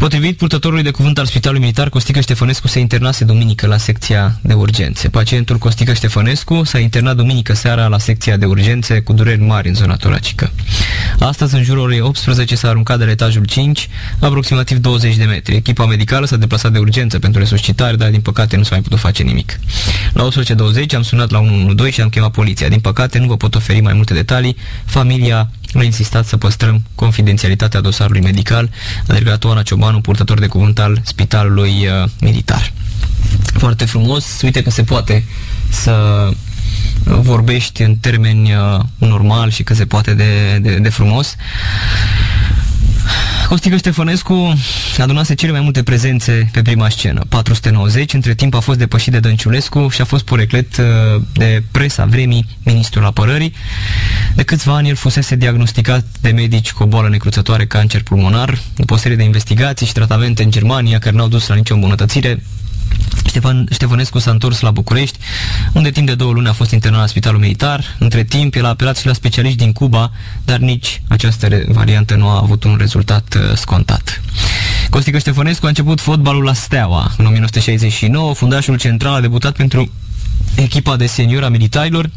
[0.00, 4.52] Potrivit purtătorului de cuvânt al Spitalului Militar, Costică Ștefănescu se internase duminică la secția de
[4.52, 5.08] urgențe.
[5.08, 9.74] Pacientul Costică Ștefănescu s-a internat duminică seara la secția de urgențe cu dureri mari în
[9.74, 10.50] zona toracică.
[11.18, 15.54] Astăzi, în jurul orei 18, s-a aruncat de la etajul 5, aproximativ 20 de metri.
[15.54, 18.98] Echipa medicală s-a deplasat de urgență pentru resuscitare, dar din păcate nu s-a mai putut
[18.98, 19.60] face nimic.
[20.12, 22.68] La 18.20 am sunat la 112 și am chemat poliția.
[22.68, 24.56] Din păcate nu vă pot oferi mai multe detalii.
[24.84, 28.70] Familia a insistat să păstrăm confidențialitatea dosarului medical,
[29.08, 32.72] a declarat Oana Ciobanu, purtător de cuvânt al Spitalului uh, Militar.
[33.42, 35.24] Foarte frumos, uite că se poate
[35.68, 36.28] să
[37.04, 41.36] vorbești în termeni uh, normal și că se poate de, de, de frumos.
[43.48, 44.54] Costică Ștefănescu
[44.98, 49.20] adunase cele mai multe prezențe pe prima scenă, 490, între timp a fost depășit de
[49.20, 53.54] Dănciulescu și a fost poreclet uh, de presa vremii ministrul apărării.
[54.34, 58.94] De câțiva ani el fusese diagnosticat de medici cu o boală necruțătoare cancer pulmonar, după
[58.94, 62.42] o serie de investigații și tratamente în Germania care n-au dus la nicio îmbunătățire,
[63.26, 65.18] Ștefan, Ștefănescu s-a întors la București,
[65.72, 67.96] unde timp de două luni a fost internat la Spitalul Militar.
[67.98, 70.12] Între timp, el a apelat și la specialiști din Cuba,
[70.44, 74.22] dar nici această variantă nu a avut un rezultat uh, scontat.
[74.90, 77.14] Costică Ștefănescu a început fotbalul la Steaua.
[77.18, 79.92] În 1969, fundașul central a debutat pentru
[80.54, 82.10] echipa de senior a militarilor,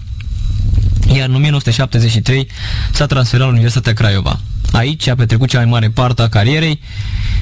[1.13, 2.47] iar în 1973
[2.91, 4.39] s-a transferat la Universitatea Craiova.
[4.73, 6.79] Aici a petrecut cea mai mare parte a carierei,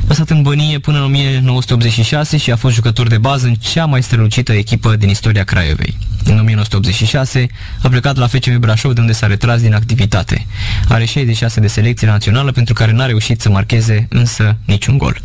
[0.08, 3.86] a stat în bănie până în 1986 și a fost jucător de bază în cea
[3.86, 5.98] mai strălucită echipă din istoria Craiovei.
[6.24, 7.48] În 1986
[7.82, 10.46] a plecat la FCM Brașov, de unde s-a retras din activitate.
[10.88, 15.22] Are 66 de selecție națională, pentru care n-a reușit să marcheze însă niciun gol.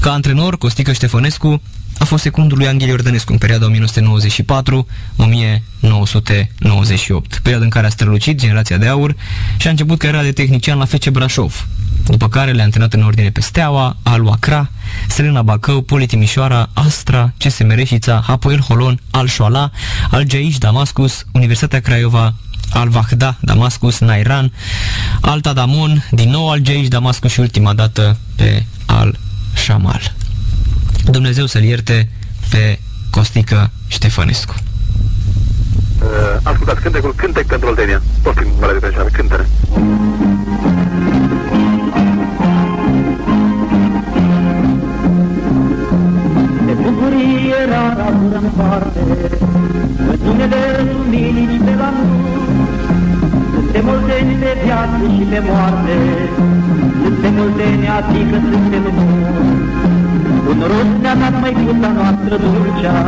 [0.00, 1.62] Ca antrenor, Costică Ștefănescu
[1.98, 3.72] a fost secundul lui Anghel Iordănescu în perioada 1994-1998,
[7.42, 9.16] perioada în care a strălucit generația de aur
[9.56, 11.66] și a început cariera de tehnician la FC Brașov,
[12.06, 14.70] după care le-a antrenat în ordine pe Steaua, Alu Acra,
[15.08, 19.70] Selena Bacău, Poli Timișoara, Astra, CSM Reșița, Hapoel Holon, Al Șoala,
[20.10, 22.34] Al Jaish Damascus, Universitatea Craiova,
[22.72, 24.52] al Vahda, Damascus, Nairan,
[25.20, 29.18] Alta Damon, din nou al Jaish Damascus și ultima dată pe Al
[29.54, 30.12] Shamal.
[31.04, 32.08] Dumnezeu să-l ierte
[32.50, 32.78] pe
[33.10, 34.54] Costică Ștefănescu.
[36.02, 38.02] Uh, ascultați cântecul Cântec pentru Oltenia.
[38.22, 39.46] Tot prin Marea de Pensioare, cântele.
[46.66, 49.00] De bucurie rara dură în parte,
[50.06, 52.50] Răsunele lumini pe la munți,
[53.54, 55.96] Câte multe de viață și de moarte,
[57.02, 59.79] Câte multe ne adică sunt de munți.
[60.50, 63.00] Un rost ne-a dat măicuța noastră dulcea,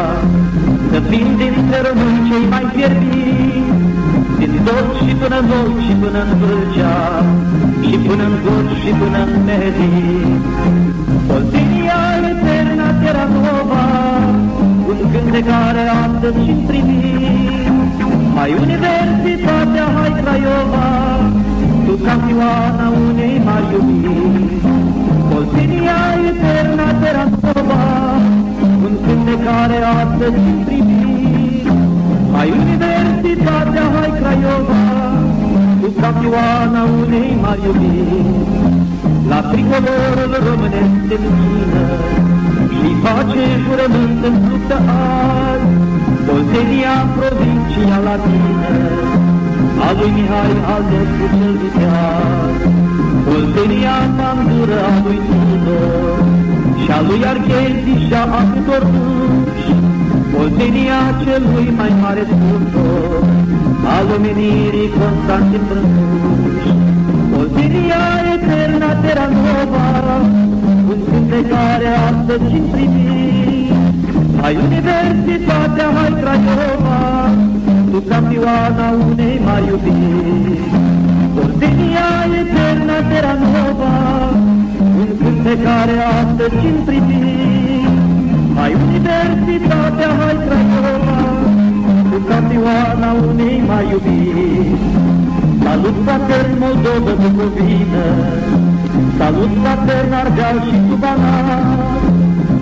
[0.91, 3.71] Să fim dintre români cei mai fierbiți,
[4.39, 6.97] Din tot și până în loc și până în vâlcea,
[7.87, 10.43] Și până în Gorj și până în Medic.
[11.35, 12.01] Oltenia
[12.33, 13.85] eterna terra nova,
[15.51, 17.71] care astăzi și primit.
[18.35, 20.89] Hai Universitatea, hai Craiova,
[21.87, 24.92] tu campioana unei mari iubiri.
[25.37, 26.01] Oltenia
[26.31, 27.83] eterna Terasova,
[28.85, 28.95] un
[29.45, 31.67] care astăzi și primit.
[32.35, 34.83] Hai Universitatea, hai Craiova,
[35.81, 38.25] tu campioana unei mari iubiri.
[39.29, 41.85] La tricolorul românesc de lumină,
[42.77, 44.77] și face jurământ în luptă
[45.19, 45.71] azi,
[46.35, 48.73] Oltenia provincia latină,
[49.93, 52.59] a lui Mihai al nostru cel viteaz.
[53.35, 56.19] Oltenia mandură a lui Tudor,
[56.83, 59.71] și a lui Archezi și a atâtor duși,
[60.41, 63.23] Oltenia celui mai mare scurtor,
[63.97, 66.65] al omenirii Constantin Brântuș.
[67.39, 68.05] Oltenia
[68.35, 69.87] eterna terra nova,
[70.91, 73.73] un de care astăzi și primit.
[74.41, 77.01] Hai Universitatea, hai Craiova,
[77.93, 80.61] tu campioana unei mari iubiri.
[81.43, 82.09] Ordenia
[82.41, 83.95] eterna terra nova,
[85.29, 87.91] un de care astăzi și primit.
[88.57, 91.21] Hai Universitatea, hai Craiova,
[92.11, 94.77] tu campioana unei mari iubiri.
[95.63, 98.07] Salut patern Moldova, Bucovină,
[99.19, 101.37] Salut patern Ardeal și Subana,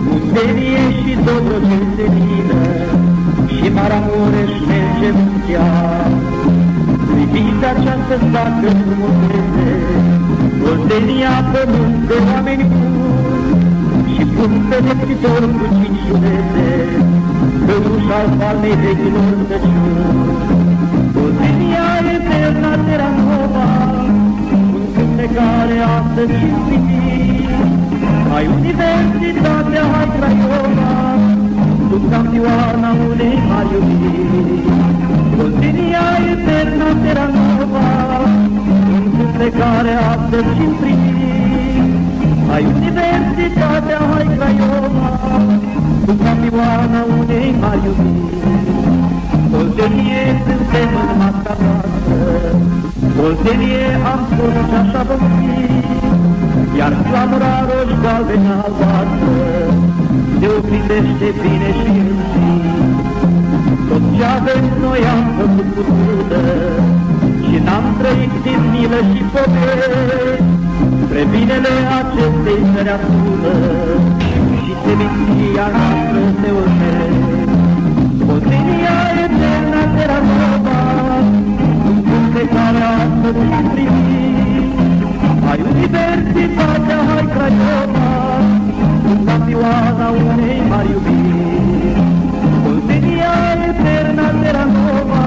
[0.07, 2.61] Muntenie și Dobrogel Senină,
[3.63, 5.69] Și Maramureș merge muntea.
[7.11, 9.71] Priviți această stacă frumusețe,
[10.71, 16.69] Oltenia pământ de oameni buni, Și pun pe neptitor cu cinci județe,
[17.67, 20.21] Căruș al palmei vechilor tăciuni.
[21.23, 23.69] Oltenia eterna terra nova,
[25.17, 26.51] pe care astăzi și
[28.31, 31.00] Hai Universitatea, hai Craiova,
[31.91, 34.59] tu campioana unei mari iubiri.
[35.43, 37.89] Oltenia eterna, terra nova,
[39.39, 40.95] pe care astăzi și
[42.51, 45.11] Hai Universitatea, hai Craiova,
[46.07, 48.39] tu campioana unei mari iubiri.
[49.59, 52.21] Oltenie suntem în masca noastră,
[53.25, 56.00] Oltenie am spus și așa vom fi,
[56.79, 59.37] Iar clamura roși galbenă albastră
[60.39, 62.51] Se oglindește bine și în zi.
[63.89, 66.45] Tot ce avem noi am făcut cu trudă
[67.47, 70.43] Și n-am trăit din milă și poveri
[71.03, 73.55] Spre binele acestei țări asună
[74.63, 77.31] Și seminția noastră se urmește
[78.33, 80.79] Oltenia eterna terra nova,
[82.35, 84.30] pe care astăzi îi primi.
[85.51, 88.09] Hai Universitatea, hai Craiova,
[89.05, 91.95] cu campioana unei mari iubiri.
[92.69, 93.35] Oltenia
[93.69, 95.25] eterna terra nova,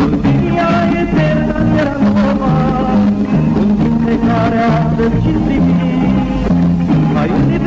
[0.06, 0.69] Oltenia
[1.02, 2.53] eterna terra nova,
[4.06, 6.27] pe care astăzi și primit.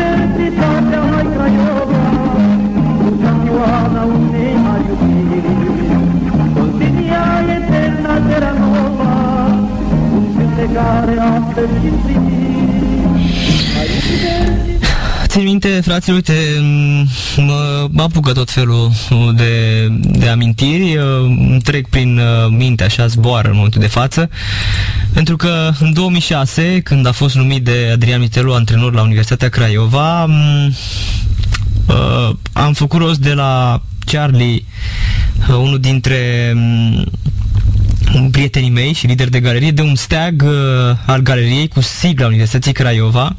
[0.01, 2.03] Hai Universitatea, hai Craiova,
[3.01, 5.53] cu campioana unei mari iubiri.
[6.61, 7.25] Oltenia
[7.57, 9.13] eterna, terra nova,
[10.15, 12.81] un pe care astăzi și primit.
[13.75, 14.61] Hai Universitatea,
[15.27, 16.33] Țin minte, fraților, uite,
[17.37, 18.91] mă, mă apucă tot felul
[19.37, 22.25] de, de amintiri, îmi trec prin uh,
[22.57, 24.31] minte, așa zboară în momentul de față,
[25.13, 30.25] pentru că în 2006, când a fost numit de Adrian Mitelu antrenor la Universitatea Craiova,
[30.25, 30.31] uh,
[32.53, 34.65] am făcut rost de la Charlie,
[35.49, 36.55] uh, unul dintre
[38.31, 40.45] prietenii mei și lider de galerie, de un steag
[41.07, 43.37] al galeriei cu sigla Universității Craiova,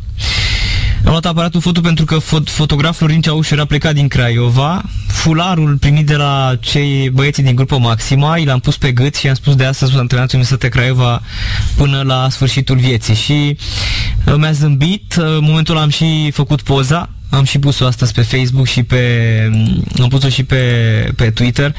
[1.03, 4.83] am luat aparatul foto pentru că fot fotograf Florin Ceauș era plecat din Craiova.
[5.07, 9.27] Fularul primit de la cei băieții din grupă Maxima, i l-am pus pe gât și
[9.27, 11.21] am spus de astăzi antrenatul Universitatea Craiova
[11.75, 13.15] până la sfârșitul vieții.
[13.15, 13.57] Și
[14.25, 18.21] uh, mi-a zâmbit, uh, în momentul am și făcut poza, am și pus-o astăzi pe
[18.21, 19.01] Facebook și pe
[19.51, 20.63] mm, am pus-o și pe,
[21.15, 21.75] pe Twitter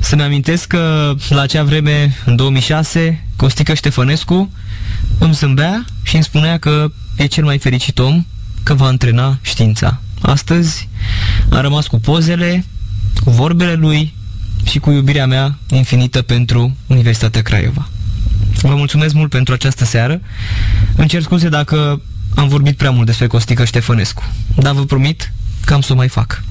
[0.00, 4.50] să-mi amintesc că la acea vreme, în 2006, Costică Ștefănescu
[5.18, 8.24] îmi zâmbea și îmi spunea că e cel mai fericit om
[8.66, 10.00] că va antrena știința.
[10.20, 10.88] Astăzi
[11.50, 12.64] am rămas cu pozele,
[13.24, 14.14] cu vorbele lui
[14.64, 17.88] și cu iubirea mea infinită pentru Universitatea Craiova.
[18.62, 20.20] Vă mulțumesc mult pentru această seară.
[20.96, 22.00] Îmi cer scuze dacă
[22.34, 24.24] am vorbit prea mult despre Costică Ștefănescu,
[24.56, 25.32] dar vă promit
[25.64, 26.42] că am să o mai fac.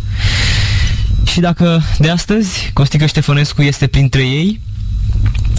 [1.24, 4.60] Și dacă de astăzi Costică Ștefănescu este printre ei,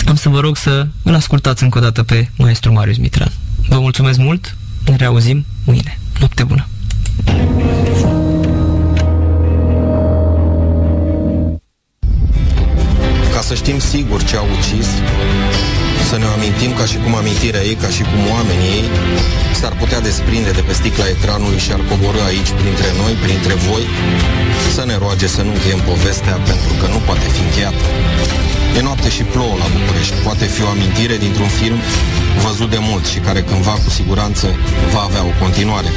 [0.07, 3.33] am să vă rog să îl ascultați încă o dată pe maestru Marius Mitran.
[3.69, 4.57] Vă mulțumesc mult,
[4.91, 5.99] ne reauzim mâine.
[6.19, 6.67] Noapte bună!
[13.33, 14.89] Ca să știm sigur ce au ucis,
[16.09, 18.89] să ne amintim ca și cum amintirea ei, ca și cum oamenii ei
[19.61, 23.85] s-ar putea desprinde de pe sticla ecranului și ar coborâ aici printre noi, printre voi,
[24.75, 27.87] să ne roage să nu încheiem povestea pentru că nu poate fi încheiată.
[28.77, 30.15] E noapte și plouă la București.
[30.25, 31.79] Poate fi o amintire dintr-un film
[32.47, 34.47] văzut de mult și care cândva cu siguranță
[34.93, 35.91] va avea o continuare.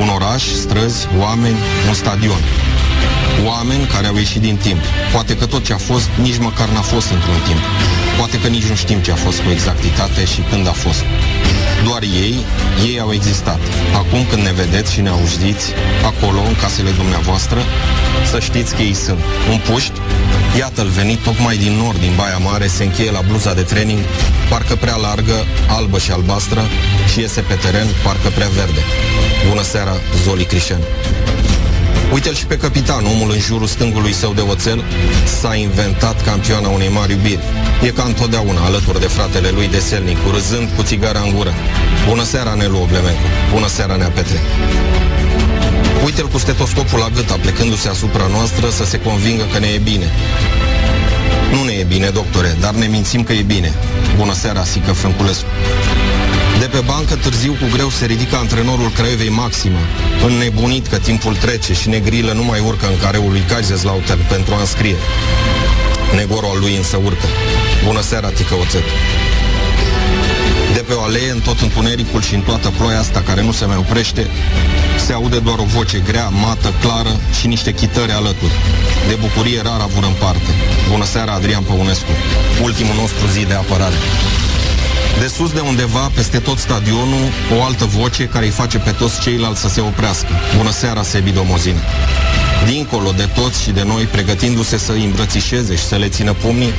[0.00, 1.58] Un oraș, străzi, oameni,
[1.88, 2.40] un stadion.
[3.46, 4.80] Oameni care au ieșit din timp.
[5.12, 7.62] Poate că tot ce a fost nici măcar n-a fost într-un timp.
[8.16, 11.04] Poate că nici nu știm ce a fost cu exactitate și când a fost.
[11.84, 12.36] Doar ei,
[12.88, 13.60] ei au existat.
[13.94, 15.66] Acum când ne vedeți și ne auziți,
[16.04, 17.58] acolo, în casele dumneavoastră,
[18.30, 19.18] să știți că ei sunt.
[19.50, 19.98] Un puști,
[20.58, 24.00] iată-l venit tocmai din nord, din Baia Mare, se încheie la bluza de training,
[24.48, 26.62] parcă prea largă, albă și albastră,
[27.12, 28.80] și iese pe teren, parcă prea verde.
[29.48, 29.94] Bună seara,
[30.24, 30.80] Zoli Crișan.
[32.12, 34.84] Uite-l și pe capitan, omul în jurul stângului său de oțel
[35.40, 37.44] s-a inventat campioana unei mari iubiri.
[37.82, 41.52] E ca întotdeauna alături de fratele lui de selnic, râzând cu țigara în gură.
[42.08, 43.26] Bună seara, Nelu Oblemencu.
[43.52, 44.40] Bună seara, Nea Petre.
[46.04, 50.08] Uite-l cu stetoscopul la gât, plecându-se asupra noastră să se convingă că ne e bine.
[51.52, 53.72] Nu ne e bine, doctore, dar ne mințim că e bine.
[54.16, 55.46] Bună seara, Sică Frânculescu.
[56.66, 59.78] De pe bancă târziu cu greu se ridică antrenorul Craiovei Maxima,
[60.26, 64.60] înnebunit că timpul trece și negrilă nu mai urcă în careul lui Kaiserslautern pentru a
[64.60, 64.96] înscrie.
[66.14, 67.26] Negorul al lui însă urcă.
[67.84, 68.82] Bună seara, tică oțet.
[70.74, 73.64] De pe o alee, în tot întunericul și în toată ploaia asta care nu se
[73.64, 74.26] mai oprește,
[75.06, 78.54] se aude doar o voce grea, mată, clară și niște chitări alături.
[79.08, 80.50] De bucurie rar avur în parte.
[80.90, 82.12] Bună seara, Adrian Păunescu.
[82.62, 83.96] Ultimul nostru zi de apărare.
[85.20, 87.24] De sus de undeva, peste tot stadionul,
[87.58, 90.28] o altă voce care îi face pe toți ceilalți să se oprească.
[90.56, 91.76] Bună seara, Sebi Domozin.
[92.66, 96.72] Dincolo de toți și de noi, pregătindu-se să îi îmbrățișeze și să le țină pumnii,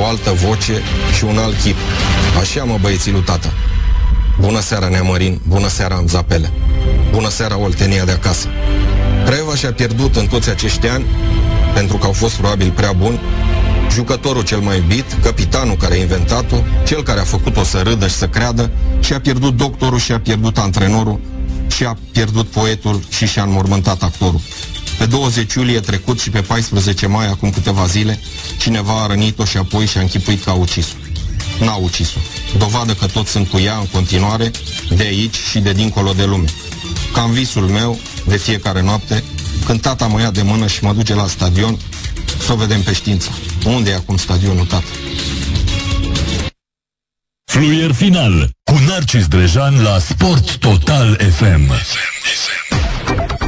[0.00, 0.82] o altă voce
[1.16, 1.76] și un alt chip.
[2.40, 3.52] Așa mă băieții lui tata.
[4.40, 6.52] Bună seara, Neamărin, bună seara, Amzapele.
[7.10, 8.48] Bună seara, Oltenia de acasă.
[9.24, 11.04] Craiova și-a pierdut în toți acești ani,
[11.74, 13.20] pentru că au fost probabil prea buni,
[13.92, 16.56] jucătorul cel mai iubit, capitanul care a inventat-o,
[16.86, 20.20] cel care a făcut-o să râdă și să creadă, și a pierdut doctorul și a
[20.20, 21.20] pierdut antrenorul,
[21.74, 24.40] și a pierdut poetul și și-a înmormântat actorul.
[24.98, 28.20] Pe 20 iulie trecut și pe 14 mai, acum câteva zile,
[28.58, 30.94] cineva a rănit-o și apoi și-a închipuit că a ucis-o.
[31.64, 32.18] N-a ucis-o.
[32.58, 34.50] Dovadă că toți sunt cu ea în continuare,
[34.96, 36.48] de aici și de dincolo de lume.
[37.12, 39.24] Cam visul meu, de fiecare noapte,
[39.64, 41.78] când tata mă ia de mână și mă duce la stadion,
[42.38, 43.28] să o vedem pe știință.
[43.64, 44.86] Unde e acum stadionul, tată?
[47.44, 51.72] Fluier final cu Narcis Drejan la Sport Total FM.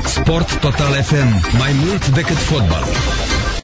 [0.04, 1.56] Sport Total FM.
[1.58, 2.84] Mai mult decât fotbal.